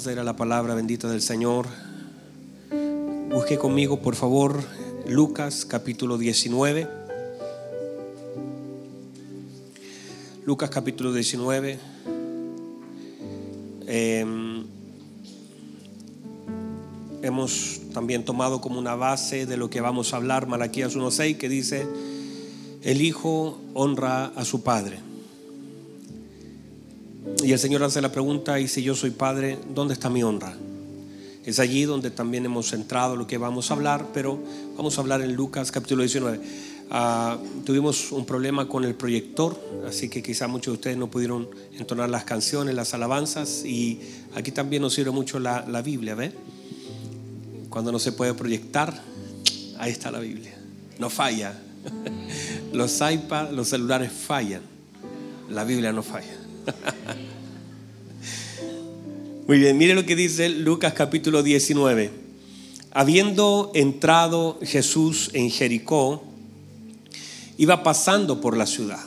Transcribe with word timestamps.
Vamos 0.00 0.12
ir 0.14 0.18
a 0.18 0.24
la 0.24 0.34
palabra 0.34 0.74
bendita 0.74 1.10
del 1.10 1.20
Señor. 1.20 1.66
Busque 3.30 3.58
conmigo, 3.58 4.00
por 4.00 4.14
favor, 4.14 4.58
Lucas 5.06 5.66
capítulo 5.66 6.16
19. 6.16 6.88
Lucas 10.46 10.70
capítulo 10.70 11.12
19. 11.12 11.78
Em, 13.88 14.64
hemos 17.20 17.82
también 17.92 18.24
tomado 18.24 18.62
como 18.62 18.78
una 18.78 18.94
base 18.94 19.44
de 19.44 19.58
lo 19.58 19.68
que 19.68 19.82
vamos 19.82 20.14
a 20.14 20.16
hablar 20.16 20.46
Malaquías 20.46 20.96
1.6 20.96 21.36
que 21.36 21.50
dice, 21.50 21.86
el 22.82 23.02
Hijo 23.02 23.60
honra 23.74 24.32
a 24.34 24.46
su 24.46 24.62
Padre. 24.62 25.09
Y 27.42 27.52
el 27.52 27.58
Señor 27.58 27.82
hace 27.82 28.02
la 28.02 28.12
pregunta, 28.12 28.60
y 28.60 28.68
si 28.68 28.82
yo 28.82 28.94
soy 28.94 29.10
padre, 29.10 29.58
¿dónde 29.74 29.94
está 29.94 30.10
mi 30.10 30.22
honra? 30.22 30.54
Es 31.44 31.58
allí 31.58 31.84
donde 31.84 32.10
también 32.10 32.44
hemos 32.44 32.68
centrado 32.68 33.16
lo 33.16 33.26
que 33.26 33.38
vamos 33.38 33.70
a 33.70 33.74
hablar, 33.74 34.08
pero 34.12 34.38
vamos 34.76 34.98
a 34.98 35.00
hablar 35.00 35.22
en 35.22 35.34
Lucas 35.34 35.72
capítulo 35.72 36.02
19. 36.02 36.40
Ah, 36.90 37.38
tuvimos 37.64 38.12
un 38.12 38.26
problema 38.26 38.68
con 38.68 38.84
el 38.84 38.94
proyector, 38.94 39.58
así 39.88 40.10
que 40.10 40.22
quizá 40.22 40.48
muchos 40.48 40.72
de 40.72 40.76
ustedes 40.76 40.96
no 40.98 41.10
pudieron 41.10 41.48
entonar 41.78 42.10
las 42.10 42.24
canciones, 42.24 42.74
las 42.74 42.92
alabanzas, 42.92 43.64
y 43.64 44.00
aquí 44.34 44.52
también 44.52 44.82
nos 44.82 44.92
sirve 44.92 45.10
mucho 45.10 45.38
la, 45.38 45.64
la 45.66 45.80
Biblia, 45.80 46.14
¿ve? 46.14 46.32
Cuando 47.70 47.90
no 47.90 47.98
se 47.98 48.12
puede 48.12 48.34
proyectar, 48.34 49.02
ahí 49.78 49.92
está 49.92 50.10
la 50.10 50.20
Biblia. 50.20 50.58
No 50.98 51.08
falla. 51.08 51.58
Los 52.74 53.00
iPads, 53.00 53.52
los 53.52 53.68
celulares 53.68 54.12
fallan. 54.12 54.60
La 55.48 55.64
Biblia 55.64 55.92
no 55.92 56.02
falla. 56.02 56.39
Muy 59.46 59.58
bien, 59.58 59.78
mire 59.78 59.94
lo 59.94 60.06
que 60.06 60.16
dice 60.16 60.48
Lucas 60.48 60.94
capítulo 60.94 61.42
19. 61.42 62.10
Habiendo 62.92 63.70
entrado 63.74 64.58
Jesús 64.62 65.30
en 65.32 65.50
Jericó, 65.50 66.22
iba 67.56 67.82
pasando 67.82 68.40
por 68.40 68.56
la 68.56 68.66
ciudad. 68.66 69.04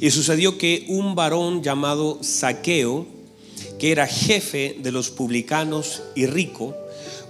Y 0.00 0.10
sucedió 0.10 0.58
que 0.58 0.84
un 0.88 1.14
varón 1.14 1.62
llamado 1.62 2.18
Saqueo, 2.22 3.06
que 3.78 3.92
era 3.92 4.06
jefe 4.06 4.78
de 4.82 4.92
los 4.92 5.10
publicanos 5.10 6.02
y 6.14 6.26
rico, 6.26 6.74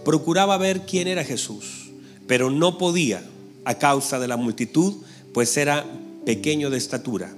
procuraba 0.04 0.58
ver 0.58 0.82
quién 0.82 1.08
era 1.08 1.24
Jesús, 1.24 1.90
pero 2.26 2.50
no 2.50 2.78
podía 2.78 3.22
a 3.64 3.78
causa 3.78 4.18
de 4.18 4.28
la 4.28 4.36
multitud, 4.36 4.94
pues 5.32 5.56
era 5.56 5.84
pequeño 6.24 6.70
de 6.70 6.78
estatura 6.78 7.34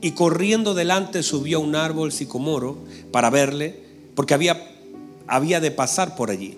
y 0.00 0.12
corriendo 0.12 0.74
delante 0.74 1.22
subió 1.22 1.58
a 1.58 1.60
un 1.60 1.74
árbol 1.74 2.12
sicomoro 2.12 2.78
para 3.12 3.30
verle, 3.30 3.80
porque 4.14 4.34
había, 4.34 4.70
había 5.26 5.60
de 5.60 5.70
pasar 5.70 6.16
por 6.16 6.30
allí. 6.30 6.56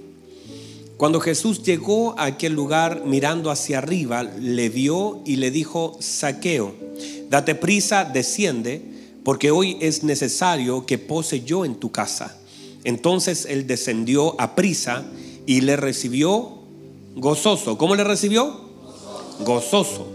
Cuando 0.97 1.21
Jesús 1.21 1.63
llegó 1.65 2.19
a 2.19 2.27
aquel 2.27 2.53
lugar 2.53 3.03
mirando 3.05 3.51
hacia 3.51 3.79
arriba, 3.79 4.23
le 4.23 4.69
vio 4.69 5.21
y 5.27 5.37
le 5.37 5.51
dijo, 5.51 5.97
Saqueo, 5.99 6.75
date 7.29 7.57
prisa, 7.57 8.05
desciende, 8.05 8.83
porque 9.25 9.51
hoy 9.51 9.77
es 9.81 10.05
necesario 10.05 10.87
que 10.87 10.99
pose 10.99 11.43
yo 11.43 11.65
en 11.65 11.75
tu 11.75 11.91
casa. 11.91 12.39
Entonces 12.85 13.47
él 13.49 13.67
descendió 13.67 14.41
a 14.41 14.55
prisa 14.55 15.05
y 15.47 15.63
le 15.63 15.77
recibió 15.77 16.59
gozoso. 17.17 17.79
¿Cómo 17.79 17.95
le 17.95 18.05
recibió? 18.05 18.61
Gozoso. 19.41 20.07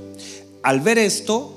Al 0.64 0.82
ver 0.82 0.98
esto, 0.98 1.57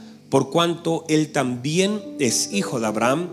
por 0.31 0.49
cuanto 0.49 1.03
él 1.09 1.33
también 1.33 2.01
es 2.17 2.53
hijo 2.53 2.79
de 2.79 2.87
Abraham, 2.87 3.27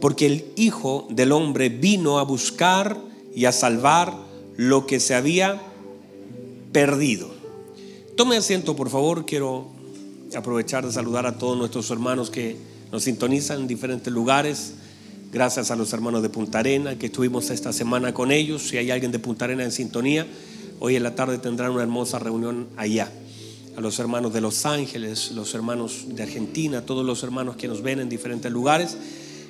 porque 0.00 0.26
el 0.26 0.44
Hijo 0.54 1.08
del 1.10 1.32
Hombre 1.32 1.68
vino 1.68 2.20
a 2.20 2.22
buscar 2.22 2.96
y 3.34 3.46
a 3.46 3.52
salvar 3.52 4.14
lo 4.56 4.86
que 4.86 5.00
se 5.00 5.16
había 5.16 5.60
perdido. 6.70 7.28
Tome 8.16 8.36
asiento, 8.36 8.76
por 8.76 8.88
favor, 8.88 9.26
quiero 9.26 9.66
aprovechar 10.36 10.86
de 10.86 10.92
saludar 10.92 11.26
a 11.26 11.38
todos 11.38 11.58
nuestros 11.58 11.90
hermanos 11.90 12.30
que 12.30 12.56
nos 12.92 13.02
sintonizan 13.02 13.62
en 13.62 13.66
diferentes 13.66 14.12
lugares. 14.12 14.74
Gracias 15.32 15.72
a 15.72 15.76
los 15.76 15.92
hermanos 15.92 16.22
de 16.22 16.28
Punta 16.28 16.60
Arena 16.60 16.96
que 16.96 17.06
estuvimos 17.06 17.50
esta 17.50 17.72
semana 17.72 18.14
con 18.14 18.30
ellos. 18.30 18.62
Si 18.62 18.76
hay 18.76 18.92
alguien 18.92 19.10
de 19.10 19.18
Punta 19.18 19.46
Arena 19.46 19.64
en 19.64 19.72
sintonía, 19.72 20.24
hoy 20.78 20.94
en 20.94 21.02
la 21.02 21.16
tarde 21.16 21.38
tendrán 21.38 21.72
una 21.72 21.82
hermosa 21.82 22.20
reunión 22.20 22.68
allá 22.76 23.10
a 23.76 23.80
los 23.80 23.98
hermanos 23.98 24.32
de 24.32 24.40
Los 24.40 24.66
Ángeles, 24.66 25.32
los 25.32 25.54
hermanos 25.54 26.04
de 26.08 26.22
Argentina, 26.22 26.84
todos 26.86 27.04
los 27.04 27.22
hermanos 27.22 27.56
que 27.56 27.68
nos 27.68 27.82
ven 27.82 28.00
en 28.00 28.08
diferentes 28.08 28.50
lugares. 28.50 28.96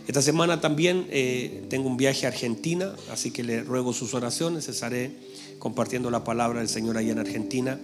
Esta 0.06 0.22
semana 0.22 0.60
también 0.60 1.06
eh, 1.10 1.64
tengo 1.68 1.88
un 1.88 1.96
viaje 1.96 2.26
a 2.26 2.28
Argentina, 2.28 2.94
así 3.10 3.30
que 3.30 3.42
le 3.42 3.62
ruego 3.62 3.92
sus 3.92 4.14
oraciones. 4.14 4.68
Estaré 4.68 5.12
compartiendo 5.58 6.10
la 6.10 6.24
palabra 6.24 6.60
del 6.60 6.68
Señor 6.68 6.96
allá 6.96 7.12
en 7.12 7.18
Argentina 7.18 7.78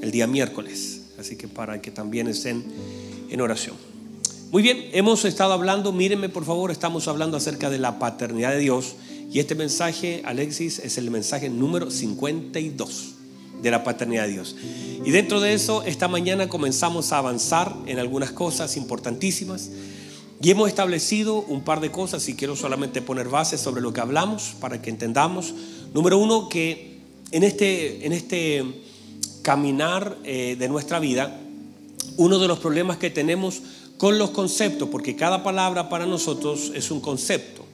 el 0.00 0.10
día 0.10 0.26
miércoles, 0.26 1.02
así 1.18 1.36
que 1.36 1.48
para 1.48 1.80
que 1.80 1.90
también 1.90 2.28
estén 2.28 2.64
en 3.30 3.40
oración. 3.40 3.76
Muy 4.50 4.62
bien, 4.62 4.88
hemos 4.92 5.24
estado 5.24 5.52
hablando, 5.52 5.92
mírenme 5.92 6.28
por 6.28 6.44
favor, 6.44 6.70
estamos 6.70 7.08
hablando 7.08 7.36
acerca 7.36 7.70
de 7.70 7.78
la 7.78 7.98
paternidad 7.98 8.52
de 8.52 8.58
Dios 8.58 8.94
y 9.32 9.40
este 9.40 9.56
mensaje, 9.56 10.22
Alexis, 10.24 10.78
es 10.78 10.96
el 10.98 11.10
mensaje 11.10 11.48
número 11.48 11.90
52 11.90 13.14
de 13.64 13.70
la 13.70 13.82
paternidad 13.82 14.26
de 14.26 14.32
Dios. 14.32 14.54
Y 15.04 15.10
dentro 15.10 15.40
de 15.40 15.54
eso, 15.54 15.82
esta 15.82 16.06
mañana 16.06 16.48
comenzamos 16.48 17.12
a 17.12 17.18
avanzar 17.18 17.74
en 17.86 17.98
algunas 17.98 18.30
cosas 18.30 18.76
importantísimas. 18.76 19.70
Y 20.40 20.50
hemos 20.50 20.68
establecido 20.68 21.36
un 21.36 21.62
par 21.62 21.80
de 21.80 21.90
cosas 21.90 22.28
y 22.28 22.34
quiero 22.34 22.54
solamente 22.54 23.00
poner 23.00 23.28
bases 23.28 23.60
sobre 23.60 23.80
lo 23.80 23.92
que 23.92 24.00
hablamos 24.00 24.54
para 24.60 24.82
que 24.82 24.90
entendamos. 24.90 25.54
Número 25.94 26.18
uno, 26.18 26.48
que 26.48 26.98
en 27.30 27.42
este, 27.42 28.04
en 28.04 28.12
este 28.12 28.64
caminar 29.42 30.18
eh, 30.24 30.56
de 30.58 30.68
nuestra 30.68 30.98
vida, 30.98 31.40
uno 32.18 32.38
de 32.38 32.48
los 32.48 32.58
problemas 32.58 32.98
que 32.98 33.10
tenemos 33.10 33.62
con 33.96 34.18
los 34.18 34.30
conceptos, 34.30 34.88
porque 34.90 35.16
cada 35.16 35.42
palabra 35.42 35.88
para 35.88 36.04
nosotros 36.04 36.70
es 36.74 36.90
un 36.90 37.00
concepto. 37.00 37.64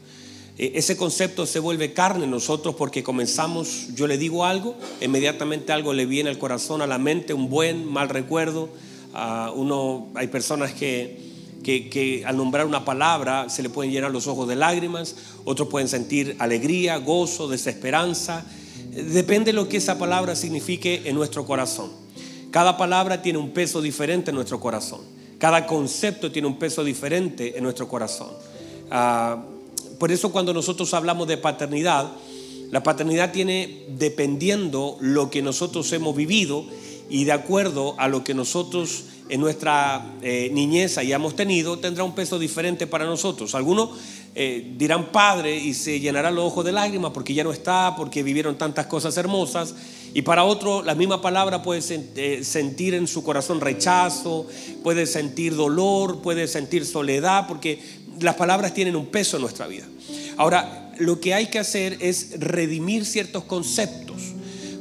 Eh, 0.60 0.72
ese 0.74 0.94
concepto 0.94 1.46
se 1.46 1.58
vuelve 1.58 1.94
carne 1.94 2.24
en 2.24 2.30
nosotros 2.30 2.74
porque 2.74 3.02
comenzamos, 3.02 3.94
yo 3.94 4.06
le 4.06 4.18
digo 4.18 4.44
algo, 4.44 4.76
inmediatamente 5.00 5.72
algo 5.72 5.94
le 5.94 6.04
viene 6.04 6.28
al 6.28 6.36
corazón, 6.36 6.82
a 6.82 6.86
la 6.86 6.98
mente, 6.98 7.32
un 7.32 7.48
buen, 7.48 7.90
mal 7.90 8.10
recuerdo. 8.10 8.68
uno, 9.56 10.08
hay 10.14 10.26
personas 10.26 10.72
que, 10.74 11.18
que, 11.64 12.24
al 12.26 12.36
nombrar 12.36 12.66
una 12.66 12.84
palabra 12.84 13.48
se 13.48 13.62
le 13.62 13.70
pueden 13.70 13.90
llenar 13.90 14.10
los 14.10 14.26
ojos 14.26 14.46
de 14.48 14.54
lágrimas, 14.54 15.16
otros 15.46 15.68
pueden 15.68 15.88
sentir 15.88 16.36
alegría, 16.38 16.98
gozo, 16.98 17.48
desesperanza. 17.48 18.44
Depende 18.90 19.46
de 19.46 19.52
lo 19.54 19.66
que 19.66 19.78
esa 19.78 19.98
palabra 19.98 20.36
signifique 20.36 21.04
en 21.06 21.14
nuestro 21.14 21.46
corazón. 21.46 21.90
Cada 22.50 22.76
palabra 22.76 23.22
tiene 23.22 23.38
un 23.38 23.52
peso 23.52 23.80
diferente 23.80 24.30
en 24.30 24.34
nuestro 24.34 24.60
corazón. 24.60 25.00
Cada 25.38 25.66
concepto 25.66 26.30
tiene 26.30 26.48
un 26.48 26.58
peso 26.58 26.84
diferente 26.84 27.56
en 27.56 27.64
nuestro 27.64 27.88
corazón. 27.88 28.28
Ah, 28.90 29.42
por 30.00 30.10
eso 30.10 30.32
cuando 30.32 30.54
nosotros 30.54 30.94
hablamos 30.94 31.28
de 31.28 31.36
paternidad, 31.36 32.10
la 32.70 32.82
paternidad 32.82 33.32
tiene 33.32 33.84
dependiendo 33.98 34.96
lo 34.98 35.28
que 35.28 35.42
nosotros 35.42 35.92
hemos 35.92 36.16
vivido 36.16 36.64
y 37.10 37.24
de 37.24 37.32
acuerdo 37.32 37.96
a 37.98 38.08
lo 38.08 38.24
que 38.24 38.32
nosotros 38.32 39.04
en 39.28 39.40
nuestra 39.40 40.14
eh, 40.22 40.48
niñez 40.54 40.96
hayamos 40.96 41.36
tenido, 41.36 41.78
tendrá 41.78 42.02
un 42.02 42.14
peso 42.14 42.38
diferente 42.38 42.86
para 42.86 43.04
nosotros. 43.04 43.54
Algunos 43.54 43.90
eh, 44.34 44.74
dirán 44.76 45.12
padre 45.12 45.56
y 45.56 45.74
se 45.74 46.00
llenarán 46.00 46.34
los 46.34 46.46
ojos 46.46 46.64
de 46.64 46.72
lágrimas 46.72 47.12
porque 47.12 47.34
ya 47.34 47.44
no 47.44 47.52
está, 47.52 47.94
porque 47.94 48.22
vivieron 48.22 48.56
tantas 48.56 48.86
cosas 48.86 49.16
hermosas. 49.18 49.74
Y 50.14 50.22
para 50.22 50.42
otro, 50.42 50.82
la 50.82 50.96
misma 50.96 51.22
palabra 51.22 51.62
puede 51.62 51.80
eh, 52.16 52.42
sentir 52.42 52.94
en 52.94 53.06
su 53.06 53.22
corazón 53.22 53.60
rechazo, 53.60 54.46
puede 54.82 55.06
sentir 55.06 55.54
dolor, 55.54 56.20
puede 56.22 56.48
sentir 56.48 56.84
soledad, 56.84 57.46
porque 57.46 57.80
las 58.20 58.34
palabras 58.36 58.74
tienen 58.74 58.96
un 58.96 59.06
peso 59.06 59.36
en 59.36 59.42
nuestra 59.42 59.66
vida. 59.66 59.86
Ahora, 60.36 60.92
lo 60.98 61.20
que 61.20 61.34
hay 61.34 61.46
que 61.46 61.58
hacer 61.58 61.96
es 62.00 62.38
redimir 62.38 63.04
ciertos 63.04 63.44
conceptos, 63.44 64.16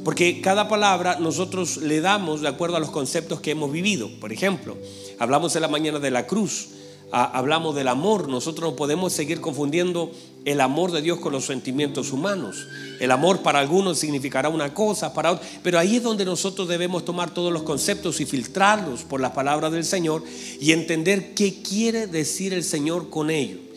porque 0.04 0.40
cada 0.40 0.68
palabra 0.68 1.18
nosotros 1.20 1.78
le 1.78 2.00
damos 2.00 2.40
de 2.40 2.48
acuerdo 2.48 2.76
a 2.76 2.80
los 2.80 2.90
conceptos 2.90 3.40
que 3.40 3.52
hemos 3.52 3.72
vivido. 3.72 4.10
Por 4.20 4.32
ejemplo, 4.32 4.76
hablamos 5.18 5.54
en 5.56 5.62
la 5.62 5.68
mañana 5.68 5.98
de 5.98 6.10
la 6.10 6.26
cruz. 6.26 6.68
Hablamos 7.12 7.74
del 7.74 7.88
amor, 7.88 8.28
nosotros 8.28 8.70
no 8.70 8.76
podemos 8.76 9.12
seguir 9.12 9.40
confundiendo 9.40 10.10
el 10.44 10.60
amor 10.60 10.92
de 10.92 11.02
Dios 11.02 11.18
con 11.18 11.32
los 11.32 11.46
sentimientos 11.46 12.12
humanos. 12.12 12.66
El 12.98 13.10
amor 13.10 13.42
para 13.42 13.60
algunos 13.60 13.98
significará 13.98 14.48
una 14.48 14.74
cosa, 14.74 15.12
para 15.12 15.32
otros, 15.32 15.48
pero 15.62 15.78
ahí 15.78 15.96
es 15.96 16.02
donde 16.02 16.24
nosotros 16.24 16.68
debemos 16.68 17.04
tomar 17.04 17.32
todos 17.32 17.52
los 17.52 17.62
conceptos 17.62 18.20
y 18.20 18.26
filtrarlos 18.26 19.02
por 19.02 19.20
la 19.20 19.32
palabra 19.32 19.70
del 19.70 19.84
Señor 19.84 20.22
y 20.60 20.72
entender 20.72 21.34
qué 21.34 21.62
quiere 21.62 22.06
decir 22.06 22.52
el 22.52 22.64
Señor 22.64 23.10
con 23.10 23.30
ello. 23.30 23.69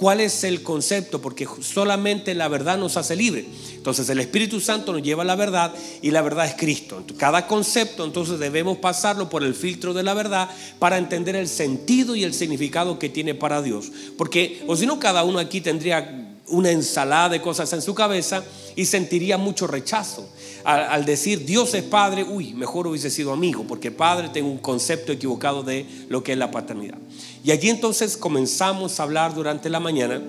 ¿Cuál 0.00 0.20
es 0.20 0.44
el 0.44 0.62
concepto? 0.62 1.20
Porque 1.20 1.46
solamente 1.60 2.34
la 2.34 2.48
verdad 2.48 2.78
nos 2.78 2.96
hace 2.96 3.14
libre. 3.14 3.44
Entonces 3.74 4.08
el 4.08 4.18
Espíritu 4.18 4.58
Santo 4.58 4.94
nos 4.94 5.02
lleva 5.02 5.24
a 5.24 5.26
la 5.26 5.36
verdad 5.36 5.74
y 6.00 6.10
la 6.10 6.22
verdad 6.22 6.46
es 6.46 6.54
Cristo. 6.54 7.04
Cada 7.18 7.46
concepto 7.46 8.06
entonces 8.06 8.38
debemos 8.38 8.78
pasarlo 8.78 9.28
por 9.28 9.44
el 9.44 9.54
filtro 9.54 9.92
de 9.92 10.02
la 10.02 10.14
verdad 10.14 10.48
para 10.78 10.96
entender 10.96 11.36
el 11.36 11.48
sentido 11.48 12.16
y 12.16 12.24
el 12.24 12.32
significado 12.32 12.98
que 12.98 13.10
tiene 13.10 13.34
para 13.34 13.60
Dios. 13.60 13.92
Porque 14.16 14.62
o 14.66 14.74
si 14.74 14.86
no 14.86 14.98
cada 14.98 15.22
uno 15.22 15.38
aquí 15.38 15.60
tendría 15.60 16.30
una 16.46 16.70
ensalada 16.70 17.28
de 17.28 17.42
cosas 17.42 17.70
en 17.74 17.82
su 17.82 17.94
cabeza 17.94 18.42
y 18.76 18.86
sentiría 18.86 19.36
mucho 19.36 19.66
rechazo. 19.66 20.28
Al, 20.64 21.04
decir 21.04 21.44
Dios 21.44 21.74
es 21.74 21.82
padre, 21.82 22.24
uy, 22.24 22.54
mejor 22.54 22.86
hubiese 22.86 23.10
sido 23.10 23.32
amigo, 23.32 23.64
porque 23.68 23.90
padre 23.90 24.30
tengo 24.30 24.50
un 24.50 24.58
concepto 24.58 25.12
equivocado 25.12 25.62
de 25.62 25.84
lo 26.08 26.22
que 26.22 26.32
es 26.32 26.38
la 26.38 26.50
paternidad. 26.50 26.98
Y 27.42 27.52
allí 27.52 27.70
entonces 27.70 28.16
comenzamos 28.16 29.00
a 29.00 29.04
hablar 29.04 29.34
durante 29.34 29.70
la 29.70 29.80
mañana 29.80 30.20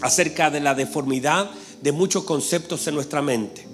acerca 0.00 0.50
de 0.50 0.60
la 0.60 0.74
deformidad 0.74 1.50
de 1.80 1.92
muchos 1.92 2.24
conceptos 2.24 2.86
en 2.86 2.94
nuestra 2.96 3.22
mente. 3.22 3.66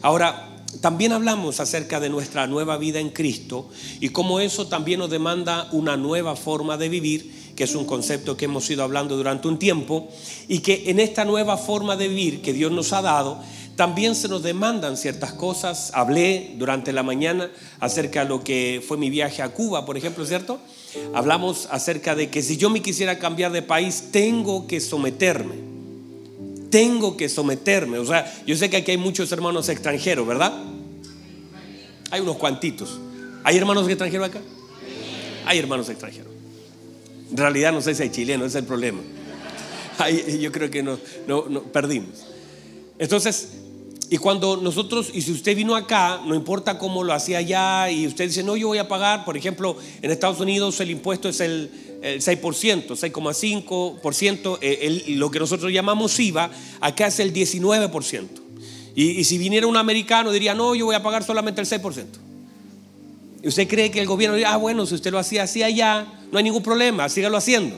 Ahora, 0.00 0.50
también 0.80 1.12
hablamos 1.12 1.60
acerca 1.60 2.00
de 2.00 2.08
nuestra 2.08 2.46
nueva 2.46 2.78
vida 2.78 2.98
en 2.98 3.10
Cristo 3.10 3.68
y 4.00 4.08
cómo 4.08 4.40
eso 4.40 4.66
también 4.66 5.00
nos 5.00 5.10
demanda 5.10 5.68
una 5.72 5.96
nueva 5.96 6.34
forma 6.34 6.76
de 6.76 6.88
vivir, 6.88 7.52
que 7.54 7.64
es 7.64 7.74
un 7.74 7.84
concepto 7.84 8.36
que 8.36 8.46
hemos 8.46 8.68
ido 8.70 8.82
hablando 8.82 9.16
durante 9.16 9.46
un 9.46 9.58
tiempo, 9.58 10.08
y 10.48 10.60
que 10.60 10.90
en 10.90 11.00
esta 11.00 11.24
nueva 11.24 11.56
forma 11.56 11.96
de 11.96 12.08
vivir 12.08 12.42
que 12.42 12.52
Dios 12.52 12.72
nos 12.72 12.92
ha 12.92 13.02
dado, 13.02 13.40
también 13.76 14.14
se 14.14 14.28
nos 14.28 14.42
demandan 14.42 14.96
ciertas 14.96 15.32
cosas. 15.32 15.90
Hablé 15.94 16.54
durante 16.58 16.92
la 16.92 17.02
mañana 17.02 17.50
acerca 17.80 18.22
de 18.24 18.28
lo 18.28 18.42
que 18.42 18.82
fue 18.86 18.96
mi 18.96 19.10
viaje 19.10 19.42
a 19.42 19.50
Cuba, 19.50 19.84
por 19.84 19.96
ejemplo, 19.96 20.24
¿cierto? 20.26 20.58
Hablamos 21.14 21.68
acerca 21.70 22.14
de 22.14 22.30
que 22.30 22.42
si 22.42 22.56
yo 22.56 22.70
me 22.70 22.82
quisiera 22.82 23.18
cambiar 23.18 23.52
de 23.52 23.62
país, 23.62 24.08
tengo 24.10 24.66
que 24.66 24.80
someterme. 24.80 25.54
Tengo 26.70 27.16
que 27.16 27.28
someterme. 27.28 27.98
O 27.98 28.04
sea, 28.04 28.32
yo 28.46 28.56
sé 28.56 28.70
que 28.70 28.78
aquí 28.78 28.92
hay 28.92 28.96
muchos 28.96 29.30
hermanos 29.32 29.68
extranjeros, 29.68 30.26
¿verdad? 30.26 30.52
Hay 32.10 32.20
unos 32.20 32.36
cuantitos. 32.36 32.98
¿Hay 33.44 33.56
hermanos 33.56 33.88
extranjeros 33.88 34.28
acá? 34.28 34.40
Hay 35.46 35.58
hermanos 35.58 35.88
extranjeros. 35.88 36.32
En 37.30 37.36
realidad 37.36 37.72
no 37.72 37.80
sé 37.80 37.94
si 37.94 38.02
hay 38.02 38.10
chilenos, 38.10 38.48
ese 38.48 38.58
es 38.58 38.62
el 38.62 38.68
problema. 38.68 39.00
yo 40.40 40.52
creo 40.52 40.70
que 40.70 40.82
no, 40.82 40.98
no, 41.26 41.46
no 41.48 41.62
perdimos. 41.62 42.26
Entonces, 42.98 43.48
y 44.14 44.16
cuando 44.16 44.56
nosotros, 44.56 45.10
y 45.12 45.22
si 45.22 45.32
usted 45.32 45.56
vino 45.56 45.74
acá, 45.74 46.20
no 46.24 46.36
importa 46.36 46.78
cómo 46.78 47.02
lo 47.02 47.12
hacía 47.12 47.38
allá, 47.38 47.90
y 47.90 48.06
usted 48.06 48.28
dice, 48.28 48.44
no, 48.44 48.56
yo 48.56 48.68
voy 48.68 48.78
a 48.78 48.86
pagar, 48.86 49.24
por 49.24 49.36
ejemplo, 49.36 49.76
en 50.02 50.08
Estados 50.12 50.38
Unidos 50.38 50.78
el 50.78 50.90
impuesto 50.90 51.28
es 51.28 51.40
el, 51.40 51.68
6%, 52.00 52.86
6,5%, 52.86 54.58
eh, 54.60 55.04
lo 55.16 55.32
que 55.32 55.40
nosotros 55.40 55.72
llamamos 55.72 56.20
IVA, 56.20 56.48
acá 56.80 57.08
es 57.08 57.18
el 57.18 57.34
19%. 57.34 58.28
Y, 58.94 59.04
y, 59.18 59.24
si 59.24 59.36
viniera 59.36 59.66
un 59.66 59.76
americano 59.76 60.30
diría, 60.30 60.54
no, 60.54 60.76
yo 60.76 60.84
voy 60.86 60.94
a 60.94 61.02
pagar 61.02 61.24
solamente 61.24 61.60
el 61.60 61.66
6%. 61.66 62.04
Y 63.42 63.48
usted 63.48 63.66
cree 63.66 63.90
que 63.90 63.98
el 63.98 64.06
gobierno 64.06 64.36
diría, 64.36 64.52
ah, 64.52 64.58
bueno, 64.58 64.86
si 64.86 64.94
usted 64.94 65.10
lo 65.10 65.18
hacía 65.18 65.42
así 65.42 65.64
allá, 65.64 66.06
no 66.30 66.38
hay 66.38 66.44
ningún 66.44 66.62
problema, 66.62 67.08
sígalo 67.08 67.36
haciendo. 67.36 67.76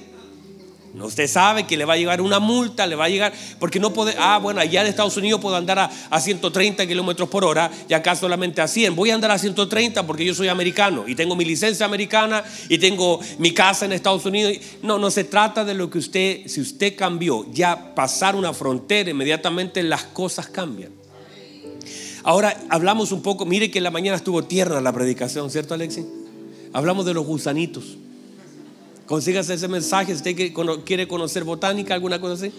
Usted 1.05 1.29
sabe 1.29 1.67
que 1.67 1.77
le 1.77 1.85
va 1.85 1.95
a 1.95 1.97
llegar 1.97 2.23
una 2.23 2.39
multa, 2.39 2.87
le 2.87 2.97
va 2.97 3.05
a 3.05 3.09
llegar, 3.09 3.33
porque 3.59 3.79
no 3.79 3.93
puede, 3.93 4.15
ah, 4.19 4.39
bueno, 4.39 4.61
allá 4.61 4.81
en 4.81 4.87
Estados 4.87 5.17
Unidos 5.17 5.41
puedo 5.41 5.55
andar 5.57 5.79
a, 5.79 6.21
130 6.21 6.87
kilómetros 6.87 7.29
por 7.29 7.45
hora 7.45 7.71
y 7.89 7.93
acá 7.93 8.17
solamente 8.17 8.63
a 8.63 8.69
100. 8.69 8.97
Voy 8.97 9.11
a 9.11 9.15
andar 9.15 9.31
a 9.31 9.39
130 9.39 10.07
porque 10.07 10.25
yo 10.25 10.35
soy 10.35 10.49
americano 10.49 11.05
y 11.07 11.15
tengo 11.15 11.37
mi 11.37 11.45
licencia 11.45 11.85
americana 11.85 12.43
y 12.69 12.79
tengo 12.79 13.21
mi 13.39 13.53
casa 13.53 13.85
en 13.85 13.93
Estados 13.93 14.25
Unidos. 14.25 14.55
No, 14.83 14.99
no 14.99 15.11
se 15.11 15.25
trata 15.25 15.65
de 15.65 15.75
lo 15.75 15.91
que 15.91 15.99
usted, 15.99 16.47
si 16.47 16.61
usted 16.61 16.97
cambió, 16.97 17.47
ya 17.53 17.95
pasar 17.95 18.35
una 18.35 18.55
frontera, 18.55 19.11
inmediatamente 19.11 19.83
las 19.83 20.05
cosas 20.05 20.49
cambian. 20.49 20.93
Ahora 22.25 22.59
hablamos 22.71 23.13
un 23.13 23.23
poco, 23.23 23.45
mire 23.45 23.71
que 23.71 23.79
en 23.79 23.85
la 23.85 23.91
mañana 23.91 24.17
estuvo 24.17 24.43
tierna 24.45 24.81
la 24.81 24.93
predicación, 24.93 25.51
¿cierto, 25.51 25.75
Alexi? 25.75 26.05
Hablamos 26.73 27.05
de 27.05 27.15
los 27.15 27.27
gusanitos. 27.27 27.99
Consígase 29.06 29.55
ese 29.55 29.69
mensaje. 29.69 30.06
Si 30.06 30.17
usted 30.17 30.53
quiere 30.85 31.08
conocer 31.08 31.44
botánica, 31.44 31.94
alguna 31.94 32.20
cosa 32.20 32.47
así. 32.47 32.53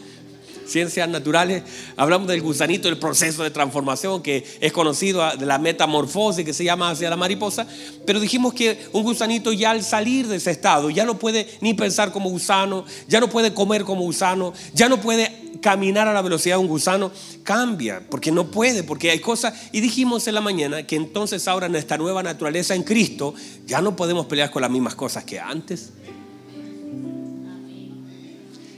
Ciencias 0.66 1.08
naturales. 1.08 1.64
Hablamos 1.96 2.28
del 2.28 2.42
gusanito, 2.42 2.90
del 2.90 2.98
proceso 2.98 3.44
de 3.44 3.52
transformación 3.52 4.22
que 4.22 4.46
es 4.60 4.74
conocido 4.74 5.24
de 5.38 5.46
la 5.46 5.60
metamorfosis 5.60 6.44
que 6.44 6.54
se 6.54 6.64
llama 6.64 6.90
hacia 6.90 7.10
la 7.10 7.16
mariposa. 7.16 7.66
Pero 8.06 8.20
dijimos 8.20 8.54
que 8.54 8.78
un 8.92 9.04
gusanito 9.04 9.54
ya 9.54 9.72
al 9.72 9.84
salir 9.84 10.28
de 10.28 10.38
ese 10.38 10.52
estado 10.52 10.90
ya 10.90 11.06
no 11.06 11.18
puede 11.20 11.48
ni 11.62 11.74
pensar 11.74 12.12
como 12.12 12.30
gusano, 12.30 12.86
ya 13.08 13.20
no 13.20 13.30
puede 13.30 13.54
comer 13.54 13.84
como 13.84 14.02
gusano, 14.02 14.54
ya 14.74 14.90
no 14.90 15.00
puede 15.00 15.48
caminar 15.62 16.08
a 16.08 16.14
la 16.14 16.22
velocidad 16.22 16.56
de 16.58 16.62
un 16.62 16.68
gusano, 16.68 17.12
cambia, 17.44 18.04
porque 18.10 18.32
no 18.32 18.52
puede, 18.52 18.84
porque 18.84 19.10
hay 19.10 19.20
cosas. 19.20 19.54
Y 19.72 19.80
dijimos 19.80 20.28
en 20.28 20.36
la 20.36 20.42
mañana 20.42 20.84
que 20.84 20.98
entonces 20.98 21.48
ahora 21.48 21.68
en 21.68 21.76
esta 21.76 21.98
nueva 21.98 22.24
naturaleza 22.24 22.76
en 22.76 22.84
Cristo 22.84 23.34
ya 23.66 23.82
no 23.82 23.96
podemos 23.96 24.26
pelear 24.26 24.52
con 24.52 24.62
las 24.62 24.72
mismas 24.72 24.96
cosas 24.96 25.24
que 25.24 25.40
antes. 25.40 25.94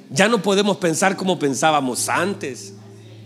Ya 0.09 0.27
no 0.27 0.41
podemos 0.41 0.77
pensar 0.77 1.15
como 1.15 1.39
pensábamos 1.39 2.09
antes. 2.09 2.73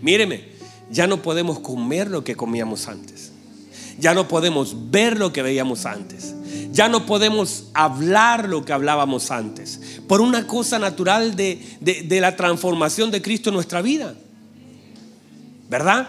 Míreme, 0.02 0.48
ya 0.90 1.06
no 1.06 1.22
podemos 1.22 1.60
comer 1.60 2.10
lo 2.10 2.24
que 2.24 2.36
comíamos 2.36 2.88
antes. 2.88 3.32
Ya 3.98 4.12
no 4.12 4.28
podemos 4.28 4.90
ver 4.90 5.18
lo 5.18 5.32
que 5.32 5.42
veíamos 5.42 5.86
antes. 5.86 6.34
Ya 6.72 6.88
no 6.88 7.06
podemos 7.06 7.68
hablar 7.74 8.48
lo 8.48 8.64
que 8.64 8.72
hablábamos 8.72 9.30
antes. 9.30 10.00
Por 10.08 10.20
una 10.20 10.46
cosa 10.46 10.78
natural 10.78 11.36
de, 11.36 11.64
de 11.80 12.20
la 12.20 12.36
transformación 12.36 13.10
de 13.10 13.22
Cristo 13.22 13.50
en 13.50 13.54
nuestra 13.54 13.80
vida. 13.80 14.14
¿Verdad? 15.70 16.08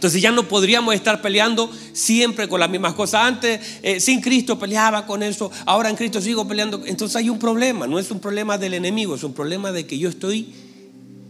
Entonces 0.00 0.22
ya 0.22 0.32
no 0.32 0.48
podríamos 0.48 0.94
estar 0.94 1.20
peleando 1.20 1.70
siempre 1.92 2.48
con 2.48 2.58
las 2.58 2.70
mismas 2.70 2.94
cosas. 2.94 3.20
Antes, 3.22 3.60
eh, 3.82 4.00
sin 4.00 4.22
Cristo 4.22 4.58
peleaba 4.58 5.04
con 5.04 5.22
eso, 5.22 5.50
ahora 5.66 5.90
en 5.90 5.96
Cristo 5.96 6.22
sigo 6.22 6.48
peleando. 6.48 6.80
Entonces 6.86 7.16
hay 7.16 7.28
un 7.28 7.38
problema, 7.38 7.86
no 7.86 7.98
es 7.98 8.10
un 8.10 8.18
problema 8.18 8.56
del 8.56 8.72
enemigo, 8.72 9.14
es 9.14 9.24
un 9.24 9.34
problema 9.34 9.72
de 9.72 9.84
que 9.84 9.98
yo 9.98 10.08
estoy 10.08 10.54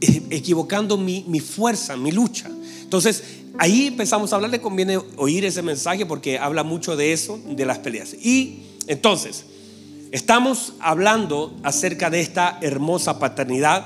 eh, 0.00 0.22
equivocando 0.30 0.96
mi, 0.96 1.24
mi 1.26 1.40
fuerza, 1.40 1.96
mi 1.96 2.12
lucha. 2.12 2.48
Entonces 2.84 3.24
ahí 3.58 3.88
empezamos 3.88 4.32
a 4.32 4.36
hablar, 4.36 4.52
le 4.52 4.60
conviene 4.60 5.00
oír 5.16 5.44
ese 5.44 5.62
mensaje 5.62 6.06
porque 6.06 6.38
habla 6.38 6.62
mucho 6.62 6.94
de 6.94 7.12
eso, 7.12 7.40
de 7.44 7.66
las 7.66 7.80
peleas. 7.80 8.14
Y 8.14 8.60
entonces, 8.86 9.46
estamos 10.12 10.74
hablando 10.78 11.56
acerca 11.64 12.08
de 12.08 12.20
esta 12.20 12.56
hermosa 12.60 13.18
paternidad 13.18 13.84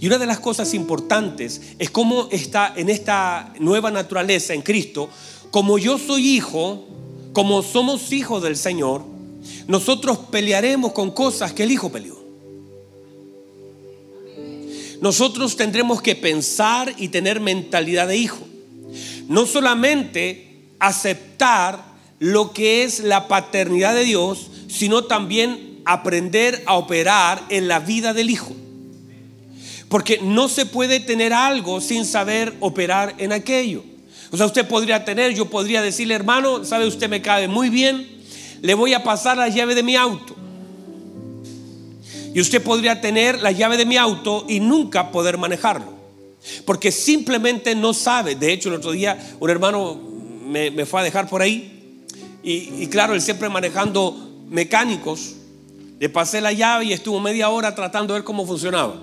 y 0.00 0.06
una 0.06 0.18
de 0.18 0.26
las 0.26 0.40
cosas 0.40 0.74
importantes 0.74 1.60
es 1.78 1.90
cómo 1.90 2.28
está 2.30 2.72
en 2.76 2.90
esta 2.90 3.54
nueva 3.58 3.90
naturaleza 3.90 4.52
en 4.52 4.62
Cristo, 4.62 5.08
como 5.50 5.78
yo 5.78 5.98
soy 5.98 6.28
hijo, 6.28 6.86
como 7.32 7.62
somos 7.62 8.12
hijos 8.12 8.42
del 8.42 8.56
Señor, 8.56 9.02
nosotros 9.66 10.18
pelearemos 10.30 10.92
con 10.92 11.10
cosas 11.10 11.52
que 11.52 11.62
el 11.62 11.72
hijo 11.72 11.90
peleó. 11.90 12.16
Nosotros 15.00 15.56
tendremos 15.56 16.00
que 16.00 16.16
pensar 16.16 16.94
y 16.96 17.08
tener 17.08 17.40
mentalidad 17.40 18.08
de 18.08 18.16
hijo. 18.16 18.46
No 19.28 19.46
solamente 19.46 20.64
aceptar 20.78 21.84
lo 22.18 22.52
que 22.52 22.82
es 22.82 23.00
la 23.00 23.28
paternidad 23.28 23.94
de 23.94 24.04
Dios, 24.04 24.50
sino 24.68 25.04
también 25.04 25.80
aprender 25.84 26.62
a 26.66 26.74
operar 26.74 27.42
en 27.50 27.68
la 27.68 27.78
vida 27.78 28.14
del 28.14 28.30
hijo. 28.30 28.54
Porque 29.88 30.18
no 30.22 30.48
se 30.48 30.66
puede 30.66 31.00
tener 31.00 31.32
algo 31.32 31.80
sin 31.80 32.04
saber 32.04 32.54
operar 32.60 33.14
en 33.18 33.32
aquello. 33.32 33.84
O 34.32 34.36
sea, 34.36 34.46
usted 34.46 34.66
podría 34.66 35.04
tener, 35.04 35.34
yo 35.34 35.46
podría 35.46 35.80
decirle, 35.80 36.14
hermano, 36.14 36.64
sabe 36.64 36.86
usted 36.86 37.08
me 37.08 37.22
cabe 37.22 37.46
muy 37.46 37.70
bien, 37.70 38.08
le 38.60 38.74
voy 38.74 38.94
a 38.94 39.04
pasar 39.04 39.36
la 39.36 39.48
llave 39.48 39.74
de 39.74 39.84
mi 39.84 39.94
auto. 39.94 40.34
Y 42.34 42.40
usted 42.40 42.62
podría 42.62 43.00
tener 43.00 43.40
la 43.40 43.52
llave 43.52 43.76
de 43.76 43.86
mi 43.86 43.96
auto 43.96 44.44
y 44.48 44.60
nunca 44.60 45.12
poder 45.12 45.38
manejarlo. 45.38 45.94
Porque 46.64 46.92
simplemente 46.92 47.74
no 47.74 47.94
sabe. 47.94 48.34
De 48.34 48.52
hecho, 48.52 48.68
el 48.68 48.74
otro 48.76 48.90
día 48.90 49.36
un 49.40 49.48
hermano 49.48 49.98
me, 50.44 50.84
fue 50.84 51.00
a 51.00 51.04
dejar 51.04 51.28
por 51.28 51.40
ahí. 51.40 52.02
Y, 52.42 52.82
y 52.82 52.88
claro, 52.88 53.14
él 53.14 53.22
siempre 53.22 53.48
manejando 53.48 54.14
mecánicos. 54.50 55.36
Le 55.98 56.08
pasé 56.08 56.40
la 56.40 56.52
llave 56.52 56.86
y 56.86 56.92
estuvo 56.92 57.20
media 57.20 57.48
hora 57.48 57.74
tratando 57.74 58.12
de 58.12 58.20
ver 58.20 58.24
cómo 58.24 58.44
funcionaba 58.44 59.00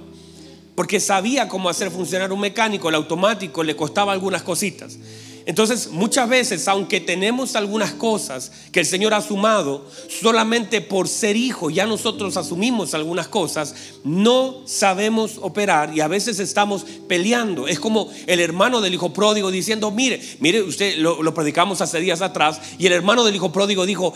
porque 0.75 0.99
sabía 0.99 1.47
cómo 1.47 1.69
hacer 1.69 1.91
funcionar 1.91 2.31
un 2.31 2.39
mecánico, 2.39 2.89
el 2.89 2.95
automático 2.95 3.63
le 3.63 3.75
costaba 3.75 4.11
algunas 4.13 4.43
cositas. 4.43 4.97
Entonces, 5.45 5.89
muchas 5.91 6.29
veces, 6.29 6.67
aunque 6.69 7.01
tenemos 7.01 7.55
algunas 7.57 7.91
cosas 7.91 8.51
que 8.71 8.79
el 8.79 8.85
Señor 8.85 9.13
ha 9.13 9.21
sumado, 9.21 9.85
solamente 10.07 10.79
por 10.79 11.09
ser 11.09 11.35
hijo, 11.35 11.69
ya 11.69 11.85
nosotros 11.85 12.37
asumimos 12.37 12.93
algunas 12.93 13.27
cosas, 13.27 13.75
no 14.05 14.61
sabemos 14.65 15.37
operar 15.41 15.95
y 15.95 15.99
a 15.99 16.07
veces 16.07 16.39
estamos 16.39 16.85
peleando. 17.09 17.67
Es 17.67 17.79
como 17.79 18.09
el 18.25 18.39
hermano 18.39 18.79
del 18.79 18.93
hijo 18.93 19.11
pródigo 19.11 19.51
diciendo, 19.51 19.91
mire, 19.91 20.21
mire, 20.39 20.61
usted 20.61 20.97
lo, 20.97 21.33
predicamos 21.33 21.81
hace 21.81 21.99
días 21.99 22.21
atrás, 22.21 22.61
y 22.77 22.85
el 22.85 22.93
hermano 22.93 23.25
del 23.25 23.35
hijo 23.35 23.51
pródigo 23.51 23.85
dijo, 23.85 24.13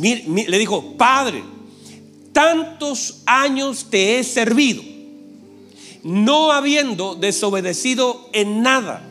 le 0.00 0.58
dijo, 0.58 0.96
Padre, 0.96 1.44
tantos 2.32 3.20
años 3.26 3.88
te 3.90 4.18
he 4.18 4.24
servido, 4.24 4.82
no 6.02 6.52
habiendo 6.52 7.14
desobedecido 7.14 8.28
en 8.32 8.62
nada 8.62 9.08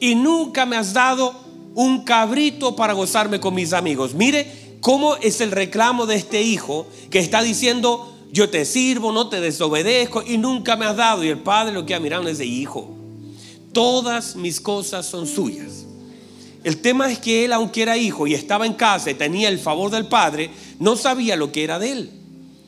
y 0.00 0.14
nunca 0.14 0.66
me 0.66 0.76
has 0.76 0.92
dado 0.92 1.34
un 1.74 2.04
cabrito 2.04 2.76
para 2.76 2.92
gozarme 2.92 3.40
con 3.40 3.54
mis 3.54 3.72
amigos. 3.72 4.14
Mire 4.14 4.78
cómo 4.80 5.16
es 5.16 5.40
el 5.40 5.50
reclamo 5.50 6.06
de 6.06 6.16
este 6.16 6.42
hijo 6.42 6.86
que 7.10 7.18
está 7.18 7.42
diciendo, 7.42 8.12
yo 8.32 8.50
te 8.50 8.64
sirvo, 8.64 9.12
no 9.12 9.28
te 9.28 9.40
desobedezco 9.40 10.22
y 10.26 10.38
nunca 10.38 10.76
me 10.76 10.86
has 10.86 10.96
dado. 10.96 11.24
Y 11.24 11.28
el 11.28 11.38
padre 11.38 11.72
lo 11.72 11.86
que 11.86 11.94
ha 11.94 12.00
mirado 12.00 12.28
es 12.28 12.40
hijo, 12.40 12.90
todas 13.72 14.36
mis 14.36 14.60
cosas 14.60 15.06
son 15.06 15.26
suyas. 15.26 15.86
El 16.62 16.78
tema 16.78 17.12
es 17.12 17.18
que 17.18 17.44
él, 17.44 17.52
aunque 17.52 17.82
era 17.82 17.98
hijo 17.98 18.26
y 18.26 18.32
estaba 18.32 18.64
en 18.64 18.72
casa 18.72 19.10
y 19.10 19.14
tenía 19.14 19.50
el 19.50 19.58
favor 19.58 19.90
del 19.90 20.06
padre, 20.06 20.50
no 20.78 20.96
sabía 20.96 21.36
lo 21.36 21.52
que 21.52 21.62
era 21.62 21.78
de 21.78 21.92
él. 21.92 22.10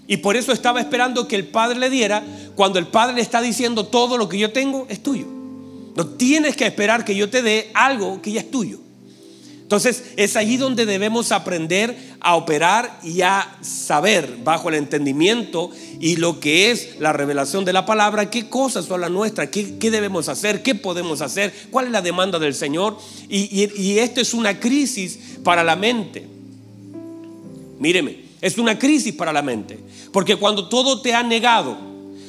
Y 0.09 0.19
por 0.19 0.37
eso 0.37 0.53
estaba 0.53 0.81
esperando 0.81 1.27
que 1.27 1.37
el 1.37 1.47
padre 1.47 1.79
le 1.79 1.91
diera 1.91 2.25
cuando 2.55 2.79
el 2.79 2.87
padre 2.87 3.17
le 3.17 3.23
está 3.23 3.41
diciendo 3.41 3.87
todo 3.87 4.19
lo 4.19 4.29
que 4.29 4.39
yo 4.39 4.53
tengo 4.53 4.87
es 4.89 5.03
tuyo. 5.03 5.27
No 5.97 6.07
tienes 6.07 6.57
que 6.57 6.67
esperar 6.67 7.05
que 7.05 7.17
yo 7.17 7.29
te 7.29 7.43
dé 7.43 7.71
algo 7.75 8.21
que 8.23 8.33
ya 8.33 8.41
es 8.41 8.51
tuyo. 8.51 8.81
Entonces 9.63 10.13
es 10.17 10.37
allí 10.37 10.59
donde 10.59 10.87
debemos 10.87 11.33
aprender 11.33 11.97
a 12.21 12.37
operar 12.37 13.01
y 13.03 13.23
a 13.23 13.59
saber 13.63 14.37
bajo 14.45 14.69
el 14.69 14.77
entendimiento 14.77 15.73
y 15.99 16.17
lo 16.17 16.39
que 16.39 16.71
es 16.71 17.01
la 17.01 17.13
revelación 17.13 17.65
de 17.65 17.73
la 17.73 17.85
palabra, 17.85 18.31
qué 18.31 18.49
cosas 18.49 18.85
son 18.85 19.01
las 19.01 19.11
nuestras, 19.11 19.49
qué, 19.49 19.91
debemos 19.91 20.29
hacer, 20.29 20.63
qué 20.63 20.77
podemos 20.77 21.21
hacer, 21.21 21.53
cuál 21.73 21.87
es 21.87 21.93
la 21.93 22.01
demanda 22.01 22.39
del 22.39 22.55
Señor. 22.55 22.97
Y, 23.29 23.69
y 23.77 23.99
esto 23.99 24.21
es 24.21 24.35
una 24.35 24.61
crisis 24.61 25.19
para 25.43 25.65
la 25.65 25.75
mente. 25.75 26.29
Míreme, 27.81 28.26
es 28.41 28.59
una 28.59 28.79
crisis 28.79 29.15
para 29.15 29.33
la 29.33 29.43
mente. 29.43 29.79
Porque 30.13 30.37
cuando 30.37 30.69
todo 30.69 31.01
te 31.01 31.15
ha 31.15 31.23
negado, 31.23 31.77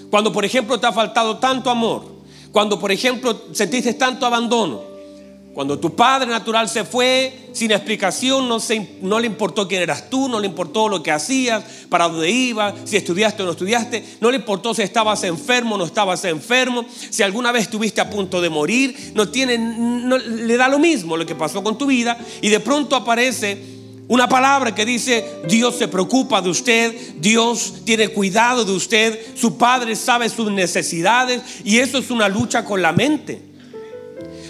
cuando 0.09 0.31
por 0.31 0.45
ejemplo 0.45 0.79
te 0.79 0.87
ha 0.87 0.93
faltado 0.93 1.37
tanto 1.37 1.69
amor, 1.69 2.17
cuando, 2.51 2.79
por 2.79 2.91
ejemplo, 2.91 3.39
sentiste 3.51 3.93
tanto 3.93 4.25
abandono, 4.25 4.81
cuando 5.53 5.79
tu 5.79 5.95
padre 5.95 6.29
natural 6.29 6.69
se 6.69 6.83
fue 6.85 7.49
sin 7.51 7.71
explicación, 7.71 8.47
no, 8.47 8.57
no, 9.01 9.19
le 9.19 9.25
importó 9.25 9.67
quién 9.67 9.81
eras 9.81 10.09
tú, 10.09 10.29
no 10.29 10.39
le 10.39 10.45
importó 10.45 10.87
lo 10.87 11.01
que 11.01 11.11
hacías, 11.11 11.63
para 11.89 12.07
dónde 12.07 12.29
ibas, 12.29 12.75
si 12.85 12.95
estudiaste 12.95 13.41
o 13.41 13.45
no 13.45 13.53
estudiaste, 13.53 14.03
no 14.21 14.29
le 14.29 14.37
importó 14.37 14.75
si 14.75 14.83
estabas 14.83 15.23
enfermo 15.23 15.75
o 15.75 15.77
no 15.79 15.85
estabas 15.85 16.23
enfermo, 16.25 16.85
si 17.09 17.23
alguna 17.23 17.51
vez 17.51 17.63
estuviste 17.63 18.01
a 18.01 18.09
punto 18.09 18.39
de 18.39 18.51
morir, 18.51 19.13
no 19.15 19.29
tiene, 19.29 19.57
le 19.57 20.57
da 20.57 20.67
lo 20.67 20.77
mismo 20.77 21.17
lo 21.17 21.25
que 21.25 21.33
pasó 21.33 21.63
con 21.63 21.75
tu 21.75 21.87
vida 21.87 22.17
y 22.41 22.49
de 22.49 22.59
pronto 22.59 22.95
aparece 22.95 23.76
una 24.07 24.29
palabra 24.29 24.73
que 24.73 24.85
dice, 24.85 25.41
Dios 25.47 25.75
se 25.75 25.89
preocupa 25.89 26.41
de 26.41 26.49
usted, 26.49 26.95
Dios 27.17 27.81
tiene 27.83 28.07
cuidado 28.07 28.63
de 28.63 28.71
usted, 28.71 29.19
su 29.35 29.57
Padre 29.57 29.97
sabe 29.97 30.29
sus 30.29 30.49
necesidades 30.49 31.41
y 31.65 31.79
eso 31.79 31.97
es 31.97 32.09
una 32.09 32.29
lucha 32.29 32.63
con 32.63 32.81
la 32.81 32.93
mente. 32.93 33.41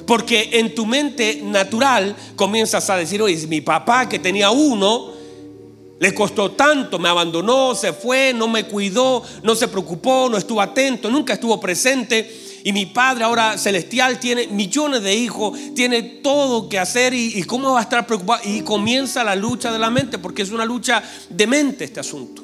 Porque 0.06 0.52
en 0.54 0.76
tu 0.76 0.86
mente 0.86 1.42
natural 1.44 2.16
comienzas 2.36 2.90
a 2.90 2.98
decir, 2.98 3.22
oye, 3.22 3.48
mi 3.48 3.62
papá 3.62 4.08
que 4.08 4.20
tenía 4.20 4.52
uno, 4.52 5.12
le 6.00 6.14
costó 6.14 6.52
tanto, 6.52 7.00
me 7.00 7.10
abandonó, 7.10 7.74
se 7.74 7.94
fue, 7.94 8.34
no 8.34 8.48
me 8.48 8.66
cuidó, 8.66 9.24
no 9.42 9.56
se 9.56 9.68
preocupó, 9.68 10.30
no 10.30 10.38
estuvo 10.38 10.62
atento, 10.62 11.10
nunca 11.10 11.34
estuvo 11.34 11.60
presente 11.60 12.47
y 12.68 12.74
mi 12.74 12.86
Padre 12.86 13.24
ahora 13.24 13.58
celestial 13.58 14.20
tiene 14.20 14.48
millones 14.48 15.02
de 15.02 15.16
hijos, 15.16 15.58
tiene 15.74 16.02
todo 16.02 16.68
que 16.68 16.78
hacer 16.78 17.14
y, 17.14 17.42
cómo 17.44 17.72
va 17.72 17.80
a 17.80 17.84
estar 17.84 18.06
preocupado. 18.06 18.42
Y 18.44 18.60
comienza 18.60 19.24
la 19.24 19.38
lucha 19.38 19.72
de 19.72 19.80
la 19.80 19.90
mente, 19.90 20.18
porque 20.18 20.42
es 20.42 20.52
una 20.52 20.66
lucha 20.66 21.02
de 21.30 21.48
mente 21.48 21.86
este 21.86 22.02
asunto. 22.02 22.44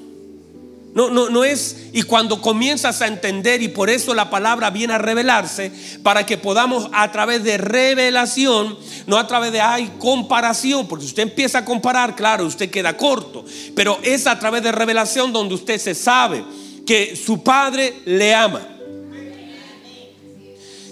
No, 0.94 1.10
no, 1.10 1.30
no 1.30 1.44
es, 1.44 1.88
y 1.92 2.04
cuando 2.04 2.40
comienzas 2.40 3.02
a 3.02 3.08
entender, 3.08 3.62
y 3.62 3.68
por 3.68 3.90
eso 3.90 4.14
la 4.14 4.30
palabra 4.30 4.70
viene 4.70 4.94
a 4.94 4.98
revelarse, 4.98 5.74
para 6.04 6.26
que 6.26 6.38
podamos 6.38 6.88
a 6.94 7.12
través 7.12 7.44
de 7.44 7.58
revelación, 7.58 8.78
no 9.08 9.18
a 9.18 9.28
través 9.28 9.52
de 9.52 9.60
hay 9.60 9.92
comparación, 10.00 10.88
porque 10.88 11.04
si 11.04 11.10
usted 11.10 11.24
empieza 11.24 11.58
a 11.58 11.66
comparar, 11.66 12.16
claro, 12.16 12.46
usted 12.46 12.72
queda 12.72 12.96
corto, 12.96 13.44
pero 13.76 14.00
es 14.04 14.26
a 14.26 14.40
través 14.40 14.64
de 14.64 14.72
revelación 14.72 15.34
donde 15.34 15.56
usted 15.56 15.78
se 15.78 15.94
sabe 15.94 16.46
que 16.86 17.18
su 17.18 17.44
Padre 17.44 17.96
le 18.06 18.34
ama 18.34 18.70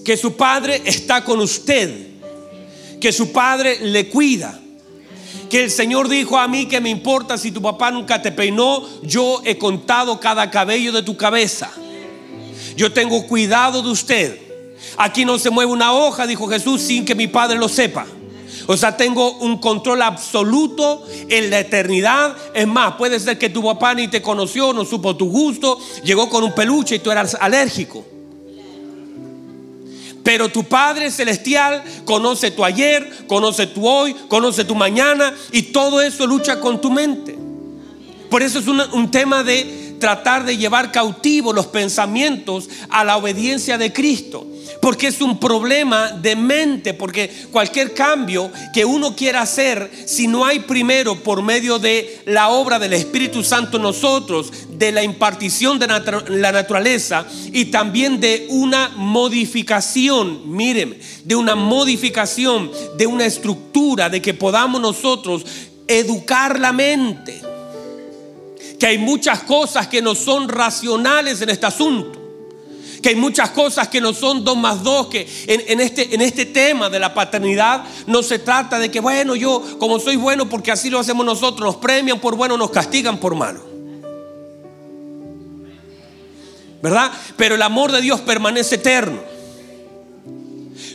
que 0.03 0.17
su 0.17 0.35
padre 0.35 0.81
está 0.85 1.23
con 1.23 1.39
usted, 1.39 2.07
que 2.99 3.11
su 3.11 3.31
padre 3.31 3.79
le 3.81 4.09
cuida. 4.09 4.57
Que 5.49 5.65
el 5.65 5.71
Señor 5.71 6.07
dijo 6.07 6.37
a 6.37 6.47
mí 6.47 6.65
que 6.65 6.79
me 6.79 6.89
importa 6.89 7.37
si 7.37 7.51
tu 7.51 7.61
papá 7.61 7.91
nunca 7.91 8.21
te 8.21 8.31
peinó, 8.31 8.87
yo 9.03 9.41
he 9.43 9.57
contado 9.57 10.19
cada 10.19 10.49
cabello 10.49 10.93
de 10.93 11.03
tu 11.03 11.17
cabeza. 11.17 11.69
Yo 12.77 12.93
tengo 12.93 13.27
cuidado 13.27 13.81
de 13.81 13.89
usted. 13.89 14.39
Aquí 14.97 15.25
no 15.25 15.37
se 15.37 15.49
mueve 15.49 15.71
una 15.71 15.93
hoja, 15.93 16.25
dijo 16.25 16.47
Jesús, 16.47 16.81
sin 16.81 17.05
que 17.05 17.15
mi 17.15 17.27
Padre 17.27 17.57
lo 17.57 17.67
sepa. 17.67 18.05
O 18.67 18.77
sea, 18.77 18.95
tengo 18.95 19.37
un 19.39 19.57
control 19.57 20.01
absoluto 20.01 21.05
en 21.27 21.49
la 21.49 21.59
eternidad. 21.59 22.35
Es 22.53 22.67
más, 22.67 22.95
puede 22.95 23.19
ser 23.19 23.37
que 23.37 23.49
tu 23.49 23.63
papá 23.63 23.93
ni 23.93 24.07
te 24.07 24.21
conoció, 24.21 24.71
no 24.71 24.85
supo 24.85 25.17
tu 25.17 25.29
gusto, 25.29 25.79
llegó 26.03 26.29
con 26.29 26.43
un 26.43 26.53
peluche 26.53 26.95
y 26.95 26.99
tú 26.99 27.11
eras 27.11 27.35
alérgico. 27.39 28.05
Pero 30.23 30.49
tu 30.49 30.63
Padre 30.63 31.09
Celestial 31.09 31.83
conoce 32.05 32.51
tu 32.51 32.63
ayer, 32.63 33.25
conoce 33.27 33.67
tu 33.67 33.87
hoy, 33.87 34.13
conoce 34.27 34.65
tu 34.65 34.75
mañana 34.75 35.33
y 35.51 35.63
todo 35.63 36.01
eso 36.01 36.27
lucha 36.27 36.59
con 36.59 36.79
tu 36.79 36.91
mente. 36.91 37.37
Por 38.29 38.41
eso 38.41 38.59
es 38.59 38.67
un, 38.67 39.11
tema 39.11 39.43
de 39.43 39.80
tratar 40.01 40.43
de 40.43 40.57
llevar 40.57 40.91
cautivo 40.91 41.53
los 41.53 41.67
pensamientos 41.67 42.69
a 42.89 43.05
la 43.05 43.15
obediencia 43.15 43.77
de 43.77 43.93
Cristo 43.93 44.45
porque 44.81 45.07
es 45.07 45.21
un 45.21 45.39
problema 45.39 46.11
de 46.11 46.35
mente, 46.35 46.93
porque 46.93 47.31
cualquier 47.51 47.93
cambio 47.93 48.51
que 48.73 48.83
uno 48.83 49.15
quiera 49.15 49.41
hacer, 49.41 49.91
si 50.05 50.27
no 50.27 50.43
hay 50.43 50.61
primero 50.61 51.15
por 51.15 51.43
medio 51.43 51.77
de 51.77 52.21
la 52.25 52.49
obra 52.49 52.79
del 52.79 52.93
Espíritu 52.93 53.43
Santo 53.43 53.77
en 53.77 53.83
nosotros, 53.83 54.51
de 54.69 54.91
la 54.91 55.03
impartición 55.03 55.77
de 55.77 55.87
la 55.87 56.51
naturaleza 56.51 57.25
y 57.53 57.65
también 57.65 58.19
de 58.19 58.47
una 58.49 58.89
modificación, 58.95 60.51
miren, 60.51 60.97
de 61.25 61.35
una 61.35 61.53
modificación, 61.53 62.71
de 62.97 63.05
una 63.05 63.25
estructura, 63.25 64.09
de 64.09 64.21
que 64.21 64.33
podamos 64.33 64.81
nosotros 64.81 65.45
educar 65.87 66.59
la 66.59 66.73
mente. 66.73 67.50
Que 68.81 68.87
hay 68.87 68.97
muchas 68.97 69.43
cosas 69.43 69.87
que 69.87 70.01
no 70.01 70.15
son 70.15 70.49
racionales 70.49 71.39
en 71.43 71.51
este 71.51 71.67
asunto 71.67 72.19
que 72.99 73.09
hay 73.09 73.15
muchas 73.15 73.51
cosas 73.51 73.87
que 73.87 74.01
no 74.01 74.11
son 74.11 74.43
dos 74.43 74.57
más 74.57 74.83
dos, 74.83 75.07
que 75.07 75.27
en, 75.47 75.79
este, 75.79 76.13
en 76.13 76.21
este 76.21 76.45
tema 76.45 76.89
de 76.89 76.99
la 76.99 77.13
paternidad 77.13 77.83
no 78.05 78.21
se 78.21 78.39
trata 78.39 78.77
de 78.77 78.91
que, 78.91 78.99
bueno, 78.99 79.35
yo 79.35 79.63
como 79.79 79.99
soy 79.99 80.15
bueno 80.15 80.47
porque 80.47 80.71
así 80.71 80.89
lo 80.89 80.99
hacemos 80.99 81.25
nosotros, 81.25 81.61
nos 81.61 81.77
premian 81.77 82.19
por 82.19 82.35
bueno, 82.35 82.57
nos 82.57 82.69
castigan 82.69 83.17
por 83.17 83.35
malo. 83.35 83.59
¿Verdad? 86.81 87.11
Pero 87.37 87.55
el 87.55 87.61
amor 87.61 87.91
de 87.91 88.01
Dios 88.01 88.21
permanece 88.21 88.75
eterno. 88.75 89.30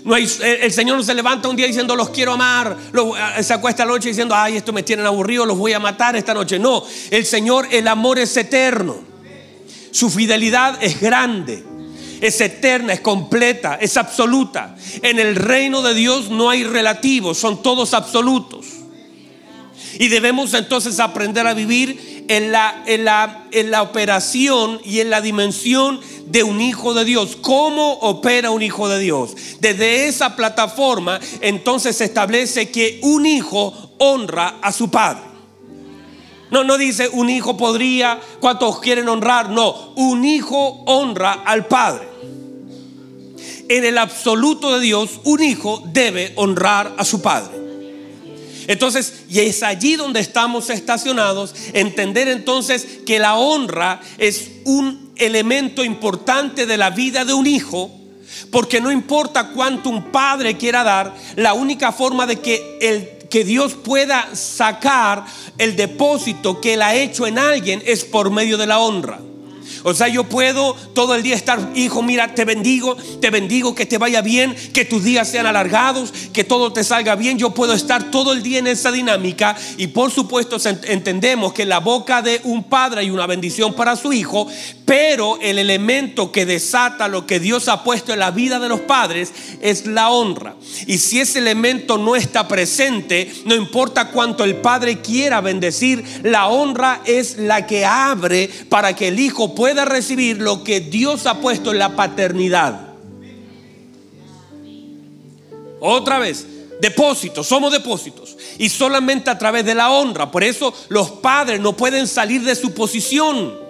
No 0.07 0.15
hay, 0.15 0.27
el 0.63 0.73
Señor 0.73 0.97
no 0.97 1.03
se 1.03 1.13
levanta 1.13 1.49
un 1.49 1.57
día 1.57 1.67
diciendo 1.67 1.97
los 1.97 2.11
quiero 2.11 2.33
amar, 2.33 2.77
se 3.43 3.53
acuesta 3.53 3.85
la 3.85 3.91
noche 3.91 4.09
diciendo, 4.09 4.35
ay, 4.35 4.57
esto 4.57 4.73
me 4.73 4.85
tienen 4.85 5.05
aburrido, 5.05 5.45
los 5.45 5.59
voy 5.59 5.73
a 5.73 5.81
matar 5.81 6.17
esta 6.17 6.33
noche. 6.33 6.59
No, 6.59 6.85
el 7.11 7.27
Señor, 7.27 7.67
el 7.73 7.89
amor 7.89 8.19
es 8.19 8.37
eterno. 8.37 8.97
Su 9.91 10.09
fidelidad 10.09 10.83
es 10.83 11.01
grande 11.01 11.65
es 12.21 12.41
eterna, 12.41 12.95
es 12.95 13.01
completa, 13.01 13.79
es 13.81 13.97
absoluta. 13.97 14.75
En 15.03 15.19
el 15.19 15.37
reino 15.37 15.83
de 15.83 15.95
Dios 15.95 16.31
no 16.31 16.49
hay 16.49 16.65
relativos, 16.65 17.39
son 17.39 17.63
todos 17.63 17.93
absolutos. 17.95 18.67
Y 19.99 20.09
debemos 20.09 20.55
entonces 20.55 21.01
aprender 21.01 21.47
a 21.47 21.55
vivir 21.55 22.16
en 22.29 22.53
la, 22.53 22.83
en 22.87 23.05
la, 23.05 23.47
en 23.53 23.71
la 23.71 23.83
operación 23.83 24.81
y 24.85 25.01
en 25.01 25.11
la 25.11 25.21
dimensión 25.21 26.01
de 26.27 26.43
un 26.43 26.61
hijo 26.61 26.95
de 26.95 27.05
Dios. 27.05 27.37
¿Cómo 27.41 27.95
opera 27.95 28.51
un 28.51 28.63
hijo 28.63 28.89
de 28.89 28.99
Dios? 28.99 29.37
Desde 29.61 30.09
esa 30.09 30.37
plataforma 30.37 31.21
entonces 31.41 31.97
se 31.97 32.05
establece 32.05 32.71
que 32.71 33.01
un 33.03 33.27
hijo 33.27 33.73
honra 33.99 34.57
a 34.63 34.73
su 34.73 34.91
padre. 34.91 35.23
No, 36.51 36.63
no 36.63 36.79
dice 36.79 37.09
un 37.09 37.29
hijo 37.29 37.57
podría, 37.57 38.21
cuántos 38.41 38.81
quieren 38.81 39.09
honrar. 39.09 39.51
No, 39.51 39.93
un 39.97 40.25
hijo 40.25 40.85
honra 40.87 41.33
al 41.33 41.67
padre. 41.67 42.09
en 43.69 43.85
el 43.85 43.99
absoluto 43.99 44.75
de 44.75 44.81
Dios, 44.81 45.21
un 45.25 45.43
hijo 45.43 45.83
debe 45.87 46.33
honrar 46.37 46.93
a 46.99 47.05
su 47.05 47.21
padre. 47.21 47.66
Entonces, 48.67 49.25
y 49.29 49.41
es 49.41 49.63
allí 49.63 49.97
donde 49.97 50.21
estamos 50.21 50.71
estacionados, 50.71 51.55
entender 51.73 52.29
entonces 52.29 52.87
que 53.07 53.19
la 53.19 53.37
honra 53.37 54.01
es 54.19 54.51
un 54.65 55.13
elemento 55.17 55.85
importante 55.85 56.67
de 56.67 56.77
la 56.77 56.91
vida 56.91 57.25
de 57.25 57.35
un 57.35 57.47
hijo, 57.47 57.91
porque 58.51 58.81
no 58.81 58.91
importa 58.91 59.49
cuánto 59.49 59.89
un 59.89 60.11
padre 60.11 60.57
quiera 60.57 60.85
dar, 60.85 61.15
la 61.37 61.55
única 61.55 61.93
forma 61.93 62.27
de 62.27 62.41
que 62.41 62.79
el 62.81 63.17
que 63.29 63.45
Dios 63.45 63.75
pueda 63.75 64.35
sacar 64.35 65.25
el 65.59 65.77
depósito 65.77 66.61
que 66.61 66.75
él 66.75 66.83
ha 66.83 66.95
hecho 66.95 67.27
en 67.27 67.39
alguien 67.39 67.83
es 67.85 68.05
por 68.05 68.31
medio 68.31 68.57
de 68.57 68.67
la 68.67 68.79
honra. 68.79 69.21
O 69.83 69.95
sea, 69.95 70.09
yo 70.09 70.25
puedo 70.25 70.75
todo 70.75 71.15
el 71.15 71.23
día 71.23 71.35
estar, 71.35 71.71
hijo, 71.75 72.03
mira, 72.03 72.35
te 72.35 72.45
bendigo, 72.45 72.97
te 73.21 73.31
bendigo, 73.31 73.75
que 73.75 73.87
te 73.87 73.99
vaya 73.99 74.21
bien, 74.21 74.55
que 74.73 74.85
tus 74.85 75.05
días 75.05 75.29
sean 75.29 75.47
alargados, 75.47 76.13
que 76.33 76.45
todo 76.45 76.73
te 76.73 76.85
salga 76.85 77.15
bien. 77.15 77.39
Yo 77.39 77.55
puedo 77.55 77.73
estar 77.73 78.11
todo 78.11 78.33
el 78.33 78.43
día 78.43 78.59
en 78.59 78.67
esa 78.67 78.93
dinámica 78.93 79.57
y 79.77 79.89
por 79.89 80.11
supuesto 80.11 80.57
entendemos 80.85 81.53
que 81.53 81.65
la 81.65 81.79
boca 81.79 82.23
de 82.23 82.41
un 82.45 82.65
padre 82.65 83.01
hay 83.01 83.11
una 83.11 83.27
bendición 83.27 83.75
para 83.75 83.97
su 83.97 84.13
hijo, 84.13 84.49
pero 84.85 85.39
el 85.41 85.59
elemento 85.59 86.33
que 86.33 86.47
desata 86.47 87.09
lo 87.09 87.27
que 87.27 87.41
Dios 87.41 87.69
ha 87.69 87.83
puesto 87.83 88.13
en 88.13 88.21
la 88.21 88.31
vida 88.31 88.59
de 88.59 88.69
los 88.69 88.81
padres 88.81 89.33
es 89.61 89.87
la 89.87 90.11
honra. 90.11 90.55
Y 90.87 90.99
si 90.99 91.21
ese 91.21 91.41
elemento 91.41 91.99
no 91.99 92.17
está 92.17 92.49
presente, 92.49 93.33
no 93.45 93.55
importa 93.55 94.11
cuánto 94.11 94.45
el 94.45 94.57
padre 94.57 95.01
quiera 95.01 95.41
bendecir, 95.41 96.05
la 96.23 96.49
honra 96.49 97.01
es 97.05 97.39
la 97.39 97.67
que 97.67 97.85
abre 97.85 98.49
para 98.69 98.95
que 98.95 99.09
el 99.09 99.19
hijo 99.19 99.55
pueda 99.57 99.85
recibir 99.85 100.41
lo 100.41 100.63
que 100.63 100.81
Dios 100.81 101.27
ha 101.27 101.41
puesto 101.41 101.73
en 101.73 101.81
la 101.81 101.97
paternidad. 101.97 102.95
Otra 105.81 106.21
vez, 106.21 106.47
depósitos, 106.81 107.47
somos 107.49 107.73
depósitos. 107.73 108.37
Y 108.59 108.69
solamente 108.69 109.31
a 109.31 109.39
través 109.39 109.65
de 109.65 109.75
la 109.75 109.91
honra. 109.91 110.31
Por 110.31 110.45
eso 110.45 110.73
los 110.89 111.11
padres 111.11 111.61
no 111.61 111.77
pueden 111.77 112.07
salir 112.07 112.43
de 112.43 112.55
su 112.55 112.73
posición. 112.73 113.67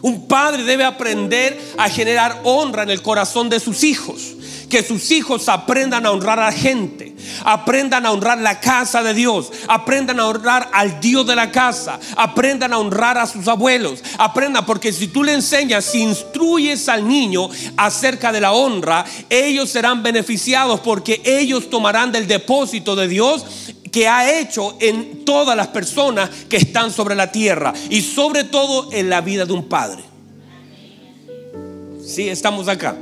Un 0.00 0.26
padre 0.26 0.64
debe 0.64 0.84
aprender 0.84 1.56
a 1.78 1.88
generar 1.88 2.40
honra 2.42 2.82
en 2.82 2.90
el 2.90 3.02
corazón 3.02 3.48
de 3.48 3.60
sus 3.60 3.84
hijos 3.84 4.34
que 4.72 4.82
sus 4.82 5.10
hijos 5.10 5.50
aprendan 5.50 6.06
a 6.06 6.10
honrar 6.12 6.40
a 6.40 6.46
la 6.46 6.52
gente, 6.52 7.14
aprendan 7.44 8.06
a 8.06 8.10
honrar 8.10 8.38
la 8.38 8.58
casa 8.58 9.02
de 9.02 9.12
Dios, 9.12 9.52
aprendan 9.68 10.18
a 10.18 10.26
honrar 10.26 10.70
al 10.72 10.98
Dios 10.98 11.26
de 11.26 11.36
la 11.36 11.52
casa, 11.52 12.00
aprendan 12.16 12.72
a 12.72 12.78
honrar 12.78 13.18
a 13.18 13.26
sus 13.26 13.46
abuelos, 13.48 14.02
aprendan, 14.16 14.64
porque 14.64 14.90
si 14.90 15.08
tú 15.08 15.24
le 15.24 15.34
enseñas, 15.34 15.84
si 15.84 16.00
instruyes 16.00 16.88
al 16.88 17.06
niño 17.06 17.50
acerca 17.76 18.32
de 18.32 18.40
la 18.40 18.52
honra, 18.52 19.04
ellos 19.28 19.68
serán 19.68 20.02
beneficiados 20.02 20.80
porque 20.80 21.20
ellos 21.22 21.68
tomarán 21.68 22.10
del 22.10 22.26
depósito 22.26 22.96
de 22.96 23.08
Dios 23.08 23.44
que 23.92 24.08
ha 24.08 24.40
hecho 24.40 24.74
en 24.80 25.26
todas 25.26 25.54
las 25.54 25.68
personas 25.68 26.30
que 26.48 26.56
están 26.56 26.90
sobre 26.90 27.14
la 27.14 27.30
tierra 27.30 27.74
y 27.90 28.00
sobre 28.00 28.44
todo 28.44 28.90
en 28.90 29.10
la 29.10 29.20
vida 29.20 29.44
de 29.44 29.52
un 29.52 29.68
padre. 29.68 30.02
Sí, 32.02 32.26
estamos 32.30 32.68
acá. 32.68 32.96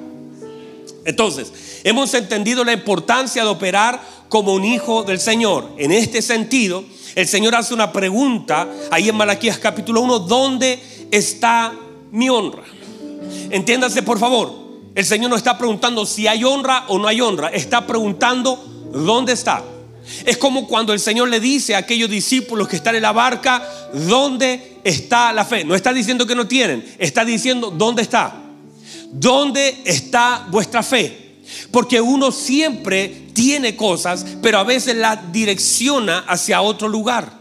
Entonces, 1.04 1.52
hemos 1.84 2.12
entendido 2.14 2.64
la 2.64 2.72
importancia 2.72 3.42
de 3.42 3.48
operar 3.48 4.00
como 4.28 4.54
un 4.54 4.64
hijo 4.64 5.02
del 5.02 5.18
Señor. 5.18 5.70
En 5.78 5.92
este 5.92 6.22
sentido, 6.22 6.84
el 7.14 7.26
Señor 7.26 7.54
hace 7.54 7.74
una 7.74 7.92
pregunta 7.92 8.68
ahí 8.90 9.08
en 9.08 9.16
Malaquías 9.16 9.58
capítulo 9.58 10.00
1, 10.02 10.20
¿dónde 10.20 10.78
está 11.10 11.72
mi 12.12 12.28
honra? 12.28 12.62
Entiéndase 13.50 14.02
por 14.02 14.18
favor, 14.18 14.52
el 14.94 15.04
Señor 15.04 15.30
no 15.30 15.36
está 15.36 15.56
preguntando 15.56 16.06
si 16.06 16.26
hay 16.26 16.44
honra 16.44 16.84
o 16.88 16.98
no 16.98 17.08
hay 17.08 17.20
honra, 17.20 17.48
está 17.48 17.86
preguntando 17.86 18.62
dónde 18.92 19.32
está. 19.32 19.62
Es 20.24 20.36
como 20.36 20.66
cuando 20.66 20.92
el 20.92 21.00
Señor 21.00 21.28
le 21.28 21.40
dice 21.40 21.74
a 21.74 21.78
aquellos 21.78 22.10
discípulos 22.10 22.68
que 22.68 22.76
están 22.76 22.96
en 22.96 23.02
la 23.02 23.12
barca, 23.12 23.62
¿dónde 23.92 24.78
está 24.84 25.32
la 25.32 25.44
fe? 25.44 25.64
No 25.64 25.74
está 25.74 25.92
diciendo 25.92 26.26
que 26.26 26.34
no 26.34 26.46
tienen, 26.46 26.84
está 26.98 27.24
diciendo 27.24 27.70
dónde 27.70 28.02
está. 28.02 28.49
¿Dónde 29.12 29.82
está 29.84 30.46
vuestra 30.50 30.82
fe? 30.82 31.40
Porque 31.70 32.00
uno 32.00 32.30
siempre 32.30 33.28
tiene 33.32 33.76
cosas, 33.76 34.24
pero 34.42 34.58
a 34.58 34.64
veces 34.64 34.96
las 34.96 35.32
direcciona 35.32 36.20
hacia 36.20 36.62
otro 36.62 36.88
lugar. 36.88 37.40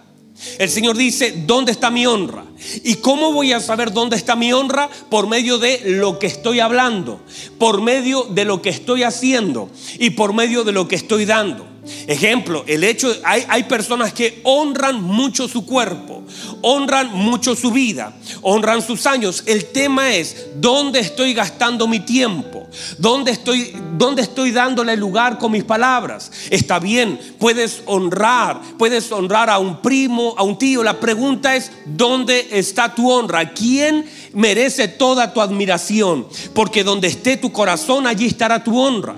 El 0.58 0.69
Señor 0.69 0.95
dice, 0.95 1.43
¿dónde 1.45 1.73
está 1.73 1.91
mi 1.91 2.05
honra? 2.05 2.45
¿Y 2.84 2.95
cómo 2.95 3.34
voy 3.34 3.51
a 3.51 3.60
saber 3.60 3.91
dónde 3.91 4.15
está 4.15 4.36
mi 4.36 4.53
honra? 4.53 4.89
Por 5.10 5.27
medio 5.27 5.58
de 5.58 5.82
lo 5.86 6.17
que 6.17 6.27
estoy 6.27 6.62
hablando, 6.62 7.21
por 7.58 7.82
medio 7.82 8.23
de 8.23 8.45
lo 8.45 8.62
que 8.62 8.69
estoy 8.69 9.03
haciendo 9.03 9.69
y 9.99 10.12
por 10.12 10.34
medio 10.34 10.63
de 10.63 10.71
lo 10.71 10.88
que 10.88 10.95
estoy 10.95 11.25
dando. 11.25 11.67
Ejemplo, 12.08 12.63
el 12.67 12.84
hecho, 12.84 13.13
hay, 13.23 13.45
hay 13.47 13.63
personas 13.63 14.13
que 14.13 14.39
honran 14.43 15.02
mucho 15.02 15.47
su 15.47 15.65
cuerpo, 15.65 16.23
honran 16.62 17.12
mucho 17.13 17.56
su 17.56 17.71
vida, 17.71 18.13
honran 18.41 18.82
sus 18.82 19.06
años. 19.06 19.43
El 19.45 19.65
tema 19.65 20.13
es, 20.13 20.47
¿dónde 20.56 20.99
estoy 20.99 21.34
gastando 21.34 21.88
mi 21.88 21.99
tiempo? 21.99 22.67
¿Dónde 22.97 23.32
estoy, 23.32 23.73
dónde 23.97 24.21
estoy 24.21 24.52
dándole 24.52 24.95
lugar 24.95 25.38
con 25.38 25.52
mis 25.52 25.63
palabras? 25.63 26.32
Está 26.49 26.80
bien, 26.80 27.19
puedes 27.39 27.82
honrar, 27.86 28.62
puedes 28.78 29.12
honrar 29.12 29.49
a 29.49 29.60
un 29.60 29.82
primo, 29.82 30.36
a 30.38 30.43
un 30.43 30.58
tío. 30.58 30.84
La 30.84 30.99
pregunta 30.99 31.56
es, 31.56 31.71
¿dónde 31.86 32.47
está 32.52 32.93
tu 32.93 33.12
honra? 33.12 33.54
¿Quién 33.54 34.06
merece 34.34 34.88
toda 34.88 35.34
tu 35.34 35.41
admiración? 35.41 36.28
Porque 36.54 36.84
donde 36.84 37.08
esté 37.08 37.38
tu 37.38 37.52
corazón, 37.52 38.08
allí 38.08 38.25
estará 38.25 38.63
tu 38.63 38.80
honra. 38.80 39.15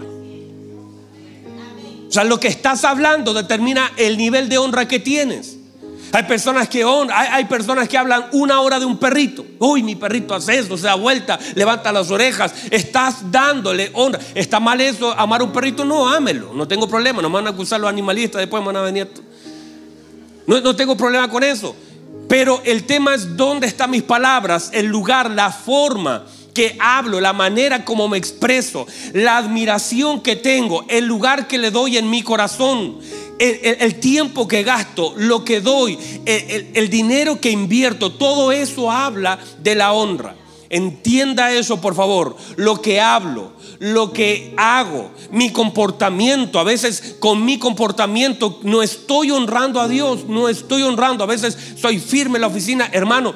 O 2.12 2.13
sea, 2.13 2.26
lo 2.26 2.41
que 2.41 2.50
estás 2.50 2.84
hablando 2.84 3.34
determina 3.34 3.93
el 3.95 4.17
nivel 4.17 4.50
de 4.50 4.58
honra 4.58 4.86
que 4.86 5.00
tienes. 5.00 5.56
Hay 6.12 6.24
personas 6.24 6.67
que 6.67 6.84
hay, 7.10 7.45
personas 7.45 7.88
que 7.88 7.97
hablan 7.97 8.26
una 8.34 8.60
hora 8.60 8.82
de 8.82 8.86
un 8.86 8.97
perrito. 8.97 9.45
Uy, 9.60 9.82
mi 9.82 9.95
perrito 9.95 10.36
hace 10.36 10.60
eso, 10.60 10.76
se 10.76 10.88
da 10.88 10.95
vuelta, 10.95 11.39
levanta 11.56 11.89
las 11.93 12.12
orejas. 12.12 12.54
Estás 12.69 13.32
dándole 13.32 13.91
honra. 13.93 14.19
¿Está 14.36 14.60
mal 14.60 14.82
eso, 14.82 15.17
amar 15.17 15.39
a 15.39 15.45
un 15.45 15.54
perrito? 15.54 15.86
No, 15.86 16.10
ámelo. 16.10 16.54
No 16.54 16.67
tengo 16.67 16.86
problema. 16.86 17.21
No 17.21 17.30
me 17.30 17.36
van 17.36 17.47
a 17.47 17.52
acusar 17.52 17.80
los 17.80 17.89
animalistas, 17.89 18.41
después 18.41 18.62
me 18.62 18.67
van 18.67 18.76
a 18.76 18.82
venir. 18.82 19.10
No, 20.47 20.60
no 20.60 20.76
tengo 20.76 20.97
problema 20.97 21.30
con 21.30 21.45
eso. 21.45 21.74
Pero 22.28 22.62
el 22.65 22.84
tema 22.84 23.15
es 23.15 23.38
dónde 23.38 23.67
están 23.67 23.89
mis 23.89 24.04
palabras, 24.04 24.69
el 24.74 24.88
lugar, 24.88 25.32
la 25.32 25.50
forma 25.50 26.26
que 26.53 26.75
hablo, 26.79 27.21
la 27.21 27.33
manera 27.33 27.85
como 27.85 28.07
me 28.07 28.17
expreso, 28.17 28.85
la 29.13 29.37
admiración 29.37 30.21
que 30.21 30.35
tengo, 30.35 30.85
el 30.87 31.05
lugar 31.05 31.47
que 31.47 31.57
le 31.57 31.71
doy 31.71 31.97
en 31.97 32.09
mi 32.09 32.21
corazón, 32.21 32.97
el, 33.39 33.95
tiempo 33.95 34.47
que 34.47 34.63
gasto, 34.63 35.13
lo 35.17 35.43
que 35.43 35.61
doy, 35.61 35.97
el 36.25 36.89
dinero 36.89 37.39
que 37.41 37.49
invierto, 37.49 38.11
todo 38.11 38.51
eso 38.51 38.91
habla 38.91 39.39
de 39.59 39.75
la 39.75 39.93
honra. 39.93 40.35
Entienda 40.71 41.51
eso, 41.51 41.81
por 41.81 41.95
favor. 41.95 42.37
Lo 42.55 42.81
que 42.81 43.01
hablo, 43.01 43.51
lo 43.81 44.13
que 44.13 44.53
hago, 44.57 45.09
mi 45.31 45.51
comportamiento. 45.51 46.59
A 46.59 46.63
veces 46.63 47.15
con 47.19 47.43
mi 47.43 47.57
comportamiento 47.57 48.59
no 48.61 48.83
estoy 48.83 49.31
honrando 49.31 49.81
a 49.81 49.87
Dios, 49.87 50.25
no 50.27 50.49
estoy 50.49 50.83
honrando. 50.83 51.23
A 51.23 51.27
veces 51.27 51.57
soy 51.81 51.97
firme 51.97 52.37
en 52.37 52.41
la 52.41 52.47
oficina, 52.47 52.89
hermano, 52.91 53.33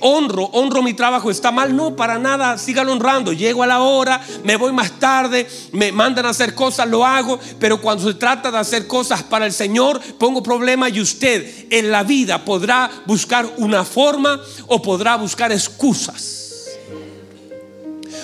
honro, 0.00 0.46
honro 0.46 0.82
mi 0.82 0.94
trabajo. 0.94 1.30
¿Está 1.30 1.52
mal? 1.52 1.76
No, 1.76 1.94
para 1.94 2.18
nada, 2.18 2.58
sígalo 2.58 2.90
honrando. 2.90 3.32
Llego 3.32 3.62
a 3.62 3.68
la 3.68 3.80
hora, 3.82 4.20
me 4.42 4.56
voy 4.56 4.72
más 4.72 4.98
tarde, 4.98 5.48
me 5.70 5.92
mandan 5.92 6.26
a 6.26 6.30
hacer 6.30 6.56
cosas, 6.56 6.88
lo 6.88 7.06
hago. 7.06 7.38
Pero 7.60 7.80
cuando 7.80 8.08
se 8.08 8.14
trata 8.14 8.50
de 8.50 8.58
hacer 8.58 8.88
cosas 8.88 9.22
para 9.22 9.46
el 9.46 9.52
Señor, 9.52 10.00
pongo 10.18 10.42
problema 10.42 10.88
y 10.88 11.00
usted 11.00 11.66
en 11.70 11.92
la 11.92 12.02
vida 12.02 12.44
podrá 12.44 12.90
buscar 13.06 13.48
una 13.58 13.84
forma 13.84 14.40
o 14.66 14.82
podrá 14.82 15.14
buscar 15.14 15.52
excusas. 15.52 16.47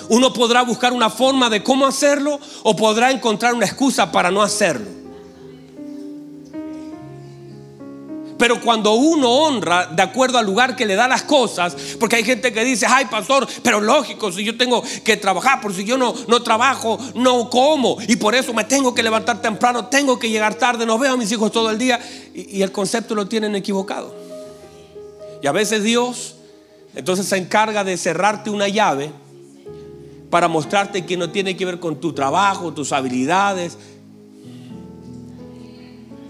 Uno 0.08 0.32
podrá 0.32 0.62
buscar 0.62 0.92
una 0.92 1.10
forma 1.10 1.50
de 1.50 1.62
cómo 1.62 1.86
hacerlo 1.86 2.38
o 2.62 2.76
podrá 2.76 3.10
encontrar 3.10 3.54
una 3.54 3.66
excusa 3.66 4.10
para 4.10 4.30
no 4.30 4.42
hacerlo. 4.42 5.04
Pero 8.36 8.60
cuando 8.60 8.94
uno 8.94 9.30
honra 9.30 9.86
de 9.86 10.02
acuerdo 10.02 10.38
al 10.38 10.46
lugar 10.46 10.74
que 10.74 10.86
le 10.86 10.96
da 10.96 11.06
las 11.06 11.22
cosas, 11.22 11.76
porque 12.00 12.16
hay 12.16 12.24
gente 12.24 12.52
que 12.52 12.64
dice, 12.64 12.84
ay 12.86 13.06
pastor, 13.06 13.46
pero 13.62 13.80
lógico, 13.80 14.32
si 14.32 14.44
yo 14.44 14.56
tengo 14.56 14.82
que 15.04 15.16
trabajar, 15.16 15.60
por 15.60 15.72
si 15.72 15.84
yo 15.84 15.96
no, 15.96 16.14
no 16.26 16.42
trabajo, 16.42 16.98
no 17.14 17.48
como, 17.48 17.96
y 18.06 18.16
por 18.16 18.34
eso 18.34 18.52
me 18.52 18.64
tengo 18.64 18.94
que 18.94 19.02
levantar 19.02 19.40
temprano, 19.40 19.86
tengo 19.86 20.18
que 20.18 20.28
llegar 20.28 20.56
tarde, 20.56 20.84
no 20.84 20.98
veo 20.98 21.14
a 21.14 21.16
mis 21.16 21.30
hijos 21.30 21.52
todo 21.52 21.70
el 21.70 21.78
día, 21.78 22.00
y, 22.34 22.58
y 22.58 22.62
el 22.62 22.72
concepto 22.72 23.14
lo 23.14 23.28
tienen 23.28 23.54
equivocado. 23.54 24.14
Y 25.40 25.46
a 25.46 25.52
veces 25.52 25.82
Dios 25.82 26.34
entonces 26.94 27.26
se 27.26 27.36
encarga 27.36 27.84
de 27.84 27.96
cerrarte 27.96 28.50
una 28.50 28.68
llave 28.68 29.10
para 30.34 30.48
mostrarte 30.48 31.06
que 31.06 31.16
no 31.16 31.30
tiene 31.30 31.56
que 31.56 31.64
ver 31.64 31.78
con 31.78 32.00
tu 32.00 32.12
trabajo, 32.12 32.72
tus 32.72 32.90
habilidades, 32.90 33.78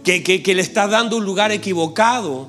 que, 0.04 0.42
le 0.54 0.60
estás 0.60 0.90
dando 0.90 1.16
un 1.16 1.24
lugar 1.24 1.50
equivocado. 1.52 2.48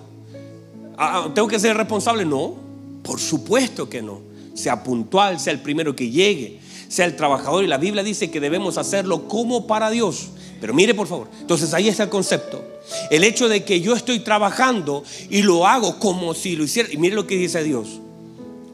Ah, 0.97 1.23
ah, 1.27 1.31
¿Tengo 1.33 1.47
que 1.47 1.57
ser 1.57 1.77
responsable? 1.77 2.25
No, 2.25 2.55
por 3.01 3.21
supuesto 3.21 3.87
que 3.87 4.01
no. 4.01 4.19
Sea 4.53 4.83
puntual, 4.83 5.39
sea 5.39 5.53
el 5.53 5.61
primero 5.61 5.95
que 5.95 6.09
llegue, 6.09 6.59
sea 6.89 7.05
el 7.05 7.15
trabajador 7.15 7.63
y 7.63 7.67
la 7.67 7.77
Biblia 7.77 8.03
dice 8.03 8.29
que 8.29 8.41
debemos 8.41 8.77
hacerlo 8.77 9.29
como 9.29 9.65
para 9.65 9.89
Dios. 9.91 10.31
Pero 10.59 10.73
mire 10.73 10.93
por 10.93 11.07
favor, 11.07 11.29
entonces 11.39 11.73
ahí 11.73 11.87
está 11.87 12.03
el 12.03 12.09
concepto. 12.09 12.65
El 13.09 13.23
hecho 13.23 13.47
de 13.47 13.63
que 13.63 13.79
yo 13.79 13.95
estoy 13.95 14.19
trabajando 14.19 15.05
y 15.29 15.41
lo 15.41 15.65
hago 15.65 15.99
como 15.99 16.33
si 16.33 16.57
lo 16.57 16.65
hiciera, 16.65 16.91
y 16.91 16.97
mire 16.97 17.15
lo 17.15 17.25
que 17.25 17.37
dice 17.37 17.63
Dios, 17.63 18.01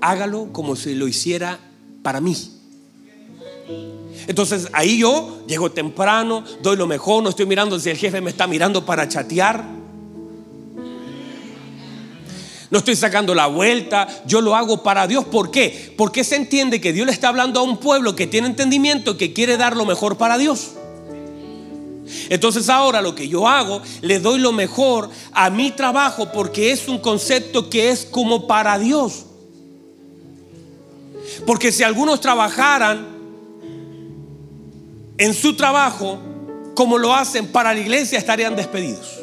hágalo 0.02 0.52
como 0.52 0.76
si 0.76 0.96
lo 0.96 1.08
hiciera 1.08 1.60
para 2.02 2.22
mí. 2.22 2.36
Entonces 4.28 4.68
ahí 4.74 5.00
yo 5.00 5.44
llego 5.48 5.72
temprano, 5.72 6.44
doy 6.62 6.78
lo 6.78 6.88
mejor, 6.88 7.24
no 7.24 7.30
estoy 7.30 7.46
mirando 7.46 7.80
si 7.80 7.90
el 7.90 7.98
jefe 7.98 8.22
me 8.22 8.30
está 8.30 8.48
mirando 8.48 8.86
para 8.86 9.08
chatear. 9.08 9.64
No 12.70 12.78
estoy 12.78 12.96
sacando 12.96 13.36
la 13.36 13.48
vuelta, 13.48 14.08
yo 14.26 14.40
lo 14.40 14.56
hago 14.56 14.82
para 14.82 15.06
Dios. 15.06 15.26
¿Por 15.26 15.52
qué? 15.52 15.94
Porque 15.98 16.24
se 16.24 16.38
entiende 16.38 16.80
que 16.80 16.94
Dios 16.94 17.06
le 17.06 17.12
está 17.12 17.28
hablando 17.28 17.60
a 17.60 17.64
un 17.64 17.78
pueblo 17.78 18.16
que 18.16 18.28
tiene 18.28 18.48
entendimiento, 18.48 19.18
que 19.18 19.34
quiere 19.34 19.58
dar 19.58 19.76
lo 19.76 19.86
mejor 19.86 20.18
para 20.18 20.38
Dios. 20.38 20.72
Entonces 22.30 22.70
ahora 22.70 23.02
lo 23.02 23.14
que 23.14 23.28
yo 23.28 23.48
hago, 23.48 23.82
le 24.02 24.20
doy 24.20 24.40
lo 24.40 24.54
mejor 24.54 25.10
a 25.34 25.50
mi 25.50 25.72
trabajo 25.72 26.32
porque 26.32 26.72
es 26.72 26.88
un 26.88 27.00
concepto 27.00 27.70
que 27.70 27.90
es 27.90 28.06
como 28.06 28.48
para 28.48 28.80
Dios. 28.80 29.26
Porque 31.46 31.74
si 31.74 31.84
algunos 31.84 32.22
trabajaran 32.22 33.21
en 35.22 35.36
su 35.36 35.56
trabajo 35.56 36.20
como 36.74 36.98
lo 36.98 37.14
hacen 37.14 37.48
para 37.48 37.76
la 37.76 37.80
iglesia, 37.80 38.18
estarían 38.18 38.56
despedidos. 38.56 39.20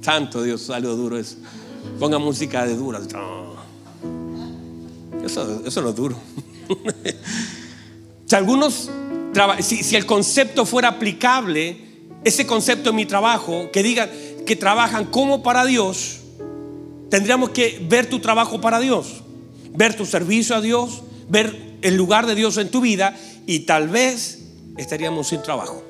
Santo 0.00 0.42
Dios, 0.42 0.70
algo 0.70 0.94
duro 0.94 1.18
eso. 1.18 1.36
Ponga 2.00 2.18
música 2.18 2.64
de 2.64 2.76
dura. 2.76 2.98
Eso, 5.22 5.62
eso 5.66 5.82
no 5.82 5.90
es 5.90 5.96
duro. 5.96 6.16
si 8.24 8.34
algunos, 8.34 8.90
si 9.60 9.94
el 9.94 10.06
concepto 10.06 10.64
fuera 10.64 10.88
aplicable, 10.88 11.76
ese 12.24 12.46
concepto 12.46 12.88
en 12.88 12.96
mi 12.96 13.04
trabajo, 13.04 13.70
que 13.70 13.82
digan 13.82 14.08
que 14.46 14.56
trabajan 14.56 15.04
como 15.04 15.42
para 15.42 15.66
Dios, 15.66 16.20
tendríamos 17.10 17.50
que 17.50 17.84
ver 17.86 18.08
tu 18.08 18.18
trabajo 18.18 18.62
para 18.62 18.80
Dios, 18.80 19.22
ver 19.74 19.96
tu 19.96 20.06
servicio 20.06 20.56
a 20.56 20.60
Dios, 20.60 21.02
ver 21.28 21.78
el 21.82 21.96
lugar 21.96 22.26
de 22.26 22.34
Dios 22.34 22.56
en 22.56 22.70
tu 22.70 22.80
vida 22.80 23.16
y 23.46 23.60
tal 23.60 23.88
vez 23.88 24.44
estaríamos 24.76 25.28
sin 25.28 25.42
trabajo. 25.42 25.82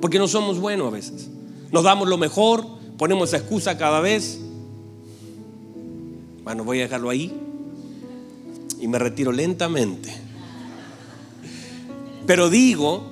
Porque 0.00 0.18
no 0.18 0.28
somos 0.28 0.58
buenos 0.58 0.88
a 0.88 0.90
veces 0.90 1.30
nos 1.72 1.84
damos 1.84 2.08
lo 2.08 2.18
mejor, 2.18 2.66
ponemos 2.96 3.32
excusa 3.32 3.78
cada 3.78 4.00
vez. 4.00 4.40
Bueno, 6.42 6.64
voy 6.64 6.80
a 6.80 6.82
dejarlo 6.82 7.10
ahí 7.10 7.32
y 8.80 8.88
me 8.88 8.98
retiro 8.98 9.30
lentamente. 9.30 10.12
Pero 12.26 12.50
digo 12.50 13.02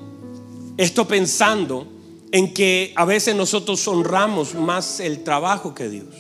esto 0.77 1.07
pensando 1.07 1.87
en 2.31 2.53
que 2.53 2.93
a 2.97 3.05
veces 3.05 3.35
nosotros 3.35 3.87
honramos 3.89 4.55
más 4.55 5.01
el 5.01 5.25
trabajo 5.25 5.75
que 5.75 5.89
Dios. 5.89 6.15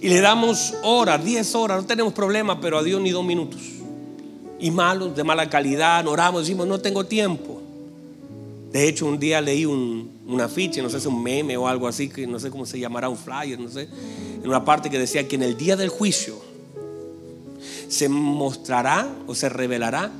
Y 0.00 0.08
le 0.08 0.20
damos 0.20 0.74
horas, 0.82 1.24
10 1.24 1.54
horas, 1.54 1.82
no 1.82 1.86
tenemos 1.86 2.12
problema, 2.12 2.60
pero 2.60 2.78
a 2.78 2.82
Dios 2.82 3.00
ni 3.00 3.10
dos 3.10 3.24
minutos. 3.24 3.60
Y 4.58 4.70
malos, 4.70 5.16
de 5.16 5.24
mala 5.24 5.48
calidad, 5.50 6.06
oramos, 6.06 6.42
decimos, 6.42 6.66
no 6.66 6.80
tengo 6.80 7.04
tiempo. 7.04 7.60
De 8.72 8.88
hecho, 8.88 9.06
un 9.06 9.18
día 9.18 9.40
leí 9.40 9.66
un, 9.66 10.10
afiche, 10.40 10.80
no 10.82 10.88
sé 10.88 10.98
si 10.98 11.06
un 11.06 11.22
meme 11.22 11.56
o 11.56 11.68
algo 11.68 11.86
así, 11.86 12.08
que 12.08 12.26
no 12.26 12.38
sé 12.38 12.50
cómo 12.50 12.64
se 12.64 12.78
llamará, 12.78 13.08
un 13.08 13.18
flyer, 13.18 13.58
no 13.58 13.68
sé, 13.68 13.88
en 14.42 14.48
una 14.48 14.64
parte 14.64 14.88
que 14.88 14.98
decía 14.98 15.28
que 15.28 15.36
en 15.36 15.42
el 15.42 15.56
día 15.56 15.76
del 15.76 15.90
juicio 15.90 16.40
se 17.88 18.08
mostrará 18.08 19.06
o 19.26 19.34
se 19.34 19.50
revelará 19.50 20.10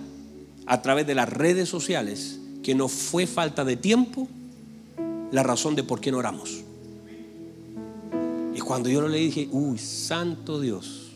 a 0.66 0.82
través 0.82 1.06
de 1.06 1.14
las 1.14 1.28
redes 1.28 1.68
sociales 1.68 2.38
que 2.62 2.74
no 2.74 2.88
fue 2.88 3.26
falta 3.26 3.64
de 3.64 3.76
tiempo 3.76 4.28
la 5.30 5.42
razón 5.42 5.74
de 5.74 5.82
por 5.82 6.00
qué 6.00 6.12
no 6.12 6.18
oramos. 6.18 6.62
Cuando 8.72 8.88
yo 8.88 9.02
lo 9.02 9.08
leí 9.08 9.26
dije, 9.26 9.48
uy, 9.52 9.76
santo 9.76 10.58
Dios. 10.58 11.11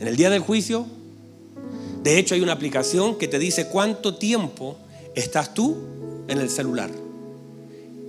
En 0.00 0.08
el 0.08 0.16
día 0.16 0.30
del 0.30 0.40
juicio, 0.40 0.86
de 2.02 2.18
hecho 2.18 2.34
hay 2.34 2.40
una 2.40 2.54
aplicación 2.54 3.18
que 3.18 3.28
te 3.28 3.38
dice 3.38 3.68
cuánto 3.68 4.14
tiempo 4.14 4.78
estás 5.14 5.52
tú 5.52 5.76
en 6.26 6.38
el 6.38 6.48
celular. 6.48 6.90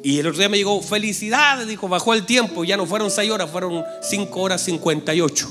Y 0.02 0.20
el 0.20 0.28
otro 0.28 0.40
día 0.40 0.48
me 0.48 0.56
llegó, 0.56 0.82
felicidades, 0.82 1.68
dijo, 1.68 1.90
bajó 1.90 2.14
el 2.14 2.26
tiempo, 2.26 2.64
ya 2.64 2.78
no 2.78 2.86
fueron 2.86 3.12
6 3.12 3.30
horas, 3.30 3.52
fueron 3.52 3.84
5 4.04 4.40
horas 4.40 4.62
58. 4.62 5.50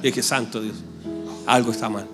Y 0.00 0.06
dije, 0.06 0.24
santo 0.24 0.60
Dios, 0.60 0.74
algo 1.46 1.70
está 1.70 1.88
mal. 1.88 2.08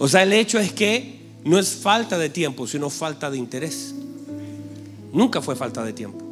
O 0.00 0.08
sea, 0.08 0.24
el 0.24 0.32
hecho 0.32 0.58
es 0.58 0.72
que 0.72 1.20
no 1.44 1.60
es 1.60 1.76
falta 1.76 2.18
de 2.18 2.28
tiempo, 2.28 2.66
sino 2.66 2.90
falta 2.90 3.30
de 3.30 3.38
interés. 3.38 3.94
Nunca 5.12 5.40
fue 5.40 5.54
falta 5.54 5.84
de 5.84 5.92
tiempo. 5.92 6.27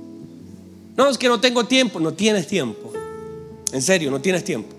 No, 0.96 1.08
es 1.08 1.18
que 1.18 1.28
no 1.28 1.40
tengo 1.40 1.64
tiempo, 1.66 2.00
no 2.00 2.12
tienes 2.12 2.46
tiempo. 2.46 2.92
En 3.72 3.82
serio, 3.82 4.10
no 4.10 4.20
tienes 4.20 4.44
tiempo. 4.44 4.74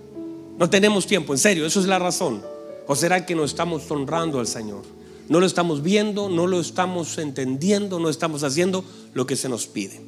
No 0.58 0.70
tenemos 0.70 1.06
tiempo, 1.06 1.34
en 1.34 1.40
serio, 1.40 1.66
eso 1.66 1.80
es 1.80 1.86
la 1.86 2.00
razón. 2.00 2.42
¿O 2.88 2.96
será 2.96 3.26
que 3.26 3.36
no 3.36 3.44
estamos 3.44 3.90
honrando 3.92 4.40
al 4.40 4.48
Señor? 4.48 4.82
No 5.30 5.40
lo 5.40 5.46
estamos 5.46 5.84
viendo, 5.84 6.30
no 6.30 6.48
lo 6.48 6.60
estamos 6.60 7.18
entendiendo, 7.18 8.00
no 8.00 8.10
estamos 8.10 8.44
haciendo 8.44 8.84
lo 9.14 9.28
que 9.28 9.36
se 9.36 9.50
nos 9.50 9.68
pide. 9.68 10.00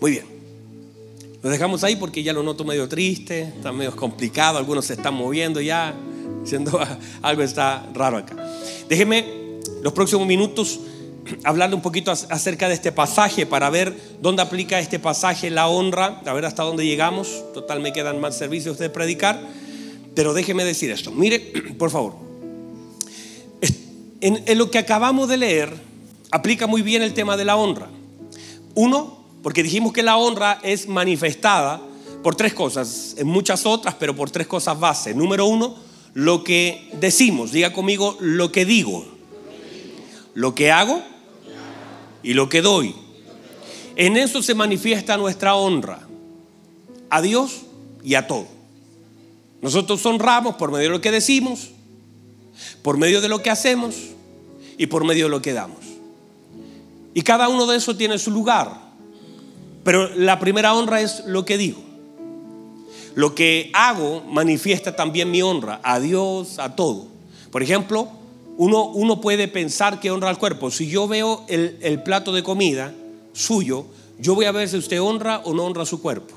Muy 0.00 0.10
bien. 0.12 0.24
Lo 1.42 1.50
dejamos 1.50 1.84
ahí 1.84 1.94
porque 1.94 2.22
ya 2.22 2.32
lo 2.32 2.42
noto 2.42 2.64
medio 2.64 2.88
triste, 2.88 3.42
está 3.42 3.70
medio 3.70 3.94
complicado, 3.94 4.58
algunos 4.58 4.86
se 4.86 4.94
están 4.94 5.14
moviendo 5.14 5.60
ya, 5.60 5.94
diciendo 6.42 6.80
algo 7.22 7.42
está 7.42 7.88
raro 7.94 8.16
acá. 8.16 8.34
Déjeme 8.88 9.60
los 9.82 9.92
próximos 9.92 10.26
minutos 10.26 10.80
hablarle 11.44 11.76
un 11.76 11.82
poquito 11.82 12.10
acerca 12.10 12.68
de 12.68 12.74
este 12.74 12.92
pasaje 12.92 13.46
para 13.46 13.70
ver 13.70 13.96
dónde 14.20 14.42
aplica 14.42 14.78
este 14.78 14.98
pasaje 14.98 15.50
la 15.50 15.68
honra, 15.68 16.22
a 16.24 16.32
ver 16.32 16.44
hasta 16.44 16.62
dónde 16.62 16.86
llegamos. 16.86 17.44
Total, 17.54 17.80
me 17.80 17.92
quedan 17.92 18.20
más 18.20 18.36
servicios 18.36 18.78
de 18.78 18.90
predicar, 18.90 19.40
pero 20.14 20.34
déjeme 20.34 20.64
decir 20.64 20.90
esto. 20.90 21.12
Mire, 21.12 21.40
por 21.78 21.90
favor, 21.90 22.14
en, 24.20 24.58
lo 24.58 24.70
que 24.70 24.78
acabamos 24.78 25.28
de 25.28 25.36
leer, 25.36 25.72
aplica 26.30 26.66
muy 26.66 26.82
bien 26.82 27.02
el 27.02 27.14
tema 27.14 27.36
de 27.36 27.44
la 27.44 27.56
honra. 27.56 27.88
Uno, 28.74 29.24
porque 29.42 29.62
dijimos 29.62 29.92
que 29.92 30.02
la 30.02 30.16
honra 30.16 30.58
es 30.62 30.88
manifestada 30.88 31.80
por 32.22 32.34
tres 32.34 32.54
cosas, 32.54 33.14
en 33.18 33.26
muchas 33.28 33.66
otras, 33.66 33.94
pero 33.94 34.16
por 34.16 34.30
tres 34.30 34.46
cosas 34.46 34.78
base. 34.78 35.14
Número 35.14 35.46
uno, 35.46 35.76
lo 36.14 36.42
que 36.42 36.90
decimos, 36.98 37.52
diga 37.52 37.72
conmigo 37.72 38.16
lo 38.20 38.50
que 38.50 38.64
digo, 38.64 39.06
lo 40.34 40.54
que 40.54 40.72
hago 40.72 41.02
y 42.26 42.34
lo 42.34 42.48
que 42.48 42.60
doy. 42.60 42.92
En 43.94 44.16
eso 44.16 44.42
se 44.42 44.56
manifiesta 44.56 45.16
nuestra 45.16 45.54
honra 45.54 46.00
a 47.08 47.22
Dios 47.22 47.62
y 48.02 48.16
a 48.16 48.26
todo. 48.26 48.48
Nosotros 49.62 50.04
honramos 50.04 50.56
por 50.56 50.72
medio 50.72 50.88
de 50.88 50.96
lo 50.96 51.00
que 51.00 51.12
decimos, 51.12 51.70
por 52.82 52.98
medio 52.98 53.20
de 53.20 53.28
lo 53.28 53.42
que 53.42 53.50
hacemos 53.50 53.94
y 54.76 54.86
por 54.86 55.04
medio 55.04 55.26
de 55.26 55.30
lo 55.30 55.40
que 55.40 55.52
damos. 55.52 55.78
Y 57.14 57.22
cada 57.22 57.48
uno 57.48 57.64
de 57.64 57.76
esos 57.76 57.96
tiene 57.96 58.18
su 58.18 58.32
lugar. 58.32 58.72
Pero 59.84 60.12
la 60.16 60.40
primera 60.40 60.74
honra 60.74 61.00
es 61.02 61.22
lo 61.26 61.44
que 61.44 61.56
digo. 61.56 61.80
Lo 63.14 63.36
que 63.36 63.70
hago 63.72 64.22
manifiesta 64.22 64.96
también 64.96 65.30
mi 65.30 65.42
honra 65.42 65.80
a 65.84 66.00
Dios, 66.00 66.58
a 66.58 66.74
todo. 66.74 67.06
Por 67.52 67.62
ejemplo, 67.62 68.10
uno, 68.58 68.86
uno 68.86 69.20
puede 69.20 69.48
pensar 69.48 70.00
que 70.00 70.10
honra 70.10 70.30
al 70.30 70.38
cuerpo. 70.38 70.70
Si 70.70 70.88
yo 70.88 71.06
veo 71.06 71.44
el, 71.48 71.78
el 71.82 72.02
plato 72.02 72.32
de 72.32 72.42
comida 72.42 72.92
suyo, 73.32 73.86
yo 74.18 74.34
voy 74.34 74.46
a 74.46 74.52
ver 74.52 74.68
si 74.68 74.76
usted 74.76 75.00
honra 75.00 75.42
o 75.44 75.52
no 75.52 75.64
honra 75.64 75.84
su 75.84 76.00
cuerpo. 76.00 76.34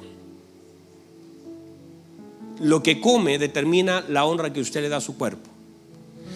Lo 2.60 2.84
que 2.84 3.00
come 3.00 3.38
determina 3.38 4.04
la 4.10 4.26
honra 4.26 4.52
que 4.52 4.60
usted 4.60 4.82
le 4.82 4.90
da 4.90 4.98
a 4.98 5.02
su 5.02 5.18
cuerpo. 5.18 5.50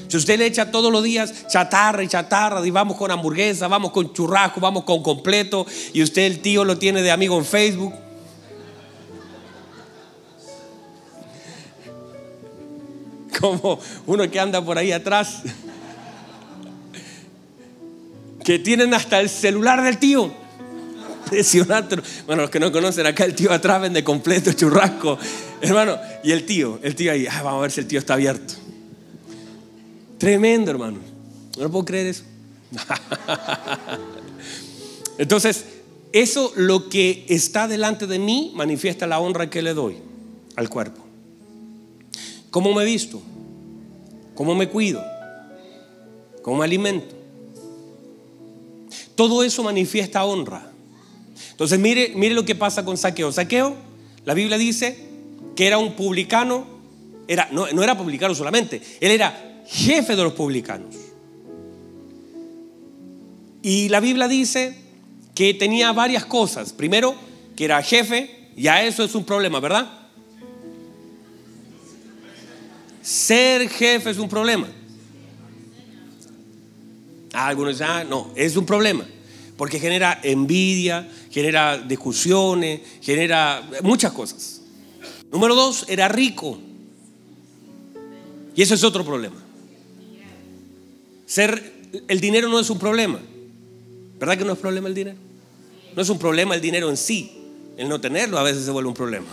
Si 0.07 0.17
usted 0.17 0.37
le 0.37 0.45
echa 0.45 0.69
todos 0.69 0.91
los 0.91 1.03
días 1.03 1.47
chatarra 1.47 2.03
y 2.03 2.07
chatarra, 2.07 2.65
y 2.65 2.69
vamos 2.69 2.97
con 2.97 3.09
hamburguesa, 3.09 3.67
vamos 3.67 3.91
con 3.91 4.13
churrasco, 4.13 4.61
vamos 4.61 4.83
con 4.83 5.01
completo, 5.01 5.65
y 5.91 6.03
usted 6.03 6.21
el 6.23 6.39
tío 6.39 6.63
lo 6.63 6.77
tiene 6.77 7.01
de 7.01 7.09
amigo 7.11 7.37
en 7.37 7.45
Facebook. 7.45 7.93
Como 13.41 13.79
uno 14.05 14.29
que 14.29 14.39
anda 14.39 14.63
por 14.63 14.77
ahí 14.77 14.91
atrás, 14.91 15.41
que 18.43 18.60
tienen 18.60 18.93
hasta 18.93 19.19
el 19.19 19.29
celular 19.29 19.84
del 19.84 19.97
tío. 19.97 20.32
Bueno, 22.25 22.43
los 22.43 22.51
que 22.51 22.60
no 22.60 22.71
conocen 22.71 23.06
acá, 23.06 23.25
el 23.25 23.34
tío 23.34 23.51
atrás 23.51 23.82
vende 23.82 24.03
completo, 24.03 24.53
churrasco. 24.53 25.17
Hermano, 25.62 25.97
y 26.23 26.32
el 26.32 26.45
tío, 26.45 26.79
el 26.84 26.95
tío 26.95 27.12
ahí, 27.12 27.25
ah, 27.27 27.41
vamos 27.41 27.60
a 27.60 27.62
ver 27.62 27.71
si 27.71 27.79
el 27.79 27.88
tío 27.88 27.99
está 27.99 28.13
abierto. 28.13 28.53
Tremendo, 30.17 30.69
hermano. 30.69 30.99
No 31.58 31.71
puedo 31.71 31.86
creer 31.86 32.08
eso. 32.08 32.23
Entonces, 35.17 35.65
eso 36.12 36.51
lo 36.56 36.89
que 36.89 37.25
está 37.29 37.67
delante 37.67 38.08
de 38.08 38.19
mí 38.19 38.51
manifiesta 38.56 39.08
la 39.08 39.19
honra 39.19 39.49
que 39.49 39.62
le 39.62 39.73
doy. 39.73 39.97
al 40.56 40.69
cuerpo. 40.69 41.03
¿Cómo 42.51 42.73
me 42.73 42.86
visto? 42.86 43.21
¿Cómo 44.36 44.53
me 44.53 44.69
cuido? 44.69 45.03
¿Cómo 46.43 46.58
me 46.58 46.65
alimento? 46.65 47.22
Todo 49.15 49.43
eso 49.43 49.63
manifiesta 49.63 50.23
honra. 50.26 50.71
Entonces 51.52 51.80
mire, 51.80 52.13
mire 52.15 52.34
lo 52.34 52.45
que 52.45 52.56
pasa 52.56 52.84
con 52.84 52.97
Saqueo. 52.97 53.32
Saqueo, 53.32 53.76
la 54.26 54.34
Biblia 54.34 54.58
dice 54.58 54.97
que 55.56 55.67
era 55.67 55.78
un 55.78 55.93
publicano, 55.93 56.65
era, 57.28 57.47
no, 57.52 57.67
no 57.71 57.84
era 57.84 57.97
publicano 57.97 58.34
solamente, 58.34 58.82
él 58.99 59.12
era 59.12 59.62
jefe 59.67 60.15
de 60.15 60.23
los 60.23 60.34
publicanos. 60.34 60.95
Y 63.62 63.89
la 63.89 63.99
Biblia 63.99 64.28
dice 64.28 64.76
que 65.34 65.54
tenía 65.54 65.91
varias 65.93 66.26
cosas. 66.26 66.73
Primero, 66.73 67.15
que 67.56 67.65
era 67.65 67.82
jefe, 67.82 68.49
ya 68.58 68.84
eso 68.84 69.04
es 69.04 69.15
un 69.15 69.23
problema, 69.23 69.60
¿verdad? 69.60 69.89
Ser 73.02 73.69
jefe 73.69 74.10
es 74.10 74.17
un 74.17 74.30
problema. 74.30 74.67
Ah, 77.33 77.47
algunos 77.47 77.73
dicen, 77.73 77.87
ah, 77.89 78.03
no, 78.03 78.31
es 78.35 78.55
un 78.55 78.65
problema. 78.65 79.05
Porque 79.57 79.79
genera 79.79 80.19
envidia, 80.23 81.09
genera 81.31 81.77
discusiones, 81.77 82.81
genera 83.01 83.67
muchas 83.81 84.13
cosas. 84.13 84.61
Número 85.31 85.55
dos, 85.55 85.85
era 85.89 86.07
rico. 86.07 86.59
Y 88.55 88.61
eso 88.61 88.75
es 88.75 88.83
otro 88.83 89.03
problema. 89.03 89.35
Ser, 91.25 91.73
el 92.07 92.19
dinero 92.19 92.49
no 92.49 92.59
es 92.59 92.69
un 92.69 92.77
problema. 92.77 93.19
¿Verdad 94.19 94.37
que 94.37 94.45
no 94.45 94.53
es 94.53 94.59
problema 94.59 94.87
el 94.87 94.93
dinero? 94.93 95.17
No 95.95 96.01
es 96.01 96.09
un 96.09 96.19
problema 96.19 96.53
el 96.53 96.61
dinero 96.61 96.89
en 96.89 96.97
sí. 96.97 97.31
El 97.77 97.89
no 97.89 97.99
tenerlo 97.99 98.37
a 98.37 98.43
veces 98.43 98.63
se 98.63 98.71
vuelve 98.71 98.89
un 98.89 98.95
problema. 98.95 99.27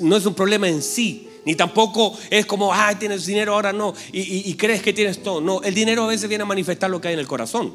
No 0.00 0.16
es 0.16 0.26
un 0.26 0.34
problema 0.34 0.68
en 0.68 0.82
sí, 0.82 1.28
ni 1.44 1.54
tampoco 1.54 2.16
es 2.30 2.46
como, 2.46 2.72
ay, 2.74 2.96
tienes 2.96 3.24
dinero, 3.26 3.54
ahora 3.54 3.72
no, 3.72 3.94
y, 4.12 4.50
y, 4.50 4.54
crees 4.54 4.82
que 4.82 4.92
tienes 4.92 5.22
todo. 5.22 5.40
No, 5.40 5.62
el 5.62 5.74
dinero 5.74 6.04
a 6.04 6.08
veces 6.08 6.28
viene 6.28 6.42
a 6.42 6.46
manifestar 6.46 6.90
lo 6.90 7.00
que 7.00 7.08
hay 7.08 7.14
en 7.14 7.20
el 7.20 7.28
corazón. 7.28 7.74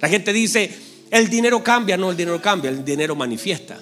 La 0.00 0.08
gente 0.08 0.32
dice, 0.32 0.70
el 1.10 1.28
dinero 1.28 1.62
cambia, 1.62 1.96
no, 1.96 2.10
el 2.10 2.16
dinero 2.16 2.40
cambia, 2.40 2.70
el 2.70 2.84
dinero 2.84 3.14
manifiesta 3.14 3.78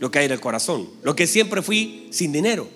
lo 0.00 0.10
que 0.10 0.18
hay 0.18 0.26
en 0.26 0.32
el 0.32 0.40
corazón. 0.40 0.88
Lo 1.02 1.14
que 1.14 1.26
siempre 1.26 1.62
fui 1.62 2.08
sin 2.10 2.32
dinero, 2.32 2.68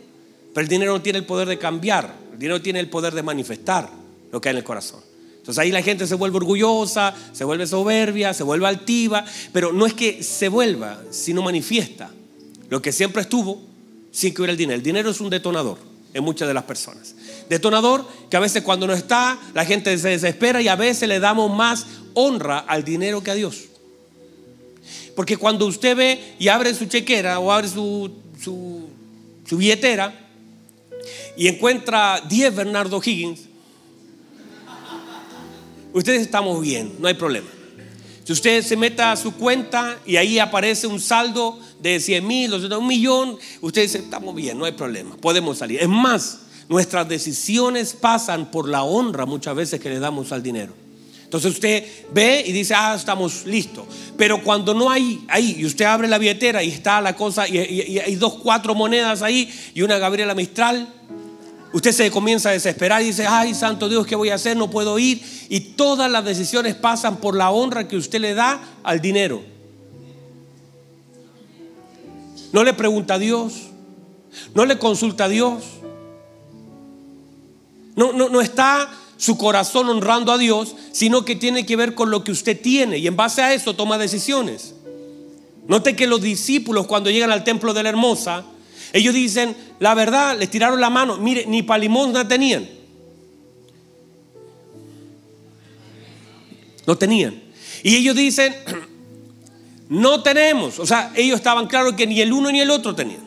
pero 0.54 0.62
el 0.62 0.68
dinero 0.68 0.92
no 0.92 1.02
tiene 1.02 1.18
el 1.18 1.24
poder 1.24 1.48
de 1.48 1.58
cambiar, 1.58 2.14
el 2.32 2.38
dinero 2.38 2.62
tiene 2.62 2.78
el 2.78 2.88
poder 2.88 3.14
de 3.14 3.22
manifestar 3.22 3.90
lo 4.30 4.40
que 4.40 4.48
hay 4.48 4.52
en 4.52 4.58
el 4.58 4.64
corazón. 4.64 5.00
Entonces 5.38 5.58
ahí 5.58 5.72
la 5.72 5.82
gente 5.82 6.06
se 6.06 6.14
vuelve 6.14 6.36
orgullosa, 6.36 7.14
se 7.32 7.44
vuelve 7.44 7.66
soberbia, 7.66 8.34
se 8.34 8.42
vuelve 8.42 8.66
altiva, 8.66 9.24
pero 9.52 9.72
no 9.72 9.86
es 9.86 9.94
que 9.94 10.22
se 10.22 10.48
vuelva, 10.48 11.02
sino 11.10 11.42
manifiesta 11.42 12.10
lo 12.68 12.82
que 12.82 12.92
siempre 12.92 13.22
estuvo 13.22 13.60
sin 14.10 14.32
que 14.34 14.42
hubiera 14.42 14.52
el 14.52 14.58
dinero. 14.58 14.76
El 14.76 14.82
dinero 14.82 15.10
es 15.10 15.20
un 15.20 15.30
detonador 15.30 15.78
en 16.14 16.24
muchas 16.24 16.48
de 16.48 16.54
las 16.54 16.64
personas. 16.64 17.14
Detonador 17.48 18.06
que 18.30 18.36
a 18.36 18.40
veces 18.40 18.62
cuando 18.62 18.86
no 18.86 18.94
está, 18.94 19.38
la 19.54 19.64
gente 19.64 19.96
se 19.98 20.08
desespera 20.08 20.62
y 20.62 20.68
a 20.68 20.76
veces 20.76 21.08
le 21.08 21.20
damos 21.20 21.54
más 21.54 21.86
honra 22.14 22.58
al 22.58 22.84
dinero 22.84 23.22
que 23.22 23.30
a 23.30 23.34
Dios. 23.34 23.64
Porque 25.14 25.36
cuando 25.36 25.66
usted 25.66 25.96
ve 25.96 26.34
y 26.38 26.48
abre 26.48 26.74
su 26.74 26.86
chequera 26.86 27.38
o 27.38 27.52
abre 27.52 27.68
su, 27.68 28.10
su, 28.42 28.88
su 29.46 29.56
billetera 29.56 30.28
y 31.36 31.48
encuentra 31.48 32.22
10 32.26 32.54
Bernardo 32.54 33.00
Higgins, 33.04 33.40
ustedes 35.92 36.22
estamos 36.22 36.60
bien, 36.60 36.94
no 36.98 37.08
hay 37.08 37.14
problema. 37.14 37.48
Si 38.26 38.32
usted 38.32 38.60
se 38.64 38.76
meta 38.76 39.12
a 39.12 39.16
su 39.16 39.34
cuenta 39.36 40.00
y 40.04 40.16
ahí 40.16 40.40
aparece 40.40 40.88
un 40.88 41.00
saldo 41.00 41.60
de 41.80 42.00
100 42.00 42.26
mil, 42.26 42.52
un 42.52 42.86
millón, 42.88 43.38
usted 43.60 43.82
dice, 43.82 43.98
estamos 43.98 44.34
bien, 44.34 44.58
no 44.58 44.64
hay 44.64 44.72
problema, 44.72 45.16
podemos 45.16 45.58
salir. 45.58 45.80
Es 45.80 45.88
más, 45.88 46.40
nuestras 46.68 47.08
decisiones 47.08 47.94
pasan 47.94 48.50
por 48.50 48.68
la 48.68 48.82
honra 48.82 49.26
muchas 49.26 49.54
veces 49.54 49.78
que 49.78 49.90
le 49.90 50.00
damos 50.00 50.32
al 50.32 50.42
dinero. 50.42 50.72
Entonces 51.22 51.52
usted 51.52 51.84
ve 52.12 52.42
y 52.44 52.50
dice, 52.50 52.74
ah, 52.74 52.96
estamos 52.96 53.46
listos. 53.46 53.84
Pero 54.16 54.42
cuando 54.42 54.74
no 54.74 54.90
hay 54.90 55.24
ahí, 55.28 55.54
y 55.60 55.64
usted 55.64 55.84
abre 55.84 56.08
la 56.08 56.18
billetera 56.18 56.64
y 56.64 56.70
está 56.70 57.00
la 57.00 57.14
cosa, 57.14 57.46
y 57.46 57.58
hay 58.00 58.16
dos, 58.16 58.40
cuatro 58.42 58.74
monedas 58.74 59.22
ahí 59.22 59.48
y 59.72 59.82
una 59.82 59.98
Gabriela 59.98 60.34
Mistral, 60.34 60.92
Usted 61.76 61.92
se 61.92 62.10
comienza 62.10 62.48
a 62.48 62.52
desesperar 62.52 63.02
y 63.02 63.08
dice, 63.08 63.26
ay, 63.26 63.54
santo 63.54 63.90
Dios, 63.90 64.06
¿qué 64.06 64.16
voy 64.16 64.30
a 64.30 64.36
hacer? 64.36 64.56
No 64.56 64.70
puedo 64.70 64.98
ir. 64.98 65.20
Y 65.50 65.60
todas 65.60 66.10
las 66.10 66.24
decisiones 66.24 66.74
pasan 66.74 67.18
por 67.18 67.36
la 67.36 67.50
honra 67.50 67.86
que 67.86 67.98
usted 67.98 68.18
le 68.18 68.32
da 68.32 68.58
al 68.82 69.02
dinero. 69.02 69.42
No 72.50 72.64
le 72.64 72.72
pregunta 72.72 73.12
a 73.12 73.18
Dios, 73.18 73.64
no 74.54 74.64
le 74.64 74.78
consulta 74.78 75.24
a 75.24 75.28
Dios. 75.28 75.64
No, 77.94 78.14
no, 78.14 78.30
no 78.30 78.40
está 78.40 78.88
su 79.18 79.36
corazón 79.36 79.90
honrando 79.90 80.32
a 80.32 80.38
Dios, 80.38 80.76
sino 80.92 81.26
que 81.26 81.36
tiene 81.36 81.66
que 81.66 81.76
ver 81.76 81.94
con 81.94 82.10
lo 82.10 82.24
que 82.24 82.32
usted 82.32 82.58
tiene. 82.58 82.96
Y 82.96 83.06
en 83.06 83.16
base 83.16 83.42
a 83.42 83.52
eso 83.52 83.76
toma 83.76 83.98
decisiones. 83.98 84.74
Note 85.68 85.94
que 85.94 86.06
los 86.06 86.22
discípulos 86.22 86.86
cuando 86.86 87.10
llegan 87.10 87.32
al 87.32 87.44
templo 87.44 87.74
de 87.74 87.82
la 87.82 87.90
hermosa, 87.90 88.46
ellos 88.96 89.12
dicen, 89.12 89.54
la 89.78 89.94
verdad, 89.94 90.38
les 90.38 90.50
tiraron 90.50 90.80
la 90.80 90.88
mano. 90.88 91.18
Mire, 91.18 91.44
ni 91.46 91.62
palimosna 91.62 92.26
tenían. 92.26 92.66
No 96.86 96.96
tenían. 96.96 97.42
Y 97.82 97.96
ellos 97.96 98.16
dicen, 98.16 98.56
no 99.90 100.22
tenemos. 100.22 100.78
O 100.78 100.86
sea, 100.86 101.12
ellos 101.14 101.36
estaban 101.36 101.66
claros 101.66 101.92
que 101.92 102.06
ni 102.06 102.22
el 102.22 102.32
uno 102.32 102.50
ni 102.50 102.60
el 102.60 102.70
otro 102.70 102.94
tenían. 102.94 103.20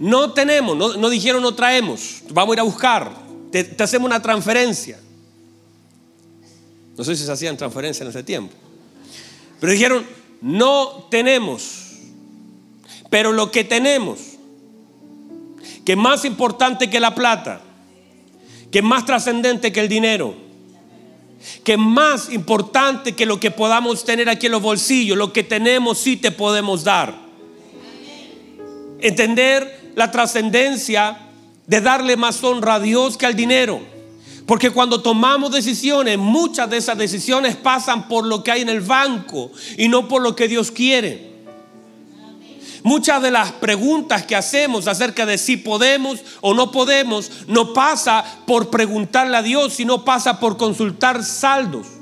No 0.00 0.32
tenemos, 0.32 0.76
no, 0.76 1.08
dijeron 1.08 1.40
no 1.40 1.54
traemos. 1.54 2.22
Vamos 2.30 2.54
a 2.54 2.56
ir 2.56 2.60
a 2.60 2.64
buscar. 2.64 3.12
Te, 3.52 3.62
te 3.62 3.82
hacemos 3.84 4.06
una 4.06 4.20
transferencia. 4.20 4.98
No 6.98 7.04
sé 7.04 7.14
si 7.14 7.24
se 7.24 7.30
hacían 7.30 7.56
transferencias 7.56 8.02
en 8.02 8.08
ese 8.08 8.24
tiempo. 8.24 8.52
Pero 9.60 9.72
dijeron, 9.72 10.04
no 10.40 11.06
tenemos. 11.12 11.92
Pero 13.08 13.30
lo 13.30 13.52
que 13.52 13.62
tenemos 13.62 14.31
que 15.84 15.96
más 15.96 16.24
importante 16.24 16.88
que 16.88 17.00
la 17.00 17.14
plata, 17.14 17.60
que 18.70 18.82
más 18.82 19.04
trascendente 19.04 19.72
que 19.72 19.80
el 19.80 19.88
dinero, 19.88 20.34
que 21.64 21.76
más 21.76 22.30
importante 22.30 23.12
que 23.12 23.26
lo 23.26 23.40
que 23.40 23.50
podamos 23.50 24.04
tener 24.04 24.28
aquí 24.28 24.46
en 24.46 24.52
los 24.52 24.62
bolsillos, 24.62 25.18
lo 25.18 25.32
que 25.32 25.42
tenemos 25.42 25.98
sí 25.98 26.16
te 26.16 26.30
podemos 26.30 26.84
dar. 26.84 27.14
Entender 29.00 29.92
la 29.96 30.10
trascendencia 30.10 31.18
de 31.66 31.80
darle 31.80 32.16
más 32.16 32.42
honra 32.44 32.74
a 32.74 32.80
Dios 32.80 33.16
que 33.16 33.26
al 33.26 33.34
dinero. 33.34 33.80
Porque 34.46 34.70
cuando 34.70 35.02
tomamos 35.02 35.52
decisiones, 35.52 36.18
muchas 36.18 36.68
de 36.70 36.76
esas 36.76 36.98
decisiones 36.98 37.56
pasan 37.56 38.08
por 38.08 38.26
lo 38.26 38.42
que 38.42 38.52
hay 38.52 38.62
en 38.62 38.68
el 38.68 38.80
banco 38.80 39.50
y 39.76 39.88
no 39.88 40.08
por 40.08 40.22
lo 40.22 40.34
que 40.36 40.48
Dios 40.48 40.70
quiere. 40.70 41.31
Muchas 42.82 43.22
de 43.22 43.30
las 43.30 43.52
preguntas 43.52 44.24
que 44.24 44.34
hacemos 44.34 44.88
acerca 44.88 45.24
de 45.24 45.38
si 45.38 45.56
podemos 45.56 46.20
o 46.40 46.52
no 46.52 46.72
podemos 46.72 47.30
no 47.46 47.72
pasa 47.72 48.24
por 48.46 48.70
preguntarle 48.70 49.36
a 49.36 49.42
Dios, 49.42 49.74
sino 49.74 50.04
pasa 50.04 50.40
por 50.40 50.56
consultar 50.56 51.22
saldos. 51.22 52.01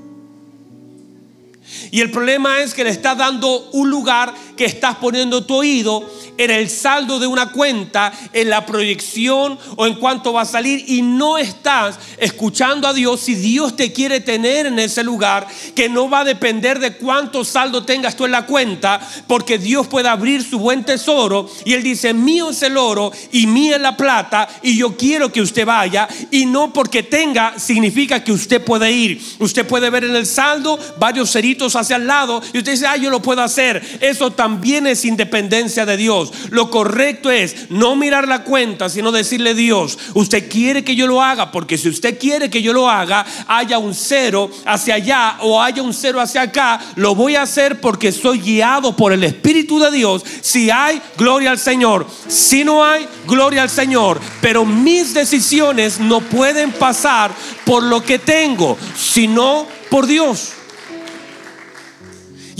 Y 1.91 2.01
el 2.01 2.11
problema 2.11 2.61
es 2.61 2.75
que 2.75 2.85
le 2.85 2.91
estás 2.91 3.17
dando 3.17 3.71
un 3.73 3.91
lugar 3.91 4.35
que 4.57 4.65
estás 4.65 4.97
poniendo 4.97 5.45
tu 5.45 5.57
oído 5.57 6.09
en 6.37 6.51
el 6.51 6.71
saldo 6.71 7.19
de 7.19 7.27
una 7.27 7.53
cuenta, 7.53 8.13
en 8.33 8.49
la 8.49 8.65
proyección 8.65 9.59
o 9.77 9.87
en 9.87 9.95
cuánto 9.95 10.33
va 10.33 10.43
a 10.43 10.47
salir 10.47 10.85
y 10.87 11.03
no 11.03 11.39
estás 11.39 11.99
escuchando 12.19 12.89
a 12.89 12.95
Dios 12.95 13.21
si 13.21 13.35
Dios 13.35 13.77
te 13.77 13.93
quiere 13.93 14.21
tener 14.21 14.67
en 14.67 14.79
ese 14.79 15.03
lugar 15.03 15.47
que 15.75 15.89
no 15.89 16.09
va 16.09 16.21
a 16.21 16.25
depender 16.25 16.79
de 16.79 16.97
cuánto 16.97 17.45
saldo 17.45 17.85
tengas 17.85 18.17
tú 18.17 18.25
en 18.25 18.33
la 18.33 18.47
cuenta, 18.47 19.01
porque 19.27 19.59
Dios 19.59 19.87
puede 19.87 20.09
abrir 20.09 20.43
su 20.43 20.59
buen 20.59 20.85
tesoro 20.85 21.51
y 21.65 21.75
Él 21.75 21.83
dice, 21.83 22.15
mío 22.15 22.51
es 22.51 22.63
el 22.63 22.77
oro 22.77 23.13
y 23.33 23.47
mía 23.47 23.77
es 23.77 23.83
la 23.83 23.97
plata 23.97 24.49
y 24.63 24.77
yo 24.77 24.97
quiero 24.97 25.31
que 25.31 25.43
usted 25.43 25.67
vaya 25.67 26.09
y 26.31 26.47
no 26.47 26.73
porque 26.73 27.03
tenga 27.03 27.59
significa 27.59 28.23
que 28.25 28.33
usted 28.33 28.63
puede 28.63 28.91
ir. 28.91 29.23
Usted 29.39 29.67
puede 29.67 29.91
ver 29.91 30.05
en 30.05 30.17
el 30.17 30.27
saldo 30.27 30.79
varios 30.99 31.31
hacia 31.69 31.97
el 31.97 32.07
lado 32.07 32.43
y 32.53 32.59
usted 32.59 32.73
dice, 32.73 32.87
ah, 32.87 32.97
yo 32.97 33.11
lo 33.11 33.23
puedo 33.23 33.43
hacer. 33.43 33.83
Eso 34.01 34.31
también 34.31 34.87
es 34.87 35.05
independencia 35.05 35.87
de 35.87 35.97
Dios. 35.97 36.33
Lo 36.51 36.71
correcto 36.71 37.31
es 37.31 37.71
no 37.71 37.97
mirar 37.97 38.27
la 38.27 38.45
cuenta, 38.45 38.89
sino 38.89 39.13
decirle 39.13 39.55
Dios, 39.55 39.99
usted 40.15 40.49
quiere 40.49 40.85
que 40.85 40.97
yo 40.97 41.07
lo 41.07 41.23
haga, 41.23 41.53
porque 41.53 41.79
si 41.79 41.89
usted 41.89 42.19
quiere 42.19 42.51
que 42.51 42.63
yo 42.63 42.73
lo 42.73 42.89
haga, 42.89 43.27
haya 43.47 43.79
un 43.79 43.95
cero 43.95 44.51
hacia 44.65 44.95
allá 44.95 45.37
o 45.41 45.61
haya 45.61 45.83
un 45.83 45.95
cero 45.95 46.21
hacia 46.21 46.43
acá, 46.43 46.81
lo 46.97 47.15
voy 47.15 47.37
a 47.37 47.43
hacer 47.43 47.81
porque 47.81 48.13
soy 48.13 48.41
guiado 48.41 48.97
por 48.97 49.13
el 49.13 49.25
Espíritu 49.25 49.79
de 49.79 49.91
Dios. 49.91 50.25
Si 50.41 50.71
hay, 50.71 51.01
gloria 51.17 51.51
al 51.51 51.59
Señor. 51.59 52.07
Si 52.29 52.65
no 52.65 52.85
hay, 52.85 53.07
gloria 53.27 53.63
al 53.63 53.71
Señor. 53.71 54.21
Pero 54.41 54.65
mis 54.65 55.15
decisiones 55.15 56.01
no 56.01 56.21
pueden 56.21 56.73
pasar 56.73 57.33
por 57.65 57.83
lo 57.83 58.03
que 58.03 58.19
tengo, 58.19 58.77
sino 58.97 59.67
por 59.91 60.07
Dios. 60.07 60.53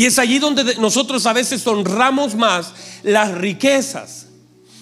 Y 0.01 0.07
es 0.07 0.19
allí 0.19 0.39
donde 0.39 0.77
nosotros 0.77 1.27
a 1.27 1.35
veces 1.35 1.67
honramos 1.67 2.35
más 2.35 2.73
las 3.03 3.33
riquezas. 3.33 4.29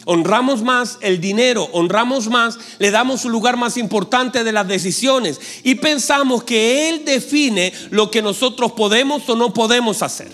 Honramos 0.04 0.62
más 0.62 0.96
el 1.00 1.20
dinero, 1.20 1.68
honramos 1.72 2.28
más, 2.28 2.57
le 2.78 2.92
damos 2.92 3.24
un 3.24 3.33
lugar 3.33 3.57
más 3.57 3.76
importante 3.76 4.44
de 4.44 4.52
las 4.52 4.68
decisiones 4.68 5.40
y 5.64 5.74
pensamos 5.74 6.44
que 6.44 6.88
Él 6.88 7.04
define 7.04 7.72
lo 7.90 8.12
que 8.12 8.22
nosotros 8.22 8.70
podemos 8.70 9.28
o 9.28 9.35
no 9.35 9.52
podemos 9.52 10.04
hacer. 10.04 10.31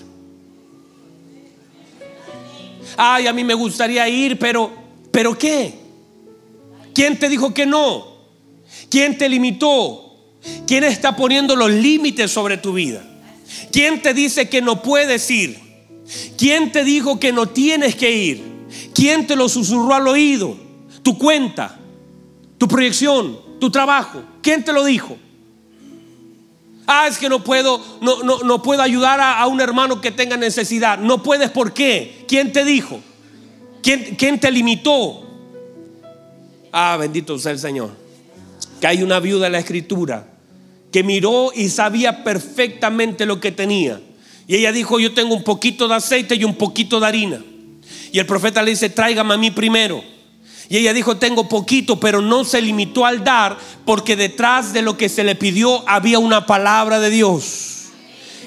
Ay, 2.98 3.26
a 3.26 3.32
mí 3.32 3.42
me 3.42 3.54
gustaría 3.54 4.06
ir, 4.06 4.38
pero, 4.38 4.70
¿pero 5.10 5.38
qué? 5.38 5.78
¿Quién 6.94 7.18
te 7.18 7.30
dijo 7.30 7.54
que 7.54 7.64
no? 7.64 8.18
¿Quién 8.90 9.16
te 9.16 9.30
limitó? 9.30 10.14
¿Quién 10.66 10.84
está 10.84 11.16
poniendo 11.16 11.56
los 11.56 11.70
límites 11.70 12.30
sobre 12.30 12.58
tu 12.58 12.74
vida? 12.74 13.02
¿Quién 13.72 14.02
te 14.02 14.14
dice 14.14 14.48
que 14.48 14.62
no 14.62 14.82
puedes 14.82 15.30
ir? 15.30 15.58
¿Quién 16.36 16.72
te 16.72 16.84
dijo 16.84 17.18
que 17.18 17.32
no 17.32 17.48
tienes 17.48 17.94
que 17.94 18.10
ir? 18.10 18.42
¿Quién 18.94 19.26
te 19.26 19.36
lo 19.36 19.48
susurró 19.48 19.94
al 19.94 20.08
oído? 20.08 20.56
Tu 21.02 21.18
cuenta, 21.18 21.78
tu 22.58 22.68
proyección, 22.68 23.38
tu 23.60 23.70
trabajo. 23.70 24.22
¿Quién 24.42 24.64
te 24.64 24.72
lo 24.72 24.84
dijo? 24.84 25.16
Ah, 26.86 27.06
es 27.08 27.16
que 27.16 27.28
no 27.28 27.42
puedo, 27.42 27.80
no, 28.02 28.22
no, 28.22 28.40
no 28.40 28.62
puedo 28.62 28.82
ayudar 28.82 29.18
a, 29.20 29.40
a, 29.40 29.46
un 29.46 29.60
hermano 29.60 30.00
que 30.00 30.10
tenga 30.10 30.36
necesidad. 30.36 30.98
No 30.98 31.22
puedes, 31.22 31.50
¿por 31.50 31.72
qué? 31.72 32.24
¿Quién 32.28 32.52
te 32.52 32.64
dijo? 32.64 33.00
¿Quién, 33.82 34.16
quién 34.16 34.38
te 34.38 34.50
limitó? 34.50 35.24
Ah, 36.72 36.96
bendito 36.98 37.38
sea 37.38 37.52
el 37.52 37.58
Señor. 37.58 37.90
Que 38.80 38.86
hay 38.86 39.02
una 39.02 39.18
viuda 39.18 39.46
en 39.46 39.52
la 39.52 39.60
escritura 39.60 40.33
que 40.94 41.02
miró 41.02 41.50
y 41.52 41.70
sabía 41.70 42.22
perfectamente 42.22 43.26
lo 43.26 43.40
que 43.40 43.50
tenía. 43.50 44.00
Y 44.46 44.54
ella 44.54 44.70
dijo, 44.70 45.00
yo 45.00 45.12
tengo 45.12 45.34
un 45.34 45.42
poquito 45.42 45.88
de 45.88 45.96
aceite 45.96 46.36
y 46.36 46.44
un 46.44 46.54
poquito 46.54 47.00
de 47.00 47.06
harina. 47.08 47.42
Y 48.12 48.20
el 48.20 48.26
profeta 48.26 48.62
le 48.62 48.70
dice, 48.70 48.90
tráigame 48.90 49.34
a 49.34 49.36
mí 49.36 49.50
primero. 49.50 50.04
Y 50.68 50.76
ella 50.76 50.92
dijo, 50.92 51.16
tengo 51.16 51.48
poquito, 51.48 51.98
pero 51.98 52.20
no 52.20 52.44
se 52.44 52.62
limitó 52.62 53.06
al 53.06 53.24
dar, 53.24 53.58
porque 53.84 54.14
detrás 54.14 54.72
de 54.72 54.82
lo 54.82 54.96
que 54.96 55.08
se 55.08 55.24
le 55.24 55.34
pidió 55.34 55.82
había 55.88 56.20
una 56.20 56.46
palabra 56.46 57.00
de 57.00 57.10
Dios. 57.10 57.83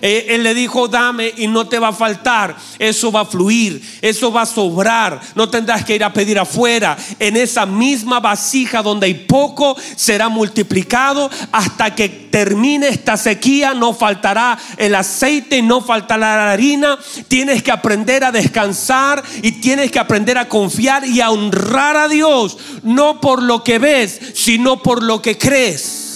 Eh, 0.01 0.27
él 0.29 0.43
le 0.43 0.53
dijo, 0.53 0.87
dame 0.87 1.33
y 1.37 1.47
no 1.47 1.67
te 1.67 1.79
va 1.79 1.89
a 1.89 1.93
faltar. 1.93 2.55
Eso 2.79 3.11
va 3.11 3.21
a 3.21 3.25
fluir, 3.25 3.81
eso 4.01 4.31
va 4.31 4.43
a 4.43 4.45
sobrar. 4.45 5.19
No 5.35 5.49
tendrás 5.49 5.85
que 5.85 5.95
ir 5.95 6.03
a 6.03 6.13
pedir 6.13 6.39
afuera. 6.39 6.97
En 7.19 7.37
esa 7.37 7.65
misma 7.65 8.19
vasija 8.19 8.81
donde 8.81 9.07
hay 9.07 9.13
poco, 9.13 9.75
será 9.95 10.29
multiplicado 10.29 11.29
hasta 11.51 11.93
que 11.95 12.09
termine 12.09 12.87
esta 12.87 13.17
sequía. 13.17 13.73
No 13.73 13.93
faltará 13.93 14.57
el 14.77 14.95
aceite 14.95 15.61
no 15.61 15.81
faltará 15.81 16.37
la 16.37 16.51
harina. 16.51 16.97
Tienes 17.27 17.63
que 17.63 17.71
aprender 17.71 18.23
a 18.23 18.31
descansar 18.31 19.23
y 19.41 19.53
tienes 19.53 19.91
que 19.91 19.99
aprender 19.99 20.37
a 20.37 20.49
confiar 20.49 21.05
y 21.05 21.21
a 21.21 21.31
honrar 21.31 21.97
a 21.97 22.07
Dios. 22.07 22.57
No 22.83 23.21
por 23.21 23.41
lo 23.41 23.63
que 23.63 23.79
ves, 23.79 24.19
sino 24.33 24.81
por 24.81 25.03
lo 25.03 25.21
que 25.21 25.37
crees. 25.37 26.06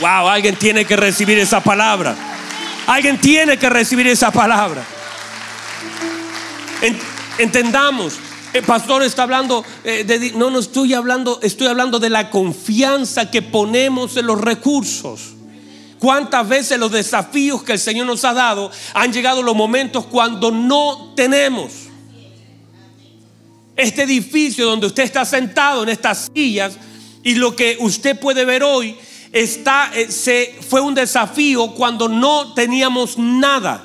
Wow, 0.00 0.28
alguien 0.28 0.56
tiene 0.56 0.84
que 0.84 0.96
recibir 0.96 1.38
esa 1.38 1.60
palabra. 1.60 2.14
Alguien 2.86 3.20
tiene 3.20 3.58
que 3.58 3.68
recibir 3.68 4.06
esa 4.06 4.30
palabra. 4.30 4.84
Entendamos, 7.38 8.14
el 8.52 8.62
pastor 8.62 9.02
está 9.02 9.24
hablando 9.24 9.64
eh, 9.84 10.04
de, 10.04 10.32
no, 10.32 10.50
no 10.50 10.60
estoy 10.60 10.94
hablando, 10.94 11.40
estoy 11.42 11.66
hablando 11.66 11.98
de 11.98 12.10
la 12.10 12.30
confianza 12.30 13.30
que 13.30 13.42
ponemos 13.42 14.16
en 14.16 14.26
los 14.26 14.40
recursos. 14.40 15.34
¿Cuántas 15.98 16.48
veces 16.48 16.78
los 16.78 16.92
desafíos 16.92 17.62
que 17.64 17.72
el 17.72 17.78
Señor 17.78 18.06
nos 18.06 18.24
ha 18.24 18.32
dado 18.32 18.70
han 18.94 19.12
llegado 19.12 19.42
los 19.42 19.56
momentos 19.56 20.06
cuando 20.06 20.52
no 20.52 21.12
tenemos? 21.16 21.72
Este 23.76 24.04
edificio 24.04 24.66
donde 24.66 24.86
usted 24.86 25.02
está 25.02 25.24
sentado 25.24 25.82
en 25.82 25.88
estas 25.88 26.28
sillas 26.32 26.76
y 27.24 27.34
lo 27.34 27.54
que 27.54 27.76
usted 27.80 28.18
puede 28.18 28.44
ver 28.44 28.62
hoy 28.62 28.96
está, 29.32 29.90
eh, 29.94 30.10
se, 30.10 30.54
fue 30.68 30.80
un 30.80 30.94
desafío 30.94 31.68
cuando 31.74 32.08
no 32.08 32.54
teníamos 32.54 33.18
nada. 33.18 33.84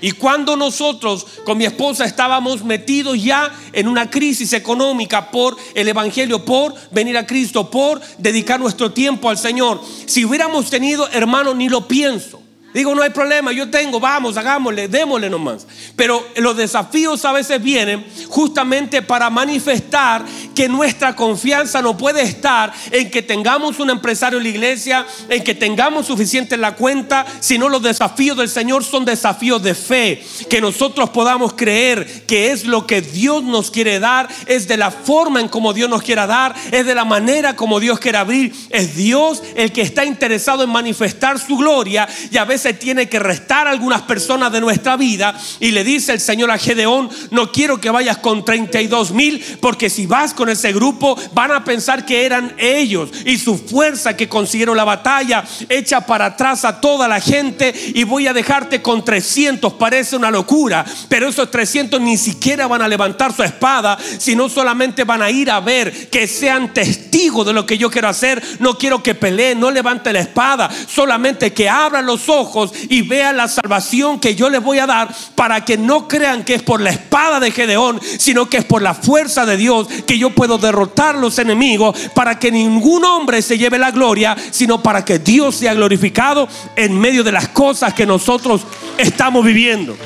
Y 0.00 0.12
cuando 0.12 0.56
nosotros 0.56 1.26
con 1.44 1.58
mi 1.58 1.64
esposa 1.64 2.04
estábamos 2.04 2.62
metidos 2.62 3.20
ya 3.20 3.52
en 3.72 3.88
una 3.88 4.08
crisis 4.08 4.52
económica 4.52 5.30
por 5.30 5.56
el 5.74 5.88
Evangelio, 5.88 6.44
por 6.44 6.72
venir 6.92 7.18
a 7.18 7.26
Cristo, 7.26 7.68
por 7.68 8.00
dedicar 8.18 8.60
nuestro 8.60 8.92
tiempo 8.92 9.28
al 9.28 9.38
Señor, 9.38 9.82
si 10.06 10.24
hubiéramos 10.24 10.70
tenido, 10.70 11.08
hermano, 11.08 11.52
ni 11.52 11.68
lo 11.68 11.88
pienso. 11.88 12.40
Digo, 12.78 12.94
no 12.94 13.02
hay 13.02 13.10
problema, 13.10 13.50
yo 13.50 13.68
tengo, 13.68 13.98
vamos, 13.98 14.36
hagámosle, 14.36 14.86
démosle 14.86 15.28
nomás. 15.28 15.66
Pero 15.96 16.24
los 16.36 16.56
desafíos 16.56 17.24
a 17.24 17.32
veces 17.32 17.60
vienen 17.60 18.06
justamente 18.28 19.02
para 19.02 19.30
manifestar 19.30 20.24
que 20.54 20.68
nuestra 20.68 21.16
confianza 21.16 21.82
no 21.82 21.96
puede 21.96 22.22
estar 22.22 22.72
en 22.92 23.10
que 23.10 23.20
tengamos 23.20 23.80
un 23.80 23.90
empresario 23.90 24.38
en 24.38 24.44
la 24.44 24.50
iglesia, 24.50 25.04
en 25.28 25.42
que 25.42 25.56
tengamos 25.56 26.06
suficiente 26.06 26.54
en 26.54 26.60
la 26.60 26.76
cuenta, 26.76 27.26
sino 27.40 27.68
los 27.68 27.82
desafíos 27.82 28.36
del 28.36 28.48
Señor 28.48 28.84
son 28.84 29.04
desafíos 29.04 29.60
de 29.60 29.74
fe. 29.74 30.22
Que 30.48 30.60
nosotros 30.60 31.10
podamos 31.10 31.54
creer 31.54 32.26
que 32.26 32.52
es 32.52 32.64
lo 32.64 32.86
que 32.86 33.00
Dios 33.00 33.42
nos 33.42 33.72
quiere 33.72 33.98
dar, 33.98 34.28
es 34.46 34.68
de 34.68 34.76
la 34.76 34.92
forma 34.92 35.40
en 35.40 35.48
como 35.48 35.72
Dios 35.72 35.90
nos 35.90 36.02
quiera 36.02 36.28
dar, 36.28 36.54
es 36.70 36.86
de 36.86 36.94
la 36.94 37.04
manera 37.04 37.56
como 37.56 37.80
Dios 37.80 37.98
quiere 37.98 38.18
abrir. 38.18 38.54
Es 38.70 38.94
Dios 38.94 39.42
el 39.56 39.72
que 39.72 39.82
está 39.82 40.04
interesado 40.04 40.62
en 40.62 40.70
manifestar 40.70 41.40
su 41.40 41.56
gloria 41.56 42.08
y 42.30 42.36
a 42.36 42.44
veces 42.44 42.67
tiene 42.74 43.08
que 43.08 43.18
restar 43.18 43.68
algunas 43.68 44.02
personas 44.02 44.52
de 44.52 44.60
nuestra 44.60 44.96
vida. 44.96 45.38
Y 45.60 45.70
le 45.70 45.84
dice 45.84 46.12
el 46.12 46.20
Señor 46.20 46.50
a 46.50 46.58
Gedeón, 46.58 47.10
no 47.30 47.52
quiero 47.52 47.80
que 47.80 47.90
vayas 47.90 48.18
con 48.18 48.44
32 48.44 49.12
mil, 49.12 49.44
porque 49.60 49.90
si 49.90 50.06
vas 50.06 50.34
con 50.34 50.48
ese 50.48 50.72
grupo 50.72 51.16
van 51.32 51.52
a 51.52 51.64
pensar 51.64 52.04
que 52.04 52.24
eran 52.24 52.54
ellos 52.58 53.10
y 53.24 53.38
su 53.38 53.58
fuerza 53.58 54.16
que 54.16 54.28
consiguieron 54.28 54.76
la 54.76 54.84
batalla, 54.84 55.44
echa 55.68 56.06
para 56.06 56.26
atrás 56.26 56.64
a 56.64 56.80
toda 56.80 57.08
la 57.08 57.20
gente 57.20 57.74
y 57.94 58.04
voy 58.04 58.26
a 58.26 58.32
dejarte 58.32 58.82
con 58.82 59.04
300. 59.04 59.74
Parece 59.74 60.16
una 60.16 60.30
locura, 60.30 60.84
pero 61.08 61.28
esos 61.28 61.50
300 61.50 62.00
ni 62.00 62.16
siquiera 62.16 62.66
van 62.66 62.82
a 62.82 62.88
levantar 62.88 63.34
su 63.34 63.42
espada, 63.42 63.98
sino 64.18 64.48
solamente 64.48 65.04
van 65.04 65.22
a 65.22 65.30
ir 65.30 65.50
a 65.50 65.60
ver, 65.60 66.08
que 66.10 66.26
sean 66.26 66.72
testigos 66.72 67.46
de 67.46 67.52
lo 67.52 67.66
que 67.66 67.78
yo 67.78 67.90
quiero 67.90 68.08
hacer. 68.08 68.42
No 68.58 68.78
quiero 68.78 69.02
que 69.02 69.14
peleen, 69.14 69.60
no 69.60 69.70
levante 69.70 70.12
la 70.12 70.20
espada, 70.20 70.70
solamente 70.88 71.52
que 71.52 71.68
abran 71.68 72.06
los 72.06 72.28
ojos 72.28 72.47
y 72.88 73.02
vean 73.02 73.36
la 73.36 73.48
salvación 73.48 74.20
que 74.20 74.34
yo 74.34 74.50
les 74.50 74.62
voy 74.62 74.78
a 74.78 74.86
dar 74.86 75.14
para 75.34 75.64
que 75.64 75.76
no 75.76 76.08
crean 76.08 76.44
que 76.44 76.54
es 76.54 76.62
por 76.62 76.80
la 76.80 76.90
espada 76.90 77.40
de 77.40 77.50
Gedeón, 77.50 78.00
sino 78.18 78.48
que 78.48 78.58
es 78.58 78.64
por 78.64 78.82
la 78.82 78.94
fuerza 78.94 79.46
de 79.46 79.56
Dios 79.56 79.88
que 80.06 80.18
yo 80.18 80.30
puedo 80.30 80.58
derrotar 80.58 81.16
los 81.16 81.38
enemigos 81.38 81.98
para 82.14 82.38
que 82.38 82.50
ningún 82.50 83.04
hombre 83.04 83.42
se 83.42 83.58
lleve 83.58 83.78
la 83.78 83.90
gloria, 83.90 84.36
sino 84.50 84.82
para 84.82 85.04
que 85.04 85.18
Dios 85.18 85.56
sea 85.56 85.74
glorificado 85.74 86.48
en 86.76 86.98
medio 86.98 87.24
de 87.24 87.32
las 87.32 87.48
cosas 87.48 87.94
que 87.94 88.06
nosotros 88.06 88.62
estamos 88.96 89.44
viviendo. 89.44 89.96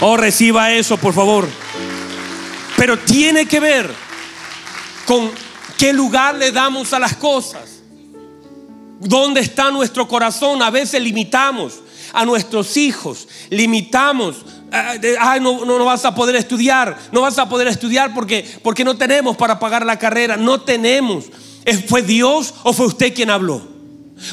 Oh, 0.00 0.16
reciba 0.16 0.72
eso, 0.72 0.96
por 0.96 1.14
favor. 1.14 1.48
Pero 2.76 2.98
tiene 2.98 3.46
que 3.46 3.60
ver 3.60 3.88
con 5.06 5.30
qué 5.78 5.92
lugar 5.92 6.34
le 6.34 6.50
damos 6.50 6.92
a 6.92 6.98
las 6.98 7.16
cosas. 7.16 7.71
¿Dónde 9.04 9.40
está 9.40 9.70
nuestro 9.70 10.06
corazón? 10.06 10.62
A 10.62 10.70
veces 10.70 11.02
limitamos 11.02 11.80
a 12.12 12.24
nuestros 12.24 12.76
hijos, 12.76 13.26
limitamos. 13.50 14.44
Ay, 14.70 15.40
no, 15.40 15.64
no, 15.64 15.84
vas 15.84 16.04
a 16.04 16.14
poder 16.14 16.36
estudiar, 16.36 16.98
no 17.10 17.22
vas 17.22 17.38
a 17.38 17.48
poder 17.48 17.68
estudiar 17.68 18.14
porque, 18.14 18.48
porque 18.62 18.84
no 18.84 18.96
tenemos 18.96 19.36
para 19.36 19.58
pagar 19.58 19.84
la 19.84 19.98
carrera, 19.98 20.36
no 20.36 20.60
tenemos. 20.60 21.26
¿Fue 21.88 22.02
Dios 22.02 22.54
o 22.62 22.72
fue 22.72 22.86
usted 22.86 23.14
quien 23.14 23.30
habló? 23.30 23.71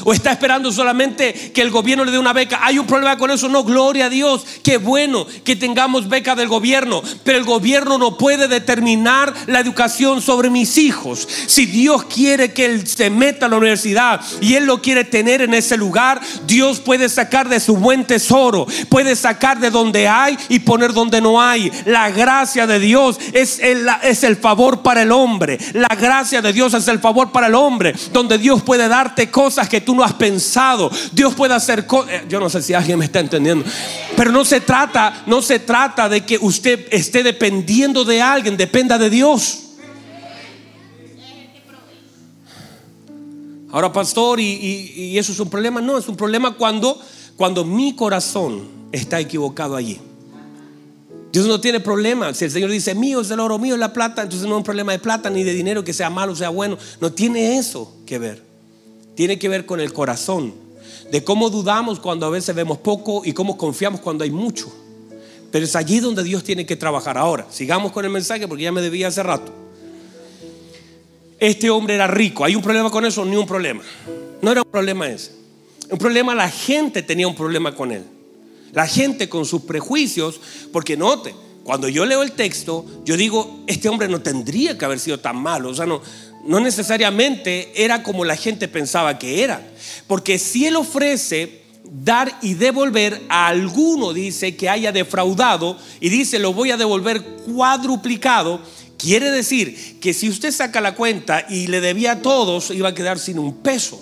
¿O 0.04 0.12
está 0.12 0.32
esperando 0.32 0.72
solamente 0.72 1.52
que 1.52 1.62
el 1.62 1.70
gobierno 1.70 2.04
le 2.04 2.12
dé 2.12 2.18
una 2.18 2.32
beca? 2.32 2.60
¿Hay 2.62 2.78
un 2.78 2.86
problema 2.86 3.16
con 3.16 3.30
eso? 3.30 3.48
No, 3.48 3.64
gloria 3.64 4.06
a 4.06 4.10
Dios. 4.10 4.44
Qué 4.62 4.76
bueno 4.76 5.26
que 5.44 5.56
tengamos 5.56 6.08
beca 6.08 6.34
del 6.34 6.48
gobierno. 6.48 7.02
Pero 7.24 7.38
el 7.38 7.44
gobierno 7.44 7.98
no 7.98 8.16
puede 8.16 8.48
determinar 8.48 9.32
la 9.46 9.60
educación 9.60 10.22
sobre 10.22 10.50
mis 10.50 10.78
hijos. 10.78 11.26
Si 11.46 11.66
Dios 11.66 12.04
quiere 12.04 12.52
que 12.52 12.66
él 12.66 12.86
se 12.86 13.10
meta 13.10 13.46
a 13.46 13.48
la 13.48 13.56
universidad 13.56 14.20
y 14.40 14.54
él 14.54 14.64
lo 14.64 14.80
quiere 14.80 15.04
tener 15.04 15.42
en 15.42 15.54
ese 15.54 15.76
lugar, 15.76 16.20
Dios 16.46 16.80
puede 16.80 17.08
sacar 17.08 17.48
de 17.48 17.60
su 17.60 17.76
buen 17.76 18.04
tesoro. 18.04 18.66
Puede 18.88 19.16
sacar 19.16 19.60
de 19.60 19.70
donde 19.70 20.08
hay 20.08 20.38
y 20.48 20.60
poner 20.60 20.92
donde 20.92 21.20
no 21.20 21.40
hay. 21.40 21.70
La 21.86 22.10
gracia 22.10 22.66
de 22.66 22.78
Dios 22.78 23.18
es 23.32 23.58
el, 23.58 23.86
es 24.02 24.24
el 24.24 24.36
favor 24.36 24.82
para 24.82 25.02
el 25.02 25.12
hombre. 25.12 25.58
La 25.72 25.94
gracia 25.98 26.42
de 26.42 26.52
Dios 26.52 26.74
es 26.74 26.88
el 26.88 26.98
favor 27.00 27.32
para 27.32 27.48
el 27.48 27.54
hombre. 27.54 27.94
Donde 28.12 28.38
Dios 28.38 28.62
puede 28.62 28.88
darte 28.88 29.30
cosas 29.30 29.68
que 29.68 29.79
tú 29.80 29.94
no 29.94 30.04
has 30.04 30.14
pensado. 30.14 30.90
Dios 31.12 31.34
puede 31.34 31.54
hacer 31.54 31.86
cosas. 31.86 32.12
Eh, 32.12 32.24
yo 32.28 32.38
no 32.40 32.48
sé 32.48 32.62
si 32.62 32.74
alguien 32.74 32.98
me 32.98 33.06
está 33.06 33.20
entendiendo. 33.20 33.64
Pero 34.16 34.32
no 34.32 34.44
se 34.44 34.60
trata, 34.60 35.24
no 35.26 35.42
se 35.42 35.58
trata 35.58 36.08
de 36.08 36.24
que 36.24 36.38
usted 36.40 36.86
esté 36.90 37.22
dependiendo 37.22 38.04
de 38.04 38.22
alguien, 38.22 38.56
dependa 38.56 38.98
de 38.98 39.10
Dios. 39.10 39.60
Ahora, 43.72 43.92
pastor, 43.92 44.40
y, 44.40 45.16
eso 45.16 45.32
es 45.32 45.40
un 45.40 45.48
problema. 45.48 45.80
No, 45.80 45.96
es 45.96 46.08
un 46.08 46.16
problema 46.16 46.52
cuando, 46.56 47.00
cuando 47.36 47.64
mi 47.64 47.94
corazón 47.94 48.68
está 48.92 49.20
equivocado 49.20 49.76
allí. 49.76 50.00
Dios 51.32 51.46
no 51.46 51.60
tiene 51.60 51.78
problema. 51.78 52.34
Si 52.34 52.44
el 52.44 52.50
Señor 52.50 52.70
dice, 52.70 52.94
mío 52.94 53.20
es 53.20 53.30
el 53.30 53.38
oro, 53.38 53.58
mío 53.58 53.74
es 53.74 53.80
la 53.80 53.92
plata, 53.92 54.22
entonces 54.22 54.48
no 54.48 54.54
es 54.54 54.58
un 54.58 54.64
problema 54.64 54.92
de 54.92 54.98
plata 54.98 55.30
ni 55.30 55.44
de 55.44 55.52
dinero 55.52 55.84
que 55.84 55.92
sea 55.92 56.10
malo, 56.10 56.34
sea 56.34 56.48
bueno. 56.48 56.76
No 57.00 57.12
tiene 57.12 57.58
eso 57.58 57.96
que 58.04 58.18
ver. 58.18 58.49
Tiene 59.20 59.38
que 59.38 59.50
ver 59.50 59.66
con 59.66 59.80
el 59.80 59.92
corazón. 59.92 60.54
De 61.12 61.22
cómo 61.22 61.50
dudamos 61.50 62.00
cuando 62.00 62.24
a 62.24 62.30
veces 62.30 62.56
vemos 62.56 62.78
poco 62.78 63.20
y 63.22 63.34
cómo 63.34 63.58
confiamos 63.58 64.00
cuando 64.00 64.24
hay 64.24 64.30
mucho. 64.30 64.72
Pero 65.52 65.62
es 65.62 65.76
allí 65.76 66.00
donde 66.00 66.22
Dios 66.22 66.42
tiene 66.42 66.64
que 66.64 66.74
trabajar. 66.74 67.18
Ahora, 67.18 67.46
sigamos 67.50 67.92
con 67.92 68.02
el 68.06 68.10
mensaje 68.10 68.48
porque 68.48 68.64
ya 68.64 68.72
me 68.72 68.80
debía 68.80 69.08
hace 69.08 69.22
rato. 69.22 69.52
Este 71.38 71.68
hombre 71.68 71.96
era 71.96 72.06
rico. 72.06 72.46
¿Hay 72.46 72.56
un 72.56 72.62
problema 72.62 72.90
con 72.90 73.04
eso? 73.04 73.22
Ni 73.26 73.36
un 73.36 73.46
problema. 73.46 73.82
No 74.40 74.52
era 74.52 74.62
un 74.62 74.70
problema 74.70 75.06
ese. 75.06 75.32
Un 75.90 75.98
problema, 75.98 76.34
la 76.34 76.48
gente 76.48 77.02
tenía 77.02 77.28
un 77.28 77.34
problema 77.34 77.74
con 77.74 77.92
él. 77.92 78.04
La 78.72 78.86
gente 78.86 79.28
con 79.28 79.44
sus 79.44 79.60
prejuicios, 79.60 80.40
porque 80.72 80.96
note, 80.96 81.34
cuando 81.62 81.88
yo 81.88 82.06
leo 82.06 82.22
el 82.22 82.32
texto, 82.32 82.86
yo 83.04 83.18
digo, 83.18 83.64
este 83.66 83.90
hombre 83.90 84.08
no 84.08 84.22
tendría 84.22 84.78
que 84.78 84.84
haber 84.86 84.98
sido 84.98 85.20
tan 85.20 85.36
malo. 85.36 85.68
O 85.68 85.74
sea, 85.74 85.84
no, 85.84 86.00
no 86.44 86.60
necesariamente 86.60 87.72
era 87.74 88.02
como 88.02 88.24
la 88.24 88.36
gente 88.36 88.68
pensaba 88.68 89.18
que 89.18 89.42
era. 89.42 89.60
Porque 90.06 90.38
si 90.38 90.66
él 90.66 90.76
ofrece 90.76 91.60
dar 91.84 92.38
y 92.42 92.54
devolver 92.54 93.20
a 93.28 93.48
alguno, 93.48 94.12
dice, 94.12 94.56
que 94.56 94.68
haya 94.68 94.92
defraudado, 94.92 95.76
y 96.00 96.08
dice, 96.08 96.38
lo 96.38 96.52
voy 96.52 96.70
a 96.70 96.76
devolver 96.76 97.22
cuadruplicado, 97.22 98.60
quiere 98.96 99.30
decir 99.30 99.98
que 100.00 100.14
si 100.14 100.28
usted 100.28 100.52
saca 100.52 100.80
la 100.80 100.94
cuenta 100.94 101.44
y 101.48 101.66
le 101.66 101.80
debía 101.80 102.12
a 102.12 102.22
todos, 102.22 102.70
iba 102.70 102.90
a 102.90 102.94
quedar 102.94 103.18
sin 103.18 103.38
un 103.38 103.56
peso. 103.58 104.00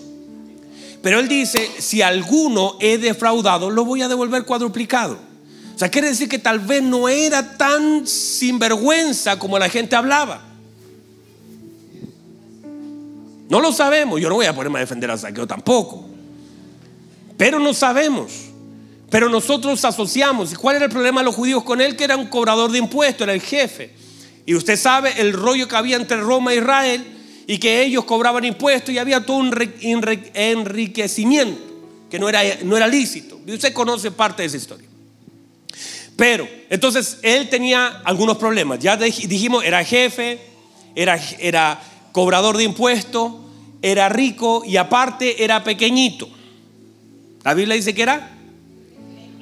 Pero 1.02 1.20
él 1.20 1.28
dice, 1.28 1.70
si 1.78 2.02
alguno 2.02 2.76
he 2.80 2.98
defraudado, 2.98 3.70
lo 3.70 3.84
voy 3.84 4.02
a 4.02 4.08
devolver 4.08 4.44
cuadruplicado. 4.44 5.18
O 5.74 5.78
sea, 5.78 5.90
quiere 5.90 6.08
decir 6.08 6.28
que 6.28 6.40
tal 6.40 6.58
vez 6.58 6.82
no 6.82 7.08
era 7.08 7.56
tan 7.56 8.04
sinvergüenza 8.06 9.38
como 9.38 9.58
la 9.60 9.68
gente 9.68 9.94
hablaba. 9.94 10.47
No 13.48 13.60
lo 13.60 13.72
sabemos. 13.72 14.20
Yo 14.20 14.28
no 14.28 14.36
voy 14.36 14.46
a 14.46 14.54
ponerme 14.54 14.78
a 14.78 14.80
defender 14.80 15.10
a 15.10 15.16
Saqueo 15.16 15.46
tampoco. 15.46 16.06
Pero 17.36 17.58
no 17.58 17.72
sabemos. 17.72 18.32
Pero 19.10 19.28
nosotros 19.28 19.84
asociamos. 19.84 20.52
¿Y 20.52 20.56
cuál 20.56 20.76
era 20.76 20.84
el 20.86 20.90
problema 20.90 21.20
de 21.20 21.26
los 21.26 21.34
judíos 21.34 21.64
con 21.64 21.80
él? 21.80 21.96
Que 21.96 22.04
era 22.04 22.16
un 22.16 22.26
cobrador 22.26 22.70
de 22.70 22.78
impuestos, 22.78 23.22
era 23.22 23.32
el 23.32 23.40
jefe. 23.40 23.92
Y 24.44 24.54
usted 24.54 24.76
sabe 24.76 25.20
el 25.20 25.32
rollo 25.32 25.68
que 25.68 25.76
había 25.76 25.96
entre 25.96 26.18
Roma 26.18 26.52
e 26.52 26.56
Israel 26.56 27.04
y 27.46 27.58
que 27.58 27.82
ellos 27.82 28.04
cobraban 28.04 28.44
impuestos 28.44 28.94
y 28.94 28.98
había 28.98 29.24
todo 29.24 29.38
un 29.38 29.54
enriquecimiento 30.34 31.68
que 32.10 32.18
no 32.18 32.28
era, 32.28 32.42
no 32.62 32.76
era 32.76 32.86
lícito. 32.86 33.40
Usted 33.46 33.72
conoce 33.72 34.10
parte 34.10 34.42
de 34.42 34.48
esa 34.48 34.56
historia. 34.56 34.88
Pero, 36.16 36.48
entonces, 36.68 37.18
él 37.22 37.48
tenía 37.48 38.02
algunos 38.04 38.38
problemas. 38.38 38.80
Ya 38.80 38.96
dijimos, 38.96 39.64
era 39.64 39.84
jefe, 39.84 40.40
era, 40.94 41.18
era 41.38 41.80
cobrador 42.12 42.56
de 42.56 42.64
impuestos, 42.64 43.32
era 43.82 44.08
rico 44.08 44.62
y 44.64 44.76
aparte 44.76 45.44
era 45.44 45.62
pequeñito. 45.64 46.28
La 47.44 47.54
Biblia 47.54 47.76
dice 47.76 47.94
que 47.94 48.02
era 48.02 48.36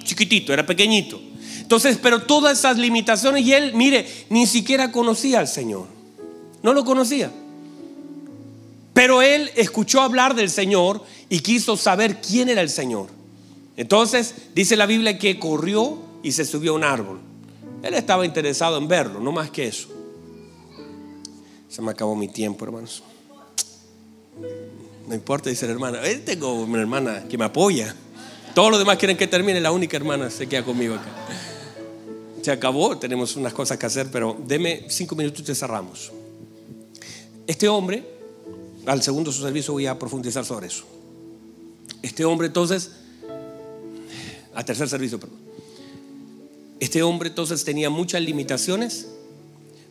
chiquitito, 0.02 0.52
era 0.52 0.64
pequeñito. 0.64 1.20
Entonces, 1.60 1.98
pero 2.00 2.22
todas 2.22 2.58
esas 2.58 2.78
limitaciones 2.78 3.44
y 3.44 3.52
él, 3.52 3.74
mire, 3.74 4.06
ni 4.30 4.46
siquiera 4.46 4.92
conocía 4.92 5.40
al 5.40 5.48
Señor. 5.48 5.86
No 6.62 6.72
lo 6.72 6.84
conocía. 6.84 7.32
Pero 8.92 9.20
él 9.20 9.50
escuchó 9.56 10.00
hablar 10.00 10.34
del 10.34 10.48
Señor 10.48 11.04
y 11.28 11.40
quiso 11.40 11.76
saber 11.76 12.20
quién 12.20 12.48
era 12.48 12.60
el 12.60 12.70
Señor. 12.70 13.08
Entonces 13.76 14.34
dice 14.54 14.76
la 14.76 14.86
Biblia 14.86 15.18
que 15.18 15.38
corrió 15.38 15.98
y 16.22 16.32
se 16.32 16.44
subió 16.44 16.72
a 16.72 16.76
un 16.76 16.84
árbol. 16.84 17.18
Él 17.82 17.94
estaba 17.94 18.24
interesado 18.24 18.78
en 18.78 18.88
verlo, 18.88 19.20
no 19.20 19.32
más 19.32 19.50
que 19.50 19.66
eso. 19.66 19.88
Se 21.76 21.82
me 21.82 21.90
acabó 21.90 22.16
mi 22.16 22.26
tiempo, 22.26 22.64
hermanos. 22.64 23.02
No 25.06 25.14
importa, 25.14 25.50
dice 25.50 25.66
la 25.66 25.72
hermana. 25.72 26.00
Él 26.06 26.24
tengo 26.24 26.54
una 26.54 26.80
hermana 26.80 27.28
que 27.28 27.36
me 27.36 27.44
apoya. 27.44 27.94
Todos 28.54 28.70
los 28.70 28.78
demás 28.78 28.96
quieren 28.96 29.14
que 29.14 29.26
termine, 29.26 29.60
la 29.60 29.72
única 29.72 29.94
hermana 29.94 30.30
se 30.30 30.46
queda 30.46 30.64
conmigo 30.64 30.94
acá. 30.94 31.10
Se 32.40 32.50
acabó, 32.50 32.96
tenemos 32.96 33.36
unas 33.36 33.52
cosas 33.52 33.76
que 33.76 33.84
hacer, 33.84 34.10
pero 34.10 34.38
deme 34.46 34.86
cinco 34.88 35.16
minutos 35.16 35.40
y 35.40 35.42
te 35.42 35.54
cerramos. 35.54 36.12
Este 37.46 37.68
hombre 37.68 38.08
al 38.86 39.02
segundo 39.02 39.30
su 39.30 39.42
servicio 39.42 39.74
voy 39.74 39.84
a 39.84 39.98
profundizar 39.98 40.46
sobre 40.46 40.68
eso. 40.68 40.84
Este 42.00 42.24
hombre 42.24 42.46
entonces, 42.46 42.92
al 44.54 44.64
tercer 44.64 44.88
servicio, 44.88 45.20
perdón. 45.20 45.40
Este 46.80 47.02
hombre 47.02 47.28
entonces 47.28 47.62
tenía 47.64 47.90
muchas 47.90 48.22
limitaciones, 48.22 49.08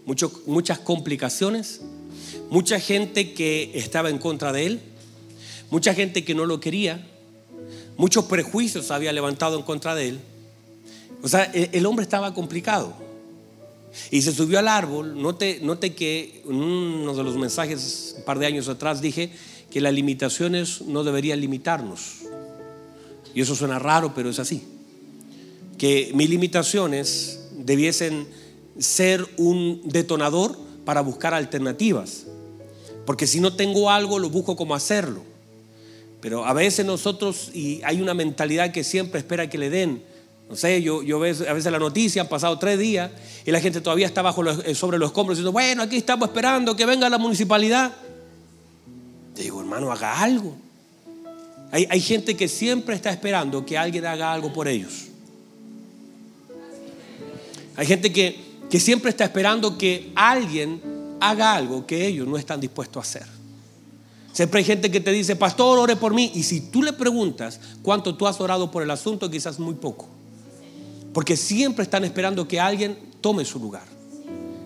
muchas 0.06 0.80
complicaciones, 0.80 1.82
mucha 2.50 2.80
gente 2.80 3.34
que 3.34 3.72
estaba 3.74 4.10
en 4.10 4.18
contra 4.18 4.52
de 4.52 4.66
él, 4.66 4.82
mucha 5.72 5.94
gente 5.94 6.24
que 6.24 6.36
no 6.36 6.46
lo 6.46 6.60
quería, 6.60 7.08
muchos 7.98 8.26
prejuicios 8.26 8.92
había 8.92 9.12
levantado 9.12 9.58
en 9.58 9.64
contra 9.64 9.96
de 9.96 10.10
él. 10.10 10.20
O 11.24 11.28
sea, 11.28 11.44
el 11.44 11.86
hombre 11.86 12.04
estaba 12.04 12.34
complicado. 12.34 12.94
Y 14.12 14.22
se 14.22 14.34
subió 14.34 14.60
al 14.60 14.68
árbol. 14.68 15.22
Note 15.22 15.94
que 15.96 16.44
en 16.46 16.56
uno 16.56 17.14
de 17.16 17.24
los 17.24 17.38
mensajes 17.38 18.16
un 18.18 18.24
par 18.26 18.40
de 18.40 18.46
años 18.46 18.68
atrás 18.68 19.02
dije 19.02 19.32
que 19.72 19.82
las 19.82 19.94
limitaciones 19.94 20.82
no 20.82 21.04
deberían 21.04 21.40
limitarnos. 21.40 22.18
Y 23.34 23.42
eso 23.42 23.56
suena 23.56 23.80
raro, 23.80 24.14
pero 24.14 24.30
es 24.30 24.40
así. 24.40 24.64
Que 25.78 26.12
mis 26.14 26.30
limitaciones 26.30 27.48
debiesen 27.58 28.28
ser 28.80 29.26
un 29.38 29.82
detonador 29.86 30.58
para 30.84 31.02
buscar 31.02 31.34
alternativas. 31.34 32.26
Porque 33.06 33.28
si 33.28 33.40
no 33.40 33.54
tengo 33.54 33.90
algo, 33.90 34.20
lo 34.20 34.30
busco 34.30 34.56
como 34.56 34.76
hacerlo. 34.76 35.22
Pero 36.22 36.46
a 36.46 36.54
veces 36.54 36.86
nosotros, 36.86 37.52
y 37.54 37.82
hay 37.84 38.02
una 38.02 38.14
mentalidad 38.14 38.72
que 38.72 38.84
siempre 38.84 39.20
espera 39.20 39.50
que 39.50 39.58
le 39.58 39.70
den, 39.70 40.04
no 40.50 40.56
sé, 40.56 40.82
yo, 40.82 41.04
yo 41.04 41.18
a 41.18 41.20
veces 41.22 41.72
la 41.72 41.80
noticia, 41.80 42.22
han 42.24 42.28
pasado 42.28 42.58
tres 42.60 42.78
días 42.80 43.12
y 43.46 43.52
la 43.52 43.60
gente 43.60 43.82
todavía 43.82 44.06
está 44.06 44.22
bajo 44.22 44.44
eh, 44.46 44.76
sobre 44.76 44.98
los 44.98 45.10
escombros 45.10 45.38
diciendo, 45.38 45.52
bueno, 45.52 45.84
aquí 45.84 45.98
estamos 45.98 46.28
esperando 46.30 46.76
que 46.76 46.86
venga 46.86 47.10
la 47.10 47.18
municipalidad. 47.18 47.94
Te 49.36 49.44
digo, 49.44 49.60
hermano, 49.60 49.92
haga 49.92 50.22
algo. 50.22 50.56
Hay 51.72 52.00
gente 52.00 52.38
que 52.38 52.48
siempre 52.48 52.96
está 52.96 53.10
esperando 53.10 53.66
que 53.66 53.78
alguien 53.78 54.06
haga 54.06 54.32
algo 54.32 54.54
por 54.54 54.70
ellos. 54.70 55.08
Hay 57.76 57.86
gente 57.86 58.14
que, 58.14 58.40
que 58.70 58.80
siempre 58.80 59.10
está 59.10 59.26
esperando 59.26 59.78
que 59.78 60.12
alguien 60.16 60.82
haga 61.20 61.54
algo 61.56 61.86
que 61.86 62.06
ellos 62.08 62.28
no 62.28 62.38
están 62.38 62.60
dispuestos 62.60 62.98
a 62.98 63.08
hacer. 63.08 63.36
Siempre 64.34 64.60
hay 64.60 64.66
gente 64.66 64.92
que 64.92 65.00
te 65.00 65.12
dice, 65.12 65.38
pastor, 65.38 65.80
ore 65.80 65.96
por 65.96 66.14
mí. 66.14 66.30
Y 66.36 66.44
si 66.44 66.60
tú 66.60 66.84
le 66.84 66.92
preguntas 66.92 67.60
cuánto 67.82 68.16
tú 68.16 68.28
has 68.28 68.42
orado 68.42 68.70
por 68.70 68.84
el 68.84 68.92
asunto, 68.92 69.32
quizás 69.32 69.60
muy 69.60 69.76
poco. 69.76 70.08
Porque 71.14 71.38
siempre 71.38 71.84
están 71.84 72.04
esperando 72.04 72.46
que 72.46 72.60
alguien 72.60 72.98
tome 73.22 73.46
su 73.46 73.60
lugar. 73.60 73.86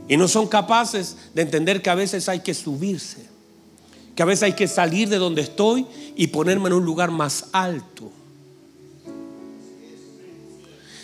Y 0.08 0.18
no 0.18 0.28
son 0.28 0.48
capaces 0.48 1.18
de 1.36 1.44
entender 1.44 1.84
que 1.84 1.92
a 1.92 1.96
veces 1.96 2.28
hay 2.28 2.40
que 2.40 2.56
subirse. 2.56 3.28
Que 4.16 4.24
a 4.24 4.26
veces 4.26 4.42
hay 4.42 4.54
que 4.54 4.68
salir 4.68 5.08
de 5.08 5.18
donde 5.18 5.44
estoy 5.44 5.86
y 6.16 6.28
ponerme 6.28 6.70
en 6.70 6.74
un 6.74 6.84
lugar 6.84 7.12
más 7.12 7.46
alto. 7.52 8.12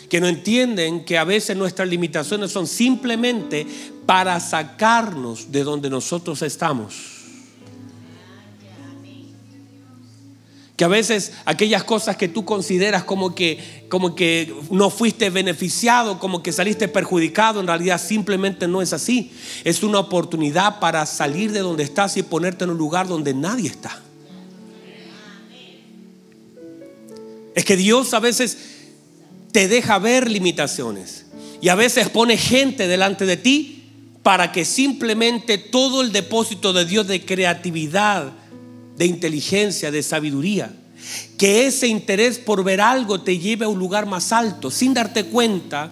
Que 0.08 0.20
no 0.20 0.28
entienden 0.28 1.04
que 1.04 1.18
a 1.18 1.24
veces 1.24 1.56
nuestras 1.56 1.88
limitaciones 1.88 2.52
son 2.52 2.66
simplemente 2.66 3.66
para 4.06 4.38
sacarnos 4.40 5.50
de 5.50 5.64
donde 5.64 5.90
nosotros 5.90 6.42
estamos. 6.42 7.16
Que 10.76 10.84
a 10.84 10.88
veces 10.88 11.32
aquellas 11.46 11.84
cosas 11.84 12.16
que 12.16 12.28
tú 12.28 12.44
consideras 12.44 13.02
como 13.02 13.34
que, 13.34 13.86
como 13.88 14.14
que 14.14 14.54
no 14.70 14.90
fuiste 14.90 15.30
beneficiado, 15.30 16.18
como 16.18 16.42
que 16.42 16.52
saliste 16.52 16.86
perjudicado, 16.86 17.60
en 17.60 17.66
realidad 17.66 18.00
simplemente 18.00 18.68
no 18.68 18.82
es 18.82 18.92
así. 18.92 19.32
Es 19.64 19.82
una 19.82 20.00
oportunidad 20.00 20.78
para 20.78 21.06
salir 21.06 21.50
de 21.50 21.60
donde 21.60 21.82
estás 21.82 22.18
y 22.18 22.22
ponerte 22.22 22.64
en 22.64 22.70
un 22.70 22.78
lugar 22.78 23.08
donde 23.08 23.32
nadie 23.32 23.70
está. 23.70 24.02
Es 27.54 27.64
que 27.64 27.76
Dios 27.78 28.12
a 28.12 28.20
veces 28.20 28.75
te 29.56 29.68
deja 29.68 29.98
ver 29.98 30.30
limitaciones 30.30 31.24
y 31.62 31.70
a 31.70 31.74
veces 31.74 32.10
pone 32.10 32.36
gente 32.36 32.88
delante 32.88 33.24
de 33.24 33.38
ti 33.38 33.84
para 34.22 34.52
que 34.52 34.66
simplemente 34.66 35.56
todo 35.56 36.02
el 36.02 36.12
depósito 36.12 36.74
de 36.74 36.84
Dios 36.84 37.06
de 37.06 37.24
creatividad, 37.24 38.34
de 38.98 39.06
inteligencia, 39.06 39.90
de 39.90 40.02
sabiduría. 40.02 40.76
Que 41.38 41.66
ese 41.66 41.86
interés 41.88 42.38
por 42.38 42.64
ver 42.64 42.82
algo 42.82 43.22
te 43.22 43.38
lleve 43.38 43.64
a 43.64 43.68
un 43.68 43.78
lugar 43.78 44.04
más 44.04 44.30
alto, 44.30 44.70
sin 44.70 44.92
darte 44.92 45.24
cuenta 45.24 45.90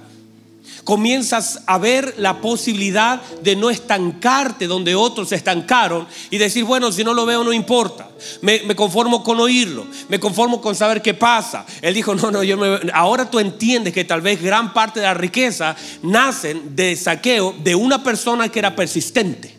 Comienzas 0.85 1.63
a 1.67 1.79
ver 1.79 2.15
la 2.19 2.41
posibilidad 2.41 3.23
de 3.43 3.57
no 3.57 3.71
estancarte 3.71 4.67
donde 4.67 4.95
otros 4.95 5.31
se 5.31 5.37
estancaron 5.37 6.07
y 6.31 6.39
decir, 6.39 6.65
bueno, 6.65 6.93
si 6.93 7.05
no 7.05 7.15
lo 7.15 7.25
veo 7.25 7.43
no 7.43 7.53
importa. 7.53 8.11
Me, 8.43 8.75
conformo 8.75 9.23
con 9.23 9.41
oírlo, 9.41 9.87
me 10.09 10.21
conformo 10.21 10.61
con 10.61 10.75
saber 10.75 11.01
qué 11.01 11.15
pasa. 11.15 11.65
Él 11.81 11.95
dijo, 11.95 12.15
no, 12.15 12.31
no, 12.31 12.43
yo 12.43 12.57
me... 12.57 12.91
ahora 12.93 13.31
tú 13.31 13.39
entiendes 13.39 13.95
que 13.95 14.05
tal 14.05 14.21
vez 14.21 14.43
gran 14.43 14.75
parte 14.75 15.01
de 15.01 15.07
la 15.07 15.15
riqueza 15.15 15.77
nacen 16.03 16.77
de 16.77 16.97
saqueo 16.97 17.55
de 17.63 17.75
una 17.75 18.03
persona 18.03 18.49
que 18.51 18.59
era 18.59 18.77
persistente, 18.77 19.57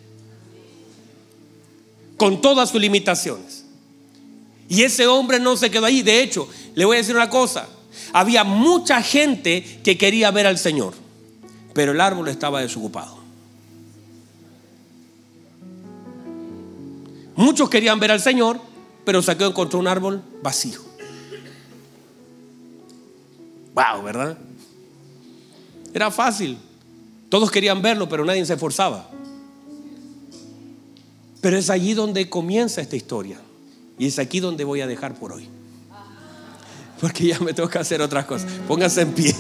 con 2.18 2.42
todas 2.42 2.70
sus 2.70 2.82
limitaciones. 2.82 3.66
Y 4.68 4.84
ese 4.84 5.08
hombre 5.08 5.40
no 5.40 5.58
se 5.58 5.70
quedó 5.70 5.86
ahí. 5.86 6.02
De 6.02 6.22
hecho, 6.22 6.48
le 6.74 6.86
voy 6.86 6.98
a 6.98 7.00
decir 7.00 7.16
una 7.16 7.30
cosa, 7.30 7.68
había 8.14 8.44
mucha 8.44 9.02
gente 9.02 9.82
que 9.84 9.98
quería 9.98 10.32
ver 10.32 10.48
al 10.48 10.58
Señor 10.58 11.06
pero 11.76 11.92
el 11.92 12.00
árbol 12.00 12.30
estaba 12.30 12.62
desocupado. 12.62 13.18
Muchos 17.36 17.70
querían 17.70 18.00
ver 18.00 18.12
al 18.12 18.22
Señor, 18.22 18.62
pero 19.04 19.22
Saqueo 19.22 19.50
encontró 19.50 19.78
un 19.80 19.90
árbol 19.90 20.24
vacío. 20.42 20.80
Wow, 23.74 24.04
¿verdad? 24.04 24.38
Era 25.94 26.10
fácil. 26.12 26.58
Todos 27.28 27.52
querían 27.52 27.82
verlo, 27.82 28.08
pero 28.08 28.24
nadie 28.24 28.46
se 28.46 28.54
esforzaba. 28.54 29.10
Pero 31.42 31.58
es 31.58 31.70
allí 31.70 31.94
donde 31.94 32.30
comienza 32.30 32.80
esta 32.80 32.96
historia. 32.96 33.38
Y 34.00 34.08
es 34.08 34.18
aquí 34.18 34.40
donde 34.40 34.64
voy 34.64 34.80
a 34.80 34.88
dejar 34.88 35.16
por 35.16 35.34
hoy. 35.34 35.50
Porque 37.06 37.28
ya 37.28 37.40
me 37.40 37.54
toca 37.54 37.82
hacer 37.82 38.02
otras 38.02 38.26
cosas. 38.26 38.52
Pónganse 38.68 39.02
en 39.02 39.14
pie. 39.14 39.32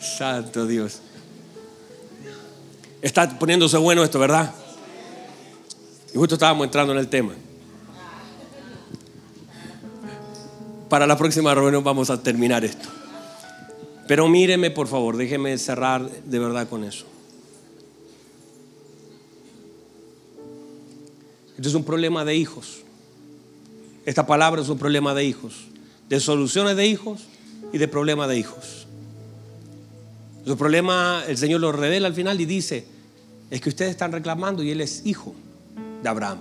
Santo 0.00 0.66
Dios. 0.66 1.00
Está 3.02 3.38
poniéndose 3.38 3.76
bueno 3.76 4.02
esto, 4.02 4.18
¿verdad? 4.18 4.54
Y 6.14 6.16
justo 6.16 6.36
estábamos 6.36 6.64
entrando 6.64 6.94
en 6.94 6.98
el 6.98 7.08
tema. 7.08 7.34
Para 10.88 11.06
la 11.06 11.18
próxima 11.18 11.54
reunión 11.54 11.84
vamos 11.84 12.08
a 12.08 12.22
terminar 12.22 12.64
esto. 12.64 12.88
Pero 14.08 14.26
míreme, 14.28 14.70
por 14.70 14.88
favor, 14.88 15.18
déjeme 15.18 15.58
cerrar 15.58 16.08
de 16.08 16.38
verdad 16.38 16.70
con 16.70 16.84
eso. 16.84 17.04
Esto 21.58 21.68
es 21.68 21.74
un 21.74 21.84
problema 21.84 22.24
de 22.24 22.34
hijos. 22.34 22.82
Esta 24.06 24.26
palabra 24.26 24.62
es 24.62 24.68
un 24.68 24.78
problema 24.78 25.14
de 25.14 25.24
hijos. 25.24 25.66
De 26.08 26.20
soluciones 26.20 26.76
de 26.76 26.86
hijos 26.86 27.26
y 27.72 27.78
de 27.78 27.88
problemas 27.88 28.28
de 28.28 28.38
hijos. 28.38 28.86
Su 30.44 30.56
problema, 30.56 31.22
el 31.28 31.36
Señor 31.36 31.60
lo 31.60 31.70
revela 31.70 32.08
al 32.08 32.14
final 32.14 32.40
y 32.40 32.46
dice, 32.46 32.84
es 33.50 33.60
que 33.60 33.68
ustedes 33.68 33.90
están 33.90 34.10
reclamando 34.12 34.62
y 34.62 34.70
Él 34.70 34.80
es 34.80 35.04
hijo 35.04 35.34
de 36.02 36.08
Abraham. 36.08 36.38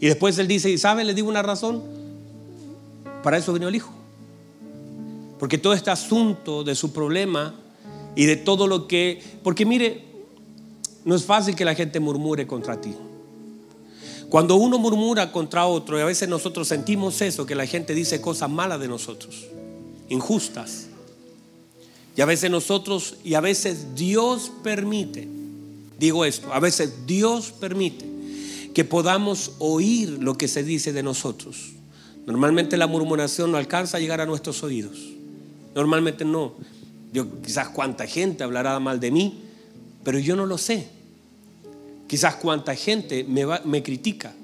Y 0.00 0.06
después 0.06 0.38
Él 0.38 0.46
dice, 0.46 0.70
¿y 0.70 0.78
saben? 0.78 1.06
Le 1.06 1.14
digo 1.14 1.28
una 1.28 1.42
razón. 1.42 1.82
Para 3.22 3.38
eso 3.38 3.52
vino 3.52 3.68
el 3.68 3.74
hijo. 3.74 3.92
Porque 5.38 5.58
todo 5.58 5.72
este 5.72 5.90
asunto 5.90 6.62
de 6.62 6.74
su 6.74 6.92
problema 6.92 7.54
y 8.14 8.26
de 8.26 8.36
todo 8.36 8.66
lo 8.66 8.86
que... 8.86 9.22
Porque 9.42 9.64
mire, 9.64 10.04
no 11.04 11.14
es 11.14 11.24
fácil 11.24 11.56
que 11.56 11.64
la 11.64 11.74
gente 11.74 12.00
murmure 12.00 12.46
contra 12.46 12.80
ti. 12.80 12.94
Cuando 14.28 14.56
uno 14.56 14.78
murmura 14.78 15.32
contra 15.32 15.66
otro, 15.66 15.98
y 15.98 16.02
a 16.02 16.04
veces 16.04 16.28
nosotros 16.28 16.68
sentimos 16.68 17.20
eso, 17.22 17.46
que 17.46 17.54
la 17.54 17.66
gente 17.66 17.94
dice 17.94 18.20
cosas 18.20 18.50
malas 18.50 18.78
de 18.78 18.88
nosotros, 18.88 19.46
injustas. 20.08 20.88
Y 22.14 22.20
a 22.20 22.26
veces 22.26 22.50
nosotros, 22.50 23.16
y 23.24 23.34
a 23.34 23.40
veces 23.40 23.94
Dios 23.94 24.50
permite, 24.62 25.26
digo 25.98 26.24
esto, 26.24 26.52
a 26.52 26.60
veces 26.60 27.06
Dios 27.06 27.52
permite 27.52 28.04
que 28.74 28.84
podamos 28.84 29.52
oír 29.58 30.10
lo 30.20 30.36
que 30.36 30.46
se 30.46 30.62
dice 30.62 30.92
de 30.92 31.02
nosotros. 31.02 31.70
Normalmente 32.26 32.76
la 32.76 32.86
murmuración 32.86 33.50
no 33.50 33.56
alcanza 33.56 33.96
a 33.96 34.00
llegar 34.00 34.20
a 34.20 34.26
nuestros 34.26 34.62
oídos. 34.62 34.98
Normalmente 35.74 36.26
no. 36.26 36.52
Yo, 37.12 37.40
quizás 37.40 37.70
cuánta 37.70 38.06
gente 38.06 38.44
hablará 38.44 38.78
mal 38.78 39.00
de 39.00 39.10
mí, 39.10 39.40
pero 40.04 40.18
yo 40.18 40.36
no 40.36 40.44
lo 40.44 40.58
sé. 40.58 40.97
Quizás 42.08 42.34
cuánta 42.36 42.74
gente 42.74 43.22
me, 43.22 43.46
me 43.64 43.82
critica, 43.84 44.34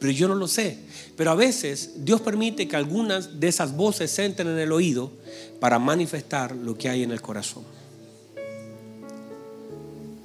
pero 0.00 0.12
yo 0.12 0.26
no 0.26 0.34
lo 0.34 0.48
sé. 0.48 0.78
Pero 1.16 1.30
a 1.30 1.34
veces 1.36 2.04
Dios 2.04 2.20
permite 2.20 2.66
que 2.66 2.74
algunas 2.74 3.38
de 3.38 3.46
esas 3.46 3.76
voces 3.76 4.18
entren 4.18 4.48
en 4.48 4.58
el 4.58 4.72
oído 4.72 5.12
para 5.60 5.78
manifestar 5.78 6.56
lo 6.56 6.76
que 6.76 6.88
hay 6.88 7.04
en 7.04 7.12
el 7.12 7.20
corazón. 7.20 7.62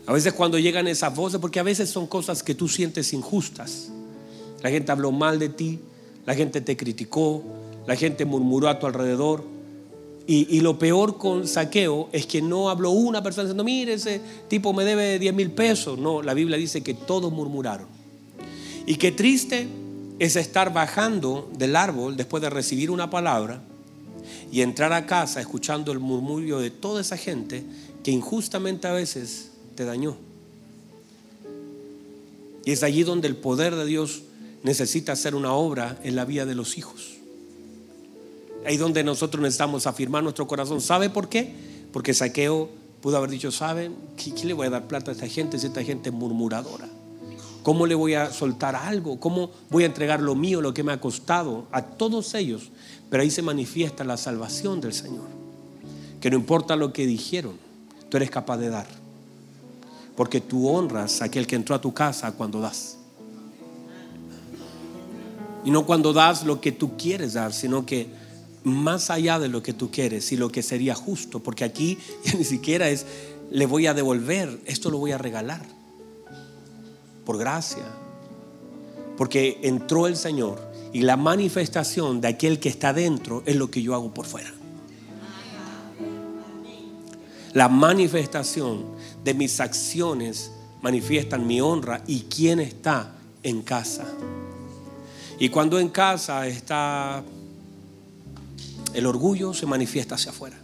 A 0.08 0.14
veces 0.14 0.34
cuando 0.34 0.58
llegan 0.58 0.88
esas 0.88 1.16
voces, 1.16 1.40
porque 1.40 1.60
a 1.60 1.64
veces 1.64 1.90
son 1.90 2.08
cosas 2.08 2.42
que 2.42 2.56
tú 2.56 2.68
sientes 2.68 3.14
injustas. 3.14 3.90
La 4.64 4.72
gente 4.72 4.92
habló 4.92 5.12
mal 5.12 5.38
de 5.38 5.50
ti, 5.50 5.80
la 6.26 6.34
gente 6.34 6.62
te 6.62 6.76
criticó, 6.76 7.44
la 7.86 7.96
gente 7.96 8.26
murmuró 8.26 8.70
a 8.70 8.80
tu 8.80 8.88
alrededor. 8.88 9.44
Y, 10.32 10.60
lo 10.60 10.78
peor 10.78 11.18
con 11.18 11.48
saqueo 11.48 12.08
es 12.12 12.28
que 12.28 12.40
no 12.40 12.70
habló 12.70 12.92
una 12.92 13.24
persona 13.24 13.46
diciendo, 13.46 13.64
mire, 13.64 13.94
ese 13.94 14.22
tipo 14.48 14.74
me 14.74 14.86
debe 14.86 15.18
10 15.18 15.34
mil 15.34 15.50
pesos. 15.50 15.98
No, 15.98 16.22
la 16.22 16.36
Biblia 16.36 16.56
dice 16.56 16.84
que 16.84 16.94
todos 16.94 17.34
murmuraron. 17.34 17.88
Y 18.86 18.98
qué 18.98 19.12
triste 19.12 19.68
es 20.20 20.36
estar 20.36 20.72
bajando 20.72 21.50
del 21.58 21.76
árbol 21.76 22.16
después 22.16 22.44
de 22.44 22.52
recibir 22.52 22.92
una 22.92 23.10
palabra 23.10 23.64
y 24.52 24.62
entrar 24.62 24.94
a 24.94 25.08
casa 25.08 25.42
escuchando 25.42 25.92
el 25.92 25.98
murmurio 25.98 26.60
de 26.60 26.70
toda 26.70 27.02
esa 27.02 27.18
gente 27.18 27.64
que 28.04 28.12
injustamente 28.12 28.88
a 28.88 28.92
veces 28.92 29.50
te 29.74 29.84
dañó. 29.84 30.16
Y 32.66 32.72
es 32.72 32.84
allí 32.84 33.02
donde 33.02 33.28
el 33.28 33.36
poder 33.36 33.74
de 33.74 33.88
Dios 33.88 34.22
necesita 34.62 35.14
hacer 35.14 35.34
una 35.34 35.54
obra 35.54 36.00
en 36.04 36.16
la 36.16 36.26
vida 36.26 36.46
de 36.46 36.54
los 36.54 36.78
hijos. 36.78 37.19
Ahí 38.66 38.78
donde 38.78 39.04
nosotros 39.04 39.42
necesitamos 39.42 39.88
afirmar 39.88 40.24
nuestro 40.24 40.48
corazón. 40.48 40.82
¿Sabe 40.82 41.10
por 41.10 41.30
qué? 41.30 41.54
Porque 41.92 42.14
Saqueo 42.14 42.70
pudo 43.02 43.18
haber 43.18 43.30
dicho, 43.30 43.52
¿saben? 43.52 43.96
¿Qué, 44.18 44.46
le 44.46 44.54
voy 44.54 44.68
a 44.68 44.70
dar 44.70 44.88
plata 44.88 45.12
a 45.12 45.14
esta 45.14 45.28
gente 45.28 45.58
si 45.58 45.68
esta 45.68 45.84
gente 45.84 46.10
es 46.10 46.16
murmuradora? 46.16 46.88
¿Cómo 47.64 47.86
le 47.86 47.96
voy 47.96 48.14
a 48.14 48.32
soltar 48.32 48.76
algo? 48.76 49.20
¿Cómo 49.20 49.52
voy 49.70 49.84
a 49.84 49.86
entregar 49.86 50.22
lo 50.22 50.36
mío, 50.36 50.62
lo 50.62 50.74
que 50.74 50.84
me 50.84 50.92
ha 50.92 51.02
costado? 51.02 51.68
A 51.72 51.82
todos 51.82 52.34
ellos. 52.34 52.72
Pero 53.10 53.24
ahí 53.24 53.32
se 53.32 53.42
manifiesta 53.42 54.04
la 54.04 54.18
salvación 54.18 54.82
del 54.82 54.94
Señor. 54.94 55.28
Que 56.22 56.30
no 56.30 56.38
importa 56.38 56.76
lo 56.76 56.94
que 56.94 57.06
dijeron, 57.06 57.54
tú 58.10 58.18
eres 58.18 58.30
capaz 58.30 58.58
de 58.58 58.70
dar. 58.70 58.88
Porque 60.16 60.42
tú 60.42 60.68
honras 60.68 61.22
a 61.22 61.26
aquel 61.26 61.48
que 61.48 61.56
entró 61.56 61.76
a 61.76 61.82
tu 61.82 61.94
casa 61.94 62.32
cuando 62.34 62.60
das. 62.60 62.98
Y 65.64 65.72
no 65.72 65.86
cuando 65.86 66.14
das 66.14 66.46
lo 66.46 66.62
que 66.62 66.72
tú 66.72 66.98
quieres 66.98 67.34
dar, 67.34 67.54
sino 67.54 67.86
que 67.86 68.08
más 68.64 69.10
allá 69.10 69.40
de 69.40 69.48
lo 69.48 69.64
que 69.64 69.74
tú 69.74 69.92
quieres 69.92 70.32
y 70.32 70.38
lo 70.38 70.52
que 70.52 70.64
sería 70.64 70.96
justo. 70.96 71.40
Porque 71.40 71.64
aquí 71.64 71.98
ya 72.26 72.34
ni 72.34 72.44
siquiera 72.44 72.90
es, 72.90 73.06
le 73.52 73.66
voy 73.66 73.88
a 73.88 73.94
devolver, 73.94 74.60
esto 74.66 74.90
lo 74.90 74.98
voy 74.98 75.12
a 75.12 75.18
regalar 75.18 75.66
por 77.26 77.38
gracia. 77.38 77.84
Porque 79.18 79.60
entró 79.64 80.08
el 80.08 80.16
Señor 80.16 80.60
y 80.94 81.02
la 81.02 81.18
manifestación 81.18 82.22
de 82.22 82.30
aquel 82.30 82.60
que 82.60 82.70
está 82.70 82.94
dentro 82.94 83.44
es 83.46 83.56
lo 83.56 83.70
que 83.70 83.82
yo 83.82 83.94
hago 83.94 84.14
por 84.14 84.26
fuera. 84.26 84.52
La 87.54 87.68
manifestación 87.68 88.86
de 89.24 89.34
mis 89.34 89.60
acciones 89.60 90.52
manifiestan 90.82 91.48
mi 91.48 91.60
honra 91.62 92.04
y 92.08 92.22
quién 92.22 92.60
está 92.60 93.16
en 93.44 93.62
casa. 93.62 94.06
Y 95.40 95.50
cuando 95.50 95.80
en 95.80 95.90
casa 95.90 96.48
está 96.48 97.24
el 98.94 99.06
orgullo, 99.06 99.54
se 99.54 99.66
manifiesta 99.66 100.16
hacia 100.16 100.32
afuera. 100.32 100.58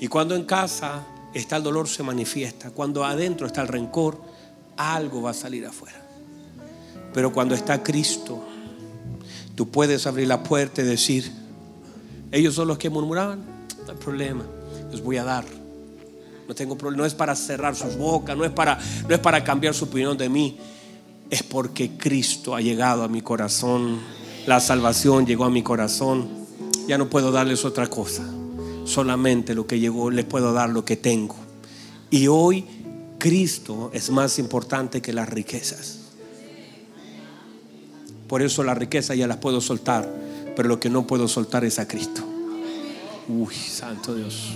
Y 0.00 0.08
cuando 0.08 0.34
en 0.34 0.44
casa 0.44 1.04
está 1.34 1.56
el 1.56 1.62
dolor, 1.62 1.88
se 1.88 2.02
manifiesta. 2.02 2.70
Cuando 2.70 3.04
adentro 3.04 3.46
está 3.46 3.62
el 3.62 3.68
rencor, 3.68 4.20
algo 4.76 5.22
va 5.22 5.30
a 5.30 5.34
salir 5.34 5.66
afuera. 5.66 6.00
Pero 7.12 7.32
cuando 7.32 7.54
está 7.54 7.82
Cristo, 7.82 8.44
tú 9.54 9.68
puedes 9.68 10.06
abrir 10.06 10.28
la 10.28 10.42
puerta 10.42 10.82
y 10.82 10.84
decir, 10.84 11.30
ellos 12.30 12.54
son 12.54 12.68
los 12.68 12.78
que 12.78 12.90
murmuraban, 12.90 13.40
no 13.86 13.92
hay 13.92 13.98
problema, 13.98 14.44
les 14.90 15.02
voy 15.02 15.16
a 15.16 15.24
dar. 15.24 15.44
No 16.46 16.54
tengo 16.54 16.78
problema, 16.78 17.02
no 17.02 17.06
es 17.06 17.14
para 17.14 17.34
cerrar 17.34 17.74
sus 17.74 17.96
bocas, 17.96 18.36
no 18.36 18.44
es 18.44 18.50
para 18.50 18.78
no 19.06 19.14
es 19.14 19.20
para 19.20 19.44
cambiar 19.44 19.74
su 19.74 19.84
opinión 19.84 20.16
de 20.16 20.28
mí, 20.28 20.58
es 21.28 21.42
porque 21.42 21.96
Cristo 21.98 22.54
ha 22.54 22.60
llegado 22.60 23.02
a 23.02 23.08
mi 23.08 23.20
corazón, 23.20 23.98
la 24.46 24.60
salvación 24.60 25.26
llegó 25.26 25.44
a 25.44 25.50
mi 25.50 25.62
corazón. 25.62 26.37
Ya 26.88 26.98
no 26.98 27.08
puedo 27.08 27.30
darles 27.30 27.64
otra 27.64 27.86
cosa. 27.86 28.24
Solamente 28.84 29.54
lo 29.54 29.66
que 29.66 29.78
llegó 29.78 30.10
les 30.10 30.24
puedo 30.24 30.52
dar 30.52 30.70
lo 30.70 30.84
que 30.84 30.96
tengo. 30.96 31.36
Y 32.10 32.26
hoy 32.26 32.64
Cristo 33.18 33.90
es 33.92 34.10
más 34.10 34.38
importante 34.38 35.02
que 35.02 35.12
las 35.12 35.28
riquezas. 35.28 35.98
Por 38.26 38.42
eso 38.42 38.64
las 38.64 38.76
riquezas 38.76 39.16
ya 39.16 39.26
las 39.26 39.36
puedo 39.36 39.60
soltar, 39.60 40.10
pero 40.56 40.68
lo 40.68 40.80
que 40.80 40.90
no 40.90 41.06
puedo 41.06 41.28
soltar 41.28 41.64
es 41.64 41.78
a 41.78 41.86
Cristo. 41.86 42.22
Uy, 43.28 43.54
santo 43.54 44.14
Dios. 44.14 44.54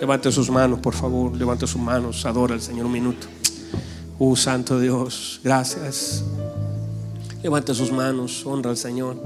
Levante 0.00 0.32
sus 0.32 0.50
manos, 0.50 0.80
por 0.80 0.94
favor. 0.94 1.36
Levante 1.36 1.66
sus 1.66 1.80
manos. 1.80 2.26
Adora 2.26 2.54
al 2.54 2.60
Señor 2.60 2.86
un 2.86 2.92
minuto. 2.92 3.26
Oh, 4.18 4.36
Santo 4.36 4.78
Dios, 4.78 5.40
gracias. 5.42 6.24
Levante 7.42 7.74
sus 7.74 7.92
manos. 7.92 8.44
Honra 8.44 8.70
al 8.70 8.76
Señor. 8.76 9.16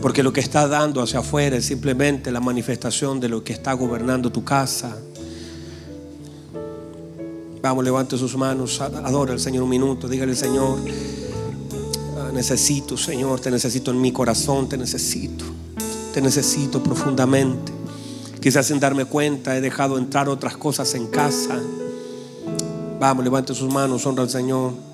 Porque 0.00 0.22
lo 0.22 0.32
que 0.32 0.40
está 0.40 0.66
dando 0.66 1.02
hacia 1.02 1.20
afuera 1.20 1.56
es 1.56 1.66
simplemente 1.66 2.32
la 2.32 2.40
manifestación 2.40 3.20
de 3.20 3.28
lo 3.28 3.44
que 3.44 3.52
está 3.52 3.74
gobernando 3.74 4.32
tu 4.32 4.42
casa. 4.44 4.96
Vamos, 7.62 7.84
levante 7.84 8.16
sus 8.16 8.36
manos, 8.36 8.80
adora 8.80 9.34
al 9.34 9.40
Señor 9.40 9.64
un 9.64 9.68
minuto, 9.68 10.08
dígale 10.08 10.34
Señor, 10.34 10.78
ah, 12.16 12.30
necesito 12.32 12.96
Señor, 12.96 13.40
te 13.40 13.50
necesito 13.50 13.90
en 13.90 14.00
mi 14.00 14.12
corazón, 14.12 14.66
te 14.66 14.78
necesito, 14.78 15.44
te 16.14 16.22
necesito 16.22 16.82
profundamente. 16.82 17.70
Quizás 18.40 18.66
sin 18.66 18.80
darme 18.80 19.04
cuenta 19.04 19.54
he 19.54 19.60
dejado 19.60 19.98
entrar 19.98 20.30
otras 20.30 20.56
cosas 20.56 20.94
en 20.94 21.08
casa. 21.08 21.60
Vamos, 22.98 23.22
levante 23.22 23.54
sus 23.54 23.70
manos, 23.70 24.06
honra 24.06 24.22
al 24.22 24.30
Señor. 24.30 24.89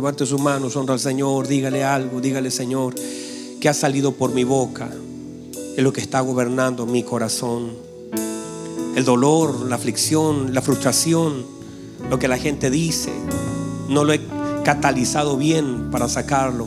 Levante 0.00 0.24
sus 0.24 0.40
manos, 0.40 0.76
honra 0.76 0.94
al 0.94 1.00
Señor, 1.00 1.46
dígale 1.46 1.84
algo, 1.84 2.22
dígale 2.22 2.50
Señor, 2.50 2.94
que 3.60 3.68
ha 3.68 3.74
salido 3.74 4.12
por 4.12 4.32
mi 4.32 4.44
boca 4.44 4.88
es 5.76 5.84
lo 5.84 5.92
que 5.92 6.00
está 6.00 6.22
gobernando 6.22 6.86
mi 6.86 7.02
corazón. 7.02 7.72
El 8.96 9.04
dolor, 9.04 9.66
la 9.68 9.76
aflicción, 9.76 10.54
la 10.54 10.62
frustración, 10.62 11.44
lo 12.08 12.18
que 12.18 12.28
la 12.28 12.38
gente 12.38 12.70
dice, 12.70 13.12
no 13.90 14.04
lo 14.04 14.14
he 14.14 14.22
catalizado 14.64 15.36
bien 15.36 15.90
para 15.90 16.08
sacarlo. 16.08 16.66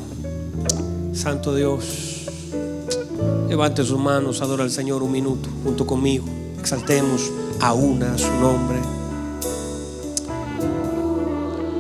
Santo 1.14 1.56
Dios, 1.56 2.26
levante 3.50 3.84
sus 3.84 3.98
manos, 3.98 4.44
adora 4.44 4.64
al 4.64 4.70
Señor 4.70 5.02
un 5.02 5.12
minuto 5.12 5.50
junto 5.64 5.88
conmigo. 5.88 6.26
Exaltemos 6.60 7.32
a 7.60 7.74
una 7.74 8.16
su 8.16 8.32
nombre. 8.34 8.78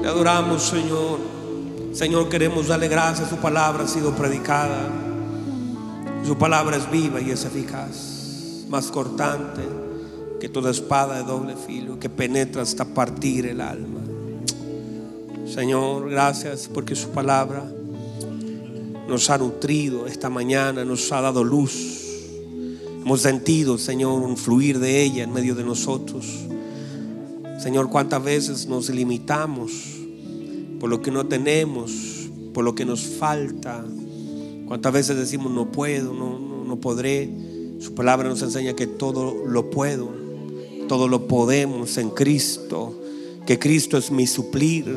Le 0.01 0.07
adoramos, 0.07 0.63
Señor. 0.63 1.42
Señor, 1.93 2.27
queremos 2.27 2.67
darle 2.67 2.87
gracias. 2.87 3.29
Su 3.29 3.37
palabra 3.37 3.83
ha 3.83 3.87
sido 3.87 4.15
predicada. 4.15 4.89
Su 6.25 6.35
palabra 6.37 6.75
es 6.75 6.89
viva 6.89 7.21
y 7.21 7.29
es 7.29 7.45
eficaz, 7.45 8.65
más 8.67 8.87
cortante 8.87 9.61
que 10.39 10.49
toda 10.49 10.71
espada 10.71 11.17
de 11.17 11.23
doble 11.23 11.55
filo 11.55 11.99
que 11.99 12.09
penetra 12.09 12.63
hasta 12.63 12.85
partir 12.85 13.45
el 13.45 13.61
alma. 13.61 13.99
Señor, 15.45 16.09
gracias 16.09 16.67
porque 16.73 16.95
su 16.95 17.09
palabra 17.09 17.63
nos 19.07 19.29
ha 19.29 19.37
nutrido 19.37 20.07
esta 20.07 20.31
mañana, 20.31 20.83
nos 20.83 21.11
ha 21.11 21.21
dado 21.21 21.43
luz. 21.43 21.99
Hemos 23.01 23.21
sentido, 23.21 23.77
Señor, 23.77 24.23
un 24.23 24.37
fluir 24.37 24.79
de 24.79 25.03
ella 25.03 25.23
en 25.23 25.31
medio 25.31 25.53
de 25.53 25.63
nosotros. 25.63 26.25
Señor, 27.61 27.89
cuántas 27.89 28.23
veces 28.23 28.65
nos 28.65 28.89
limitamos 28.89 29.92
por 30.83 30.89
lo 30.89 31.01
que 31.01 31.11
no 31.11 31.25
tenemos, 31.25 32.29
por 32.53 32.65
lo 32.65 32.75
que 32.75 32.83
nos 32.83 33.05
falta. 33.05 33.85
¿Cuántas 34.67 34.91
veces 34.91 35.15
decimos 35.15 35.49
no 35.49 35.71
puedo, 35.71 36.13
no, 36.13 36.65
no, 36.65 36.75
podré? 36.75 37.29
Su 37.79 37.95
palabra 37.95 38.27
nos 38.27 38.41
enseña 38.41 38.73
que 38.75 38.85
todo 38.85 39.45
lo 39.45 39.69
puedo, 39.69 40.13
todo 40.89 41.07
lo 41.07 41.25
podemos 41.25 41.97
en 41.97 42.09
Cristo, 42.09 42.99
que 43.45 43.57
Cristo 43.57 43.97
es 43.97 44.11
mi 44.11 44.27
suplir, 44.27 44.93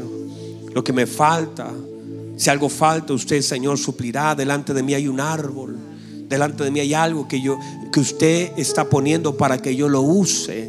lo 0.75 0.83
que 0.83 0.93
me 0.93 1.07
falta. 1.07 1.73
Si 2.37 2.51
algo 2.51 2.69
falta, 2.69 3.13
usted, 3.13 3.41
Señor, 3.41 3.79
suplirá. 3.79 4.35
Delante 4.35 4.75
de 4.75 4.83
mí 4.83 4.93
hay 4.93 5.07
un 5.07 5.21
árbol. 5.21 5.77
Delante 6.29 6.65
de 6.65 6.73
mí 6.73 6.81
hay 6.81 6.95
algo 6.95 7.29
que 7.29 7.41
yo 7.41 7.61
que 7.93 8.01
usted 8.01 8.51
está 8.57 8.89
poniendo 8.89 9.37
para 9.37 9.59
que 9.59 9.77
yo 9.77 9.89
lo 9.89 10.01
use. 10.01 10.69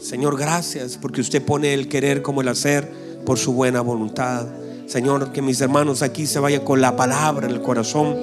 Señor, 0.00 0.38
gracias 0.38 0.96
porque 1.02 1.20
usted 1.20 1.44
pone 1.44 1.74
el 1.74 1.88
querer 1.88 2.22
como 2.22 2.42
el 2.42 2.46
hacer 2.46 2.99
por 3.24 3.38
su 3.38 3.52
buena 3.52 3.80
voluntad. 3.80 4.46
Señor, 4.86 5.32
que 5.32 5.40
mis 5.40 5.60
hermanos 5.60 6.02
aquí 6.02 6.26
se 6.26 6.40
vayan 6.40 6.64
con 6.64 6.80
la 6.80 6.96
palabra 6.96 7.46
en 7.46 7.52
el 7.52 7.62
corazón, 7.62 8.16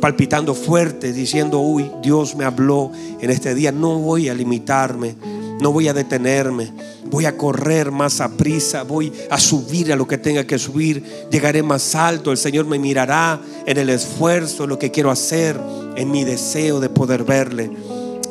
palpitando 0.00 0.54
fuerte, 0.54 1.12
diciendo, 1.12 1.60
uy, 1.60 1.90
Dios 2.02 2.34
me 2.36 2.44
habló 2.44 2.92
en 3.20 3.30
este 3.30 3.54
día, 3.54 3.72
no 3.72 3.98
voy 3.98 4.28
a 4.28 4.34
limitarme, 4.34 5.14
no 5.60 5.72
voy 5.72 5.88
a 5.88 5.94
detenerme, 5.94 6.72
voy 7.10 7.26
a 7.26 7.36
correr 7.36 7.90
más 7.90 8.20
a 8.20 8.30
prisa, 8.30 8.82
voy 8.82 9.12
a 9.30 9.38
subir 9.38 9.92
a 9.92 9.96
lo 9.96 10.06
que 10.06 10.18
tenga 10.18 10.44
que 10.44 10.58
subir, 10.58 11.02
llegaré 11.30 11.62
más 11.62 11.94
alto, 11.94 12.32
el 12.32 12.38
Señor 12.38 12.66
me 12.66 12.78
mirará 12.78 13.40
en 13.66 13.78
el 13.78 13.90
esfuerzo, 13.90 14.66
lo 14.66 14.78
que 14.78 14.90
quiero 14.90 15.10
hacer, 15.10 15.58
en 15.96 16.10
mi 16.10 16.24
deseo 16.24 16.80
de 16.80 16.88
poder 16.88 17.24
verle. 17.24 17.70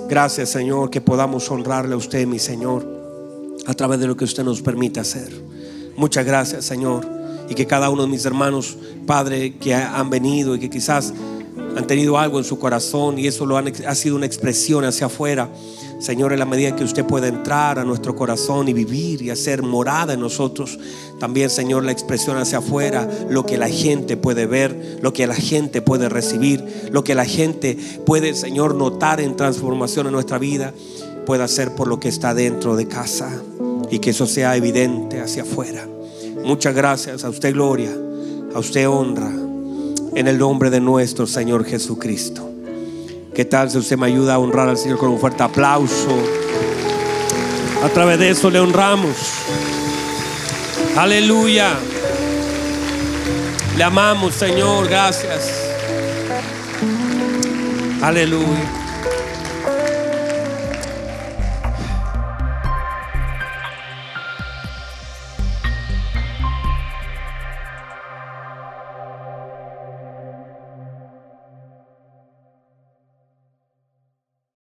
Gracias 0.07 0.49
Señor, 0.49 0.89
que 0.89 1.01
podamos 1.01 1.49
honrarle 1.51 1.93
a 1.93 1.97
usted, 1.97 2.25
mi 2.25 2.39
Señor, 2.39 2.85
a 3.67 3.73
través 3.73 3.99
de 3.99 4.07
lo 4.07 4.17
que 4.17 4.25
usted 4.25 4.43
nos 4.43 4.61
permite 4.61 4.99
hacer. 4.99 5.58
Muchas 5.99 6.25
gracias, 6.25 6.63
Señor. 6.63 7.05
Y 7.49 7.55
que 7.55 7.67
cada 7.67 7.89
uno 7.89 8.03
de 8.03 8.07
mis 8.07 8.23
hermanos, 8.23 8.77
Padre, 9.05 9.55
que 9.57 9.73
han 9.73 10.09
venido 10.09 10.55
y 10.55 10.59
que 10.59 10.69
quizás 10.69 11.13
han 11.75 11.87
tenido 11.87 12.17
algo 12.17 12.37
en 12.37 12.45
su 12.45 12.57
corazón 12.57 13.19
y 13.19 13.27
eso 13.27 13.45
lo 13.45 13.57
ha 13.57 13.95
sido 13.95 14.15
una 14.15 14.25
expresión 14.25 14.85
hacia 14.85 15.07
afuera. 15.07 15.49
Señor, 15.99 16.31
en 16.31 16.39
la 16.39 16.45
medida 16.45 16.73
que 16.73 16.85
usted 16.85 17.03
pueda 17.03 17.27
entrar 17.27 17.79
a 17.79 17.83
nuestro 17.83 18.15
corazón 18.15 18.69
y 18.69 18.73
vivir 18.73 19.21
y 19.23 19.29
hacer 19.29 19.61
morada 19.61 20.13
en 20.13 20.21
nosotros, 20.21 20.79
también, 21.19 21.49
Señor, 21.49 21.83
la 21.83 21.91
expresión 21.91 22.37
hacia 22.37 22.59
afuera, 22.59 23.05
lo 23.29 23.45
que 23.45 23.57
la 23.57 23.67
gente 23.67 24.15
puede 24.15 24.45
ver, 24.45 24.99
lo 25.01 25.11
que 25.11 25.27
la 25.27 25.35
gente 25.35 25.81
puede 25.81 26.07
recibir, 26.07 26.63
lo 26.93 27.03
que 27.03 27.13
la 27.13 27.25
gente 27.25 27.77
puede, 28.05 28.35
Señor, 28.35 28.73
notar 28.73 29.19
en 29.19 29.35
transformación 29.35 30.07
en 30.07 30.13
nuestra 30.13 30.37
vida, 30.37 30.73
pueda 31.25 31.45
ser 31.49 31.75
por 31.75 31.89
lo 31.89 31.99
que 31.99 32.07
está 32.07 32.33
dentro 32.33 32.77
de 32.77 32.87
casa 32.87 33.41
y 33.91 33.99
que 33.99 34.11
eso 34.11 34.25
sea 34.25 34.55
evidente 34.55 35.19
hacia 35.19 35.43
afuera. 35.43 35.87
Muchas 36.43 36.73
gracias 36.75 37.23
a 37.23 37.29
usted 37.29 37.53
gloria, 37.53 37.91
a 38.53 38.59
usted 38.59 38.87
honra, 38.87 39.31
en 40.15 40.27
el 40.27 40.37
nombre 40.37 40.69
de 40.69 40.79
nuestro 40.79 41.27
Señor 41.27 41.65
Jesucristo. 41.65 42.49
¿Qué 43.33 43.45
tal 43.45 43.69
si 43.69 43.77
usted 43.77 43.97
me 43.97 44.07
ayuda 44.07 44.35
a 44.35 44.39
honrar 44.39 44.67
al 44.67 44.77
Señor 44.77 44.97
con 44.97 45.09
un 45.09 45.19
fuerte 45.19 45.43
aplauso? 45.43 46.09
A 47.83 47.89
través 47.89 48.19
de 48.19 48.29
eso 48.29 48.49
le 48.49 48.59
honramos. 48.59 49.15
Aleluya. 50.97 51.77
Le 53.77 53.83
amamos, 53.83 54.33
Señor. 54.33 54.89
Gracias. 54.89 55.49
Aleluya. 58.01 58.88